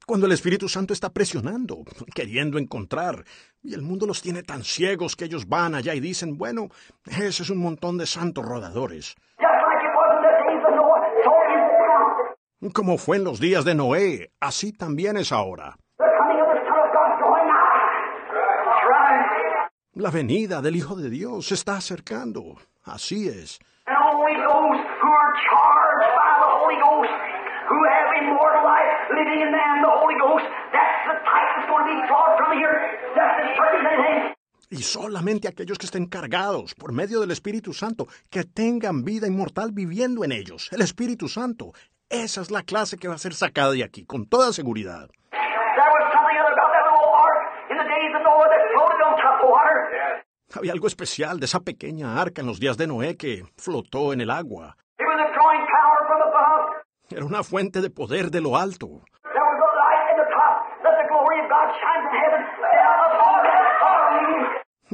[0.06, 1.84] Cuando el Espíritu Santo está presionando,
[2.14, 3.24] queriendo encontrar,
[3.62, 6.68] y el mundo los tiene tan ciegos que ellos van allá y dicen, bueno,
[7.06, 9.14] ese es un montón de santos rodadores.
[12.74, 15.76] Como fue en los días de Noé, así también es ahora.
[19.94, 22.56] La venida del Hijo de Dios se está acercando.
[22.84, 23.58] Así es.
[27.72, 31.16] And only those who have immortal life living in them, the Holy Ghost, that's the
[31.24, 32.76] type that's going to be drawn from here.
[33.16, 34.34] That's anything.
[34.70, 39.70] Y solamente aquellos que estén cargados por medio del Espíritu Santo, que tengan vida inmortal
[39.72, 41.72] viviendo en ellos, el Espíritu Santo.
[42.08, 45.10] Esa es la clase que va a ser sacada de aquí, con toda seguridad.
[50.54, 54.20] Había algo especial de esa pequeña arca en los días de Noé que flotó en
[54.20, 54.76] el agua.
[54.98, 56.82] It was a drawing power from above.
[57.14, 59.02] Era una fuente de poder de lo alto.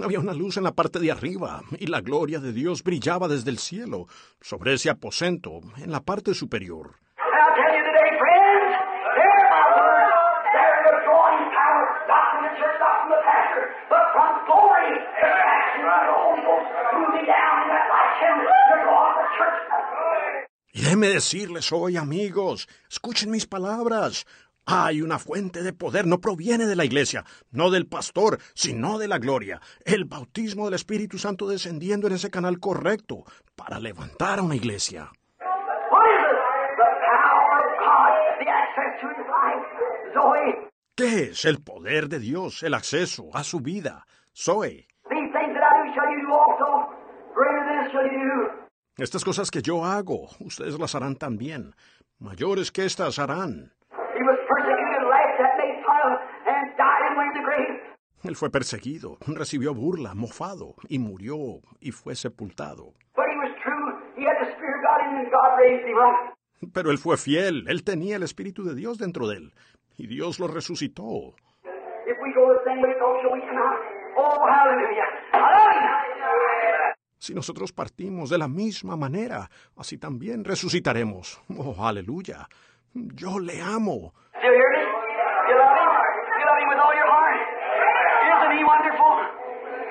[0.02, 3.50] Había una luz en la parte de arriba y la gloria de Dios brillaba desde
[3.50, 4.06] el cielo
[4.40, 6.96] sobre ese aposento en la parte superior.
[7.18, 8.70] And I tell you today, friends,
[9.18, 10.10] there, my word,
[10.54, 11.98] there's a drawing power
[14.14, 18.76] from glory to action of the Holy Ghost moving down in that light channel to
[18.82, 20.48] go off the church.
[20.72, 24.26] Y déjenme decirles hoy, amigos, escuchen mis palabras.
[24.66, 29.08] Hay una fuente de poder, no proviene de la iglesia, no del pastor, sino de
[29.08, 29.62] la gloria.
[29.84, 33.24] El bautismo del Espíritu Santo descendiendo en ese canal correcto
[33.56, 35.10] para levantar a una iglesia.
[40.94, 44.04] ¿Qué es el poder de Dios, el acceso a su vida?
[44.36, 44.86] Zoe,
[48.98, 51.74] estas cosas que yo hago, ustedes las harán también.
[52.18, 53.72] Mayores que estas harán.
[57.44, 57.80] Grave.
[58.24, 62.94] Él fue perseguido, recibió burla, mofado, y murió, y fue sepultado.
[66.74, 69.52] Pero él fue fiel, él tenía el Espíritu de Dios dentro de él,
[69.96, 71.34] y Dios lo resucitó.
[72.06, 73.78] If we go the same way, so shall we come out.
[74.16, 75.06] Oh, hallelujah.
[75.32, 76.57] Hallelujah.
[77.18, 81.40] Si nosotros partimos de la misma manera, así también resucitaremos.
[81.56, 82.48] Oh, aleluya.
[82.94, 84.14] Yo le amo.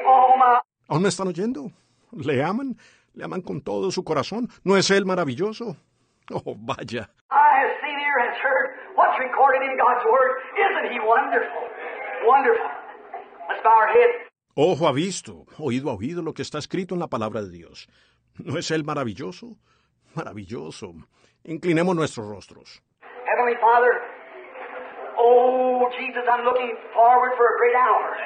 [0.10, 0.62] Oh.
[0.88, 1.70] ¿Aún me están oyendo?
[2.12, 2.78] ¿Le aman?
[3.14, 4.48] ¿Le aman con todo su corazón?
[4.64, 5.76] ¿No es él maravilloso?
[6.32, 7.10] Oh, vaya.
[7.30, 10.32] I have seen, ear has heard what's recorded in God's Word.
[10.56, 11.64] Isn't he wonderful?
[12.26, 12.72] Wonderful.
[13.50, 14.27] Let's bow our heads.
[14.60, 17.88] Ojo ha visto, oído ha oído lo que está escrito en la palabra de Dios.
[18.44, 19.56] ¿No es él maravilloso?
[20.16, 20.96] Maravilloso.
[21.44, 22.82] Inclinemos nuestros rostros.
[23.28, 23.92] Heavenly Father,
[25.20, 28.18] oh, Jesus, I'm looking forward for a great hour.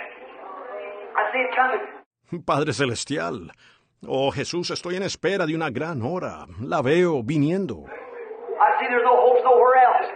[1.17, 2.45] I see it coming.
[2.45, 3.51] Padre Celestial,
[4.07, 6.47] oh Jesús, estoy en espera de una gran hora.
[6.61, 7.83] La veo viniendo.
[7.83, 10.07] I see there's no hope nowhere else.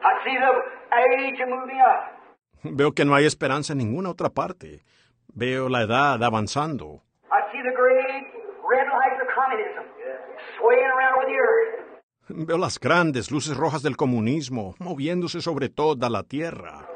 [0.00, 0.52] I see the
[0.94, 2.14] age moving up.
[2.62, 4.84] Veo que no hay esperanza en ninguna otra parte.
[5.34, 7.02] Veo la edad avanzando.
[7.30, 8.26] I see the great
[8.68, 9.84] red lights of communism
[10.58, 11.84] swaying around over the earth.
[12.28, 16.88] Veo las grandes luces rojas del comunismo moviéndose sobre toda la tierra.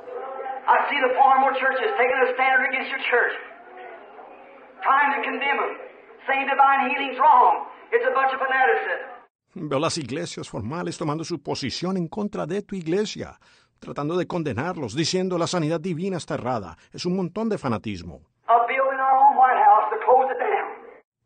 [4.84, 5.88] Fanaticism.
[9.54, 13.38] Veo las iglesias formales tomando su posición en contra de tu iglesia,
[13.78, 16.76] tratando de condenarlos, diciendo la sanidad divina está errada.
[16.92, 18.20] Es un montón de fanatismo.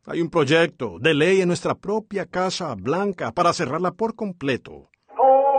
[0.05, 4.89] Hay un proyecto de ley en nuestra propia Casa Blanca para cerrarla por completo.
[5.17, 5.53] Oh.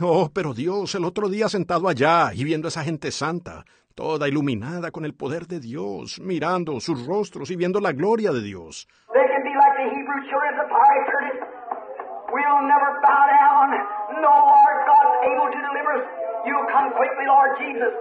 [0.00, 3.64] Oh, pero Dios, el otro día sentado allá y viendo a esa gente santa,
[3.94, 8.42] toda iluminada con el poder de Dios, mirando sus rostros y viendo la gloria de
[8.42, 8.88] Dios.
[9.12, 11.40] They can be like the Hebrew children of the fiery furnace.
[12.34, 13.70] We'll never bow down.
[14.20, 16.06] No, our God's able to deliver us.
[16.46, 17.94] You'll come quickly, Lord Jesus.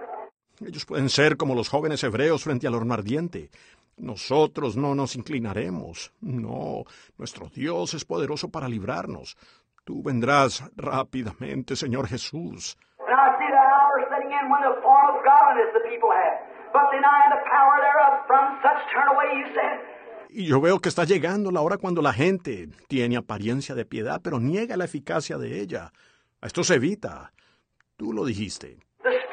[0.66, 3.50] Ellos pueden ser como los jóvenes hebreos frente al horno ardiente.
[3.98, 6.14] Nosotros no nos inclinaremos.
[6.22, 6.84] No,
[7.18, 9.38] nuestro Dios es poderoso para librarnos.
[9.84, 12.78] Tú vendrás rápidamente, Señor Jesús.
[13.06, 16.36] And I see the in when the form of godliness the people have,
[16.76, 19.80] but denying the power thereof from such turn away, you said.
[20.30, 24.20] Y yo veo que está llegando la hora cuando la gente tiene apariencia de piedad,
[24.24, 25.92] pero niega la eficacia de ella.
[26.42, 27.32] Esto se evita.
[27.98, 28.80] Tú lo dijiste.
[29.06, 29.24] And.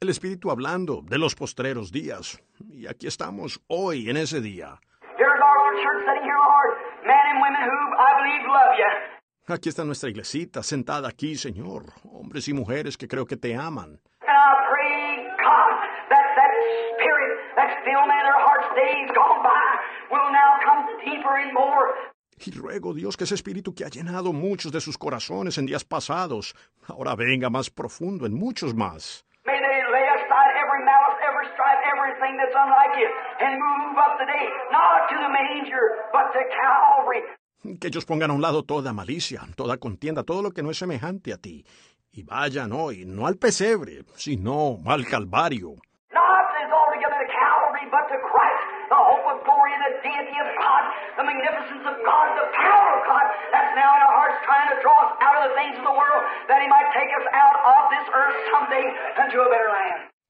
[0.00, 2.40] El Espíritu hablando de los postreros días.
[2.70, 4.78] Y aquí estamos hoy en ese día.
[9.50, 11.84] Aquí está nuestra iglesita sentada aquí, Señor.
[12.04, 13.98] Hombres y mujeres que creo que te aman.
[22.44, 25.84] Y ruego, Dios, que ese espíritu que ha llenado muchos de sus corazones en días
[25.84, 26.54] pasados,
[26.86, 29.24] ahora venga más profundo en muchos más.
[37.62, 40.78] Que ellos pongan a un lado toda malicia, toda contienda, todo lo que no es
[40.78, 41.64] semejante a ti.
[42.12, 45.74] Y vayan hoy, no al pesebre, sino al Calvario.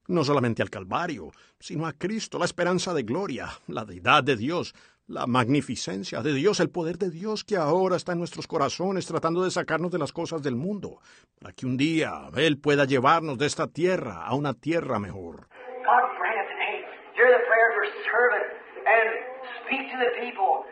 [0.08, 1.30] No solamente al Calvario,
[1.60, 4.74] sino a Cristo, la esperanza de gloria, la deidad de Dios,
[5.08, 9.42] la magnificencia de Dios, el poder de Dios que ahora está en nuestros corazones tratando
[9.42, 11.00] de sacarnos de las cosas del mundo,
[11.40, 15.48] para que un día Él pueda llevarnos de esta tierra a una tierra mejor.
[15.84, 16.84] God grant today,
[17.16, 18.46] hear the prayer of your servant,
[18.86, 19.28] and
[19.68, 20.64] Speak to the people.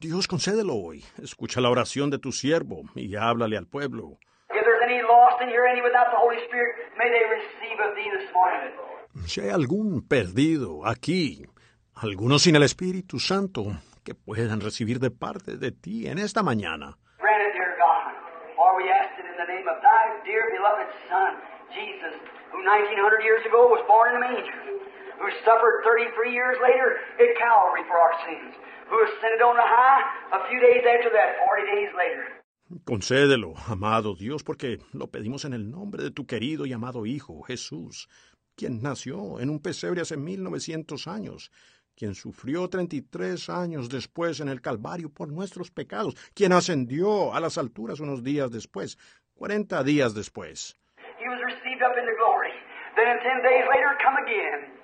[0.00, 1.02] Dios, concédelo hoy.
[1.22, 4.18] Escucha la oración de tu siervo y háblale al pueblo.
[4.50, 7.96] If there's any lost in here, any without the Holy Spirit, may they receive of
[7.96, 9.26] thee this morning.
[9.26, 11.46] Si hay algún perdido aquí,
[11.96, 13.64] algunos sin el Espíritu Santo,
[14.04, 16.98] que puedan recibir de parte de ti en esta mañana.
[17.18, 18.12] Grant it, dear God.
[18.56, 21.38] For we ask it in the name of thy dear beloved Son,
[21.70, 22.14] Jesus,
[22.52, 24.58] who 1900 years ago was born in a manger,
[25.18, 28.52] who suffered 33 years later at Calvary for our sins,
[28.90, 30.02] who ascended on the high
[30.36, 32.24] a few days after that, 40 days later.
[32.84, 37.42] Concédelo, amado Dios, porque lo pedimos en el nombre de tu querido y amado Hijo,
[37.42, 38.08] Jesús,
[38.56, 41.50] quien nació en un pesebre hace 1900 años,
[41.96, 47.58] quien sufrió 33 años después en el Calvario por nuestros pecados, quien ascendió a las
[47.58, 48.98] alturas unos días después,
[49.34, 50.76] 40 días después.
[51.18, 52.52] He was received up into glory.
[52.96, 54.74] Then 10 days later, come again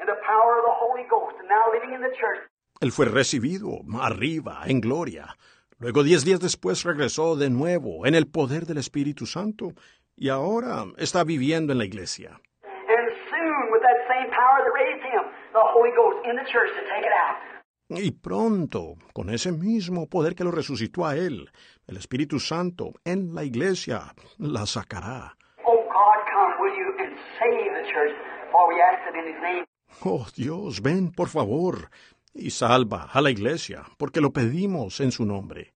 [0.00, 2.40] in the power of the Holy Ghost, and now living in the church.
[2.80, 5.36] Él fue recibido arriba, en gloria.
[5.78, 9.72] Luego, diez días después, regresó de nuevo en el poder del Espíritu Santo
[10.16, 12.40] y ahora está viviendo en la iglesia.
[12.64, 16.68] And soon, with that same power that raised him, the Holy Ghost in the church
[16.76, 17.40] to take it out.
[17.88, 21.50] Y pronto, con ese mismo poder que lo resucitó a él,
[21.86, 25.34] el Espíritu Santo en la iglesia la sacará.
[25.64, 28.14] Oh God, come, will you, and save the church,
[28.52, 29.64] for we ask it in his name.
[30.04, 31.90] Oh Dios, ven, por favor,
[32.34, 35.72] y salva a la iglesia, porque lo pedimos en su nombre.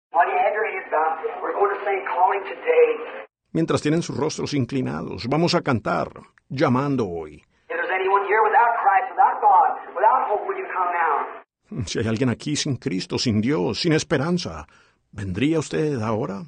[3.53, 6.09] Mientras tienen sus rostros inclinados, vamos a cantar,
[6.49, 7.41] llamando hoy.
[7.71, 9.94] If there's anyone here without Christ, without God,
[11.87, 14.67] Si hay alguien aquí sin Cristo, sin Dios, sin esperanza,
[15.13, 16.45] ¿vendría usted ahora?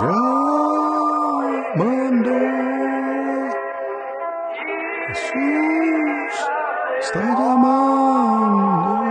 [0.00, 2.30] Llamando.
[5.08, 6.34] Jesús
[7.00, 9.02] está llamando.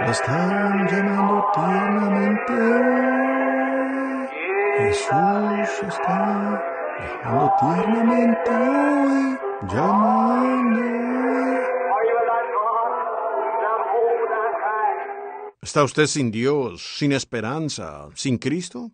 [0.00, 2.93] La están llamando tiernamente.
[4.94, 6.62] Jesús está
[7.24, 9.38] llamando tiernamente hoy.
[9.68, 10.84] Llamando.
[15.62, 18.92] ¿Está usted sin Dios, sin esperanza, sin Cristo?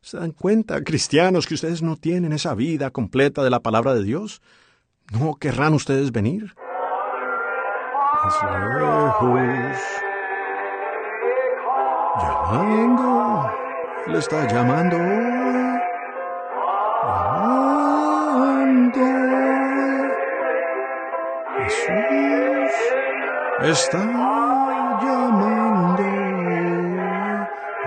[0.00, 4.02] ¿Se dan cuenta, cristianos, que ustedes no tienen esa vida completa de la palabra de
[4.02, 4.40] Dios?
[5.10, 6.54] ¿No querrán ustedes venir?
[8.26, 10.11] Es lejos.
[12.20, 13.50] Llamando.
[14.06, 14.98] Él está llamando.
[17.06, 17.72] Llamando.
[21.58, 22.72] Jesús
[23.62, 23.98] está
[25.02, 26.02] llamando.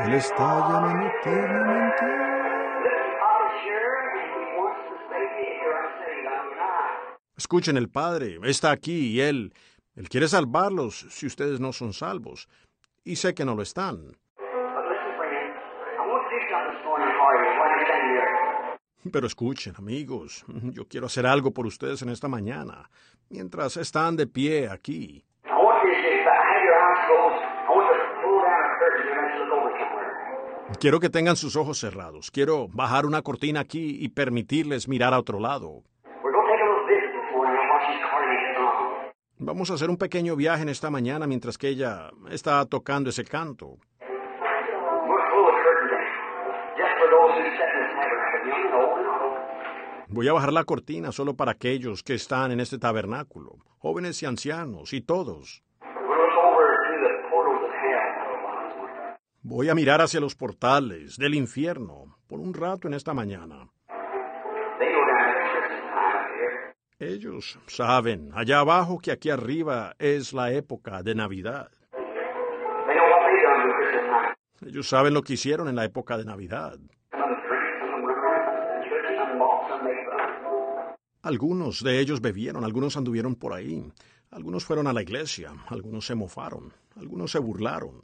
[0.06, 1.66] Él está llamando
[6.58, 7.26] now.
[7.38, 9.54] Escuchen, el Padre está aquí y Él,
[9.96, 12.48] Él quiere salvarlos si ustedes no son salvos.
[13.06, 14.18] Y sé que no lo están.
[19.12, 22.90] Pero escuchen, amigos, yo quiero hacer algo por ustedes en esta mañana,
[23.30, 25.24] mientras están de pie aquí.
[30.80, 32.32] Quiero que tengan sus ojos cerrados.
[32.32, 35.84] Quiero bajar una cortina aquí y permitirles mirar a otro lado.
[39.38, 43.26] Vamos a hacer un pequeño viaje en esta mañana mientras que ella está tocando ese
[43.26, 43.78] canto.
[50.08, 54.26] Voy a bajar la cortina solo para aquellos que están en este tabernáculo, jóvenes y
[54.26, 55.62] ancianos y todos.
[59.42, 63.68] Voy a mirar hacia los portales del infierno por un rato en esta mañana.
[67.00, 71.70] Ellos saben allá abajo que aquí arriba es la época de Navidad.
[74.66, 76.80] Ellos saben lo que hicieron en la época de Navidad.
[81.22, 83.92] Algunos de ellos bebieron, algunos anduvieron por ahí,
[84.32, 88.04] algunos fueron a la iglesia, algunos se mofaron, algunos se burlaron.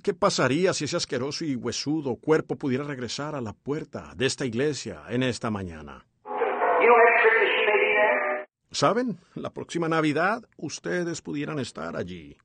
[0.00, 4.46] ¿Qué pasaría si ese asqueroso y huesudo cuerpo pudiera regresar a la puerta de esta
[4.46, 6.06] iglesia en esta mañana?
[8.70, 9.18] ¿Saben?
[9.34, 12.38] La próxima Navidad ustedes pudieran estar allí.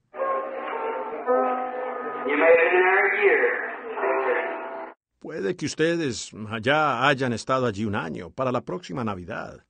[5.19, 9.66] Puede que ustedes allá hayan estado allí un año para la próxima Navidad.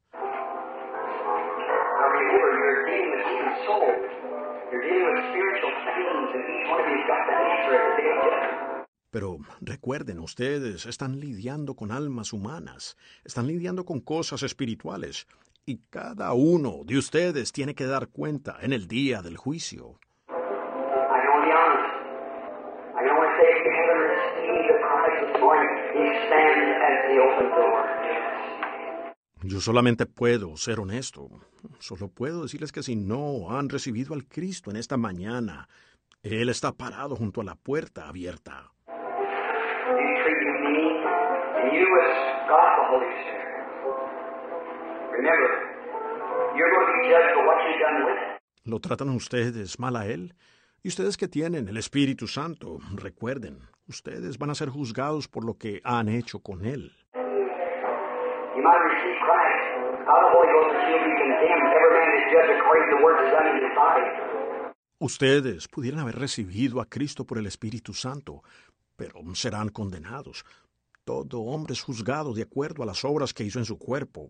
[9.10, 15.28] Pero recuerden, ustedes están lidiando con almas humanas, están lidiando con cosas espirituales,
[15.66, 20.00] y cada uno de ustedes tiene que dar cuenta en el día del juicio.
[29.44, 31.30] Yo solamente puedo ser honesto.
[31.80, 35.70] Solo puedo decirles que si no han recibido al Cristo en esta mañana,
[36.30, 38.72] Él está parado junto a la puerta abierta.
[48.66, 50.34] ¿Lo tratan ustedes mal a Él?
[50.84, 55.58] Y ustedes que tienen el Espíritu Santo, recuerden, ustedes van a ser juzgados por lo
[55.58, 56.92] que han hecho con Él.
[65.00, 68.42] Ustedes pudieran haber recibido a Cristo por el Espíritu Santo,
[68.96, 70.44] pero serán condenados.
[71.04, 74.30] Todo hombre es juzgado de acuerdo a las obras que hizo en su cuerpo.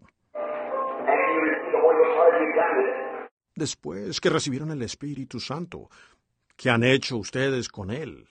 [3.56, 5.90] Después que recibieron el Espíritu Santo,
[6.58, 8.28] ¿qué han hecho ustedes con Él?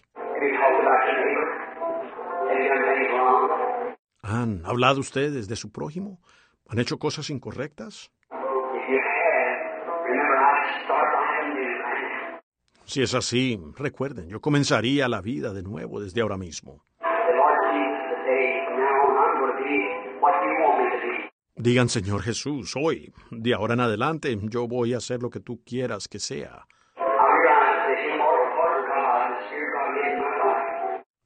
[4.23, 6.21] ¿Han hablado ustedes de su prójimo?
[6.69, 8.11] ¿Han hecho cosas incorrectas?
[12.87, 16.85] Si es así, recuerden, yo comenzaría la vida de nuevo desde ahora mismo.
[21.57, 25.63] Digan, Señor Jesús, hoy, de ahora en adelante, yo voy a hacer lo que tú
[25.65, 26.65] quieras que sea.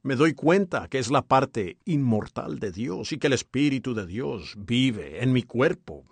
[0.02, 4.06] Me doy cuenta que es la parte inmortal de Dios y que el Espíritu de
[4.06, 6.06] Dios vive en mi cuerpo.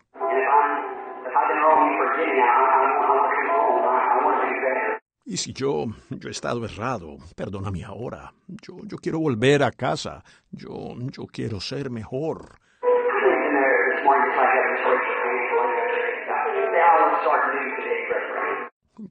[5.31, 8.33] Y si yo, yo he estado errado, perdóname ahora.
[8.63, 10.25] Yo, yo quiero volver a casa.
[10.51, 12.59] Yo, yo quiero ser mejor.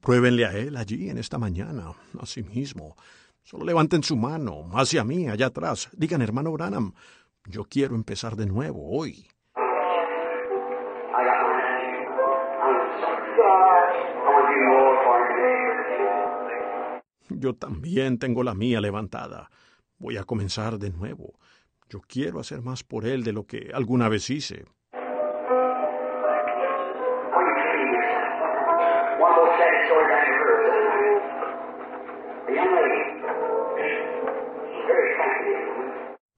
[0.01, 2.95] Pruébenle a Él allí en esta mañana, a sí mismo.
[3.43, 5.87] Solo levanten su mano hacia mí, allá atrás.
[5.93, 6.93] Digan, hermano Branham,
[7.45, 9.27] yo quiero empezar de nuevo hoy.
[17.29, 19.49] Yo también tengo la mía levantada.
[19.97, 21.39] Voy a comenzar de nuevo.
[21.89, 24.65] Yo quiero hacer más por Él de lo que alguna vez hice.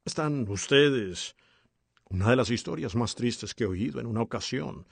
[0.06, 1.36] Están ustedes.
[2.10, 4.88] Una de las historias más tristes que he oído en una ocasión.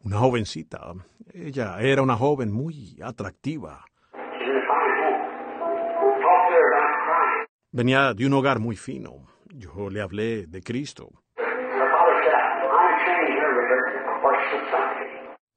[0.00, 0.92] Una jovencita.
[1.32, 3.84] Ella era una joven muy atractiva.
[7.72, 9.26] Venía de un hogar muy fino.
[9.48, 11.10] Yo le hablé de Cristo.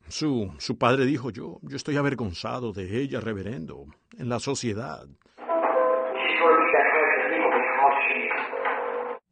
[0.08, 3.86] Su, su padre dijo yo, yo estoy avergonzado de ella, reverendo,
[4.18, 5.08] en la sociedad.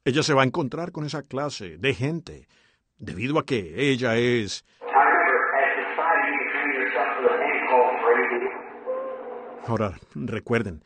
[0.05, 2.47] Ella se va a encontrar con esa clase de gente,
[2.97, 4.63] debido a que ella es...
[9.65, 10.81] Ahora, recuerden,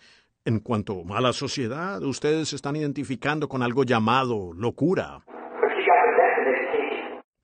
[0.45, 5.23] en cuanto a la sociedad, ustedes se están identificando con algo llamado locura,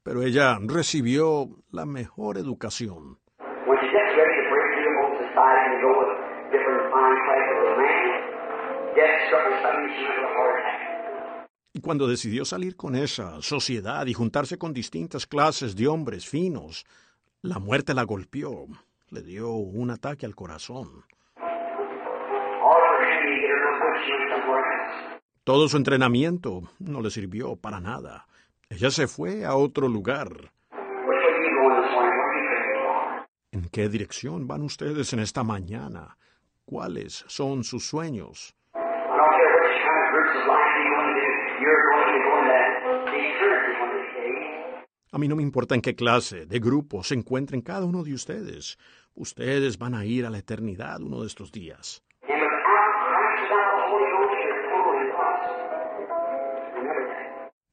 [0.03, 3.19] pero ella recibió la mejor educación.
[11.73, 16.85] Y cuando decidió salir con esa sociedad y juntarse con distintas clases de hombres finos,
[17.43, 18.65] la muerte la golpeó,
[19.11, 21.03] le dio un ataque al corazón.
[25.47, 28.27] Todo su entrenamiento no le sirvió para nada.
[28.69, 30.51] Ella se fue a otro lugar.
[33.53, 36.17] ¿En qué dirección van ustedes en esta mañana?
[36.65, 38.57] ¿Cuáles son sus sueños?
[45.13, 48.13] A mí no me importa en qué clase de grupo se encuentren cada uno de
[48.13, 48.77] ustedes.
[49.15, 52.03] Ustedes van a ir a la eternidad uno de estos días.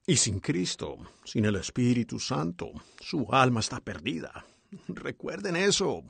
[0.07, 4.45] Y sin Cristo, sin el Espíritu Santo, su alma está perdida.
[4.89, 6.03] Recuerden eso.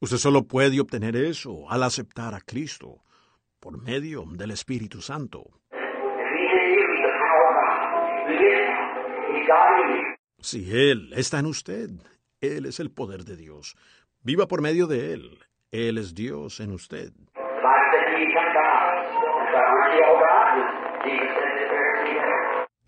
[0.00, 3.04] Usted solo puede obtener eso al aceptar a Cristo
[3.60, 5.44] por medio del Espíritu Santo.
[10.40, 11.90] Si Él está en usted,
[12.40, 13.76] Él es el poder de Dios.
[14.20, 15.38] Viva por medio de Él.
[15.70, 17.12] Él es Dios en usted.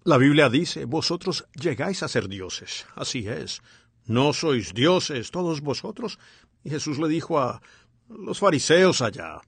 [0.07, 2.87] La Biblia dice, vosotros llegáis a ser dioses.
[2.95, 3.61] Así es.
[4.07, 6.21] No sois dioses todos vosotros.
[6.63, 7.61] Y Jesús le dijo a
[8.09, 9.41] los fariseos allá.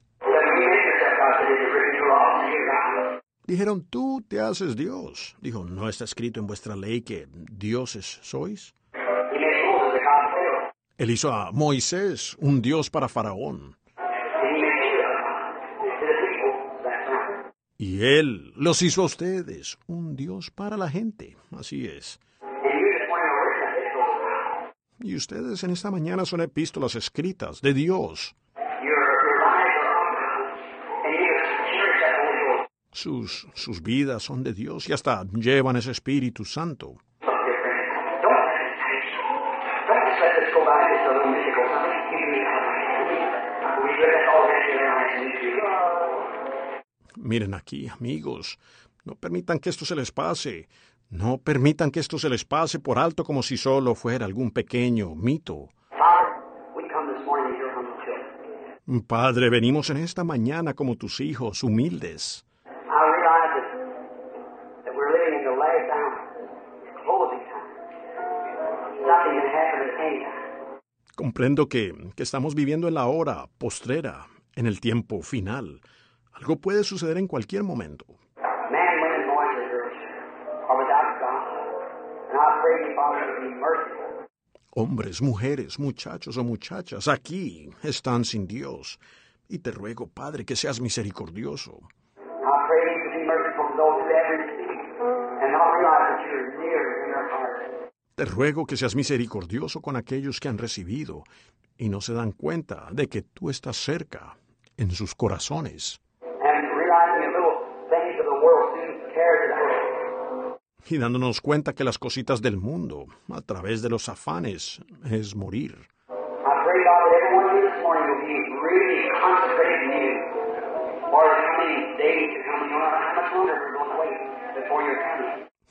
[3.47, 5.37] Dijeron, tú te haces Dios.
[5.41, 8.75] Dijo, ¿no está escrito en vuestra ley que dioses sois?
[10.99, 13.77] Él hizo a Moisés un Dios para Faraón.
[13.97, 15.55] And he made you a God
[16.01, 16.83] to the people.
[16.83, 17.55] That's right.
[17.81, 21.37] Y Él los hizo a ustedes un Dios para la gente.
[21.53, 22.19] Así es.
[24.99, 28.35] Y ustedes en esta mañana son epístolas escritas de Dios.
[32.91, 36.97] Sus, sus vidas son de Dios y hasta llevan ese Espíritu Santo.
[47.20, 48.59] Miren aquí, amigos,
[49.05, 50.69] no permitan que esto se les pase.
[51.11, 55.15] No permitan que esto se les pase por alto como si solo fuera algún pequeño
[55.15, 55.69] mito.
[59.07, 62.47] Padre, venimos en esta mañana como tus hijos, humildes.
[71.16, 74.27] Comprendo que, que estamos viviendo en la hora postrera,
[74.57, 75.81] en el tiempo final.
[76.39, 78.06] Algo puede suceder en cualquier momento.
[84.70, 88.98] Hombres, mujeres, muchachos o muchachas, aquí están sin Dios.
[89.48, 91.81] Y te ruego, Padre, que seas misericordioso.
[98.15, 101.24] Te ruego que seas misericordioso con aquellos que han recibido
[101.77, 104.36] y no se dan cuenta de que tú estás cerca,
[104.78, 106.01] en sus corazones.
[106.23, 107.59] And realizing the little
[107.90, 110.59] things of the world soon cares of the world.
[110.90, 115.77] Y dándonos cuenta que las cositas del mundo, a través de los afanes, es morir.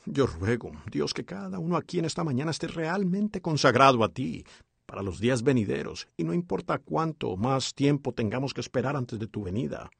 [0.06, 4.44] Yo ruego, Dios, que cada uno aquí en esta mañana esté realmente consagrado a ti
[4.86, 9.26] para los días venideros, y no importa cuánto más tiempo tengamos que esperar antes de
[9.26, 9.90] tu venida.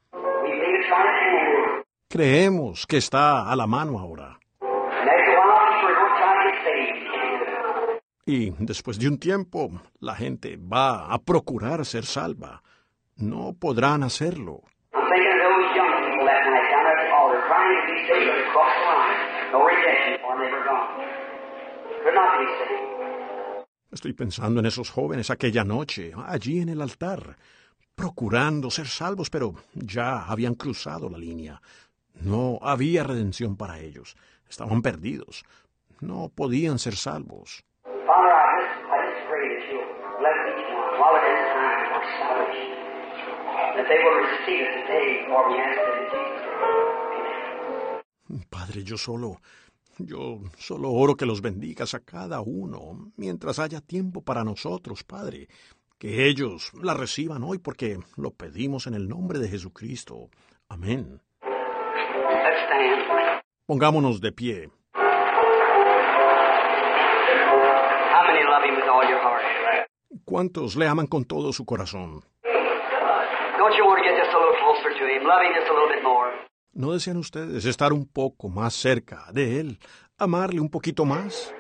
[2.08, 4.38] Creemos que está a la mano ahora.
[8.28, 12.62] Y después de un tiempo, la gente va a procurar ser salva.
[13.16, 14.64] No podrán hacerlo.
[23.90, 27.34] Estoy pensando en esos jóvenes aquella noche, allí en el altar,
[27.94, 31.62] procurando ser salvos, pero ya habían cruzado la línea.
[32.20, 34.18] No había redención para ellos.
[34.46, 35.46] Estaban perdidos.
[36.02, 37.64] No podían ser salvos.
[38.08, 39.84] Father, I just, I just pray that you'll
[40.16, 42.80] bless each one while it is time for salvation.
[43.76, 46.40] That they will receive it today, for we ask it in Jesus'
[48.32, 48.48] name.
[48.48, 49.42] Padre, yo solo,
[49.98, 55.48] yo solo oro que los bendigas a cada uno mientras haya tiempo para nosotros, Padre.
[55.98, 60.30] Que ellos la reciban hoy porque lo pedimos en el nombre de Jesucristo.
[60.70, 61.20] Amén.
[63.66, 64.70] Pongámonos de pie.
[70.24, 72.22] ¿Cuántos le aman con todo su corazón?
[76.72, 79.78] ¿No desean ustedes estar un poco más cerca de Él?
[80.18, 81.54] ¿Amarle un poquito más?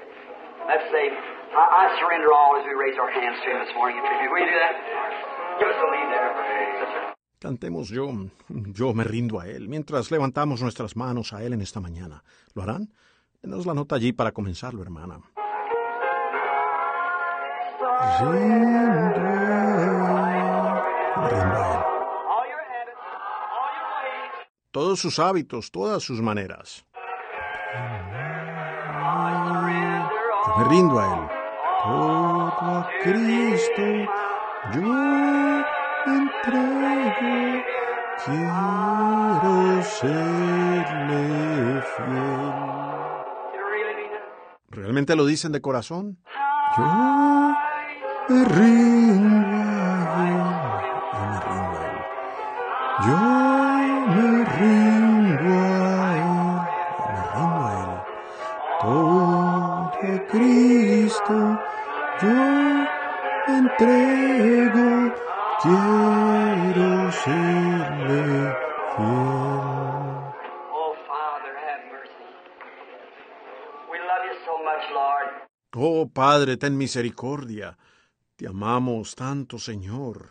[7.40, 8.10] Cantemos yo,
[8.48, 12.22] yo me rindo a Él, mientras levantamos nuestras manos a Él en esta mañana.
[12.54, 12.88] ¿Lo harán?
[13.42, 15.20] Denos la nota allí para comenzarlo, hermana.
[24.70, 26.84] Todos sus hábitos, todas sus maneras.
[30.56, 31.28] Me rindo a Él.
[31.84, 33.82] Todo a Cristo
[34.74, 34.82] yo
[36.06, 37.64] entrego.
[38.24, 41.22] Quiero serle
[41.82, 42.52] fiel.
[44.70, 46.18] ¿Realmente lo dicen de corazón?
[46.76, 46.84] Yo
[48.28, 50.84] me rindo a él.
[51.12, 52.04] Yo me rindo a él.
[53.06, 53.20] Yo
[54.14, 58.02] me rindo a él.
[58.80, 61.58] Todo a Cristo
[62.22, 62.88] yo
[63.46, 65.14] entrego.
[65.62, 68.56] Quiero serle
[68.96, 70.34] fiel.
[70.68, 70.94] Oh,
[75.76, 77.76] oh Padre, ten misericordia.
[78.38, 80.30] Te amamos tanto, Señor.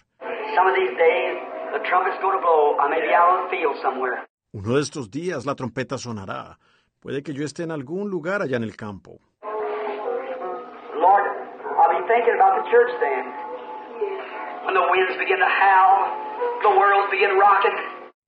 [4.53, 6.57] Uno de estos días la trompeta sonará.
[7.01, 9.19] Puede que yo esté en algún lugar allá en el campo.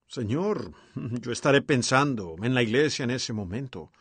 [0.07, 0.73] Señor,
[1.22, 3.91] yo estaré pensando en la iglesia en ese momento.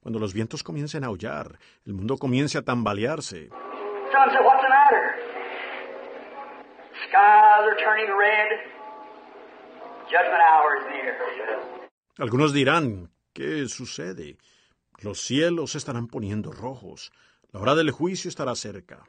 [0.00, 3.50] Cuando los vientos comiencen a aullar, el mundo comience a tambalearse.
[4.12, 5.04] Someone said, What's the matter?
[7.08, 8.50] Skies are turning red.
[10.08, 11.14] Judgment hour is near.
[12.18, 14.38] Algunos dirán, ¿qué sucede?
[15.02, 17.12] Los cielos se estarán poniendo rojos.
[17.52, 19.04] La hora del juicio estará cerca.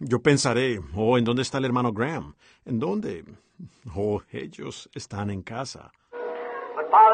[0.00, 2.34] Yo pensaré, oh, ¿en dónde está el hermano Graham?
[2.64, 3.24] ¿En dónde?
[3.96, 5.90] Oh, ellos están en casa.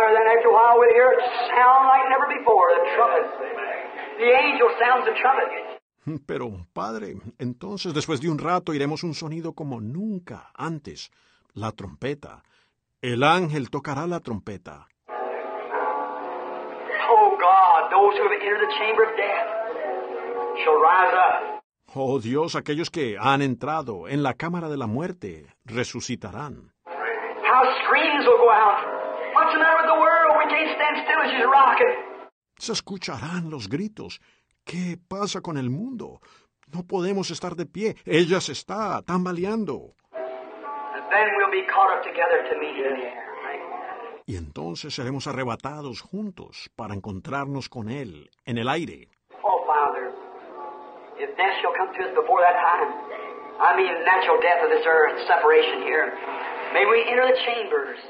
[0.04, 3.26] Father, then after a while we'll hear it sound like never before, the trumpet.
[4.20, 5.48] The angel sounds the trumpet.
[6.26, 11.10] Pero, Padre, entonces después de un rato iremos un sonido como nunca antes,
[11.54, 12.42] la trompeta.
[13.00, 14.88] El ángel tocará la trompeta.
[17.08, 19.48] Oh God, those who have entered the chamber of death
[20.62, 21.64] shall rise up.
[21.94, 26.72] Oh Dios, aquellos que han entrado en la cámara de la muerte resucitarán.
[26.86, 28.93] How screams will go out.
[32.58, 34.20] Se escucharán los gritos.
[34.64, 36.20] ¿Qué pasa con el mundo?
[36.72, 37.94] No podemos estar de pie.
[38.06, 39.94] Ella se está tambaleando.
[44.26, 49.08] Y entonces seremos arrebatados juntos para encontrarnos con Él en el aire.
[49.42, 50.14] Oh, Father,
[51.20, 52.88] if death shall come to us before that time,
[53.60, 56.16] I mean natural death of this earth, separation here,
[56.72, 58.00] may we enter the chambers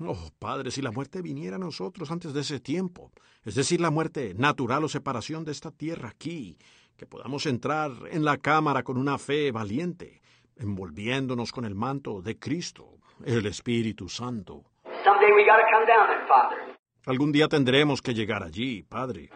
[0.00, 3.12] Oh, Padre, si la muerte viniera a nosotros antes de ese tiempo,
[3.44, 6.58] es decir, la muerte natural o separación de esta tierra aquí,
[6.96, 10.20] que podamos entrar en la cámara con una fe valiente,
[10.56, 14.64] envolviéndonos con el manto de Cristo, el Espíritu Santo.
[15.04, 16.76] Someday we got to come down there, Father.
[17.06, 19.30] Algún día tendremos que llegar allí, Padre.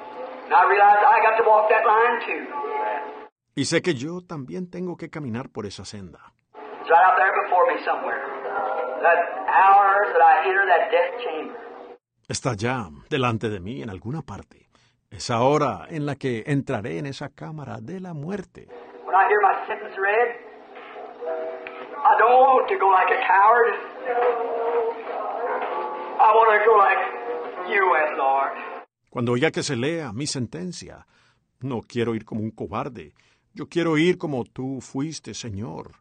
[3.58, 6.20] Y sé que yo también tengo que caminar por esa senda.
[12.28, 14.68] Está ya delante de mí en alguna parte.
[15.10, 18.68] Esa hora en la que entraré en esa cámara de la muerte.
[29.10, 31.08] Cuando oiga que se lea mi sentencia,
[31.60, 33.14] no quiero ir como un cobarde.
[33.54, 35.92] Yo quiero ir como tú fuiste, Señor.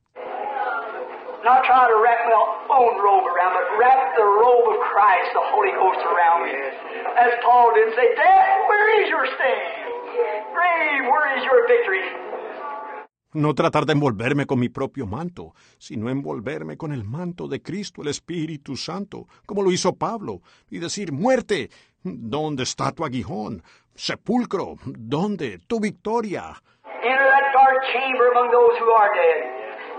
[13.33, 18.01] No tratar de envolverme con mi propio manto, sino envolverme con el manto de Cristo,
[18.01, 21.69] el Espíritu Santo, como lo hizo Pablo, y decir, muerte,
[22.03, 23.63] ¿dónde está tu aguijón?
[23.93, 26.61] Sepulcro, ¿dónde tu victoria?
[27.07, 29.39] Enter that dark chamber among those who are dead,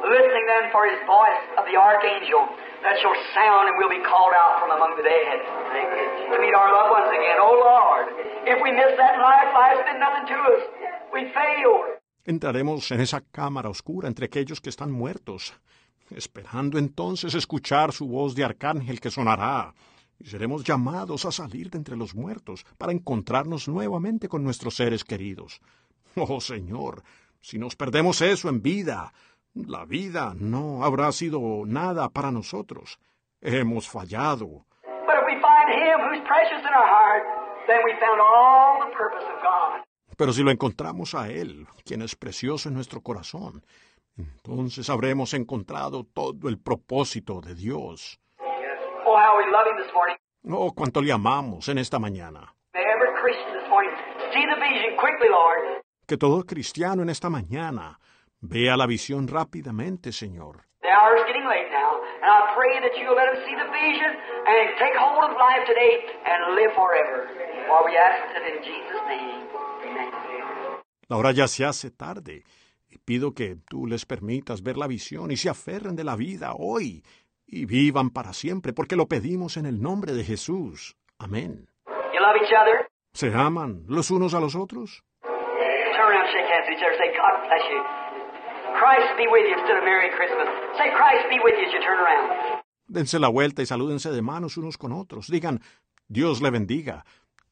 [0.04, 2.44] listening then for his voice of the archangel
[2.84, 6.68] that shall sound and will be called out from among the dead to meet our
[6.68, 7.40] loved ones again.
[7.40, 8.06] Oh Lord,
[8.44, 10.62] if we miss that life, life's been nothing to us.
[11.08, 11.96] We failed.
[12.28, 15.54] Entraremos en esa cámara oscura entre aquellos que están muertos,
[16.14, 19.72] esperando entonces escuchar su voz de arcángel que sonará,
[20.18, 25.04] y seremos llamados a salir de entre los muertos para encontrarnos nuevamente con nuestros seres
[25.04, 25.62] queridos.
[26.20, 27.02] Oh Señor,
[27.40, 29.12] si nos perdemos eso en vida,
[29.54, 32.98] la vida no habrá sido nada para nosotros.
[33.40, 34.64] Hemos fallado.
[35.06, 37.22] But if we find him who's precious in our heart,
[37.66, 39.84] then we found all the purpose of God.
[40.16, 43.64] Pero si lo encontramos a Él, quien es precioso en nuestro corazón,
[44.16, 48.18] entonces habremos encontrado todo el propósito de Dios.
[49.06, 50.16] Oh, how we love him this morning.
[50.50, 52.52] Oh, cuánto le amamos en esta mañana.
[56.08, 58.00] Que todo cristiano en esta mañana
[58.40, 60.64] vea la visión rápidamente, Señor.
[60.80, 64.16] The hour's getting late now, and I pray that you'll let us see the vision
[64.48, 67.28] and take hold of life today and live forever.
[67.68, 69.52] While we ask it in Jesus' name.
[69.84, 70.10] Amen.
[71.08, 72.42] La hora ya se hace tarde
[72.88, 76.54] y pido que tú les permitas ver la visión y se aferren de la vida
[76.54, 77.04] hoy
[77.46, 80.96] y vivan para siempre, porque lo pedimos en el nombre de Jesús.
[81.18, 81.68] Amén.
[81.86, 82.88] You love each other?
[83.12, 85.04] ¿Se aman los unos a los otros?
[85.98, 87.80] Turn around, shake hands with each other, say, God bless you.
[88.78, 90.46] Christ be with you instead of Merry Christmas.
[90.78, 92.62] Say, Christ be with you as you turn around.
[92.86, 95.26] Dense la vuelta y salúdense de manos unos con otros.
[95.26, 95.60] Digan,
[96.06, 97.04] Dios le bendiga.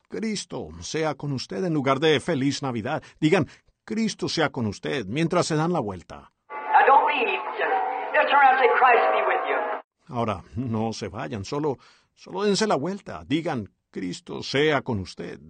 [0.08, 3.02] Cristo sea con usted en lugar de Feliz Navidad.
[3.18, 3.48] Digan,
[3.84, 6.30] Cristo sea con usted mientras se dan la vuelta.
[6.48, 7.40] Now don't leave.
[7.58, 7.74] Just,
[8.14, 10.14] just turn around and say, Christ be with you.
[10.16, 11.78] Ahora, no se vayan, solo,
[12.14, 13.24] solo dense la vuelta.
[13.26, 15.40] Digan, Cristo sea con usted.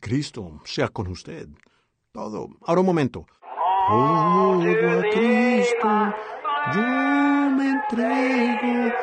[0.00, 1.48] Cristo sea con usted.
[2.12, 2.48] Todo.
[2.66, 3.26] Ahora un momento.
[3.88, 5.88] Todo a Cristo
[6.74, 6.82] yo
[7.56, 8.94] me entrego.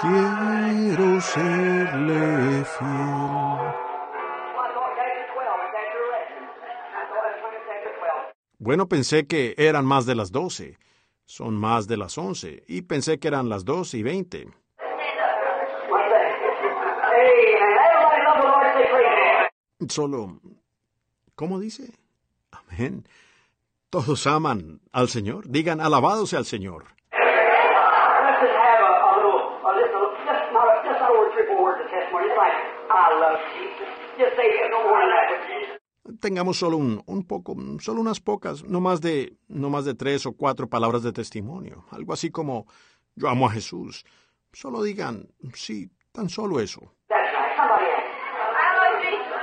[0.00, 2.86] Quiero serle fiel.
[2.88, 6.48] I thought chapter 12 is after 11.
[6.92, 8.34] I thought it was chapter 12.
[8.58, 10.78] Bueno, pensé que eran más de las doce.
[11.24, 12.62] Son más de las once.
[12.68, 14.46] Y pensé que eran las doce y veinte.
[14.46, 16.36] What's that?
[17.02, 17.76] Amen.
[17.88, 18.66] Everybody love the Lord.
[18.74, 19.48] Say praise Him.
[19.88, 20.40] Solo,
[21.34, 21.92] ¿cómo dice?
[22.50, 23.06] Amén.
[23.90, 25.48] Todos aman al Señor.
[25.48, 26.84] Digan, alabado sea el Señor.
[36.20, 40.24] Tengamos solo un, un poco, solo unas pocas, no más de, no más de tres
[40.24, 41.84] o cuatro palabras de testimonio.
[41.90, 42.66] Algo así como,
[43.14, 44.04] yo amo a Jesús.
[44.52, 46.80] Solo digan, sí, tan solo eso.
[47.08, 47.56] That's right.
[47.56, 48.08] Somebody else.
[48.56, 49.36] I love Jesus.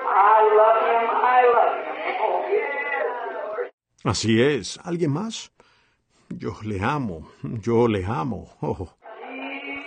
[0.00, 1.04] I love him.
[1.10, 2.14] I love him.
[2.22, 3.70] Oh, yes.
[4.04, 4.78] Así es.
[4.84, 5.50] ¿Alguien más?
[6.28, 8.50] Yo le amo, yo le amo.
[8.60, 8.86] Oh,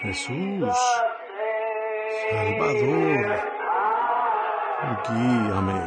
[0.02, 0.76] Jesús,
[2.32, 3.40] Salvador,
[5.08, 5.82] guíame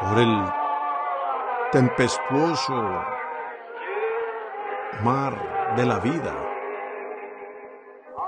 [0.00, 0.44] por el
[1.70, 2.74] tempestuoso
[5.04, 6.34] mar de la vida.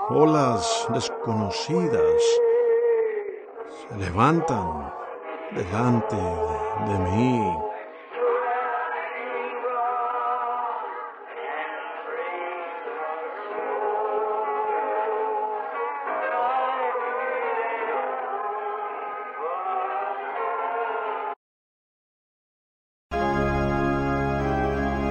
[0.09, 2.23] Olas desconocidas
[3.89, 4.98] se levantan
[5.51, 7.69] delante de mí.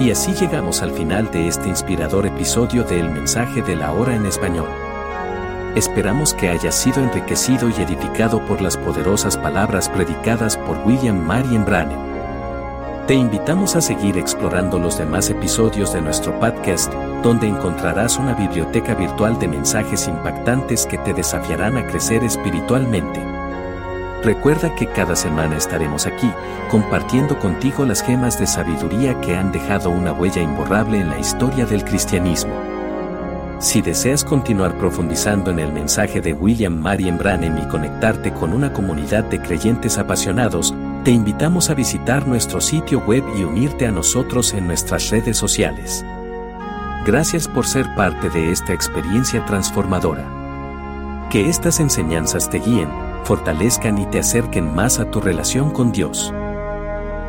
[0.00, 4.14] Y así llegamos al final de este inspirador episodio de El mensaje de la hora
[4.14, 4.87] en español.
[5.78, 11.64] Esperamos que hayas sido enriquecido y edificado por las poderosas palabras predicadas por William Marion
[11.64, 13.06] Branham.
[13.06, 16.92] Te invitamos a seguir explorando los demás episodios de nuestro podcast,
[17.22, 23.24] donde encontrarás una biblioteca virtual de mensajes impactantes que te desafiarán a crecer espiritualmente.
[24.24, 26.32] Recuerda que cada semana estaremos aquí,
[26.72, 31.66] compartiendo contigo las gemas de sabiduría que han dejado una huella imborrable en la historia
[31.66, 32.67] del cristianismo.
[33.58, 38.72] Si deseas continuar profundizando en el mensaje de William Marion Branham y conectarte con una
[38.72, 40.72] comunidad de creyentes apasionados,
[41.02, 46.04] te invitamos a visitar nuestro sitio web y unirte a nosotros en nuestras redes sociales.
[47.04, 51.26] Gracias por ser parte de esta experiencia transformadora.
[51.28, 52.88] Que estas enseñanzas te guíen,
[53.24, 56.32] fortalezcan y te acerquen más a tu relación con Dios.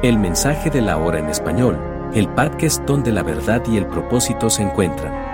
[0.04, 1.80] El mensaje de la hora en español,
[2.14, 5.29] el podcast donde la verdad y el propósito se encuentran.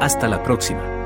[0.00, 0.99] Hasta la próxima.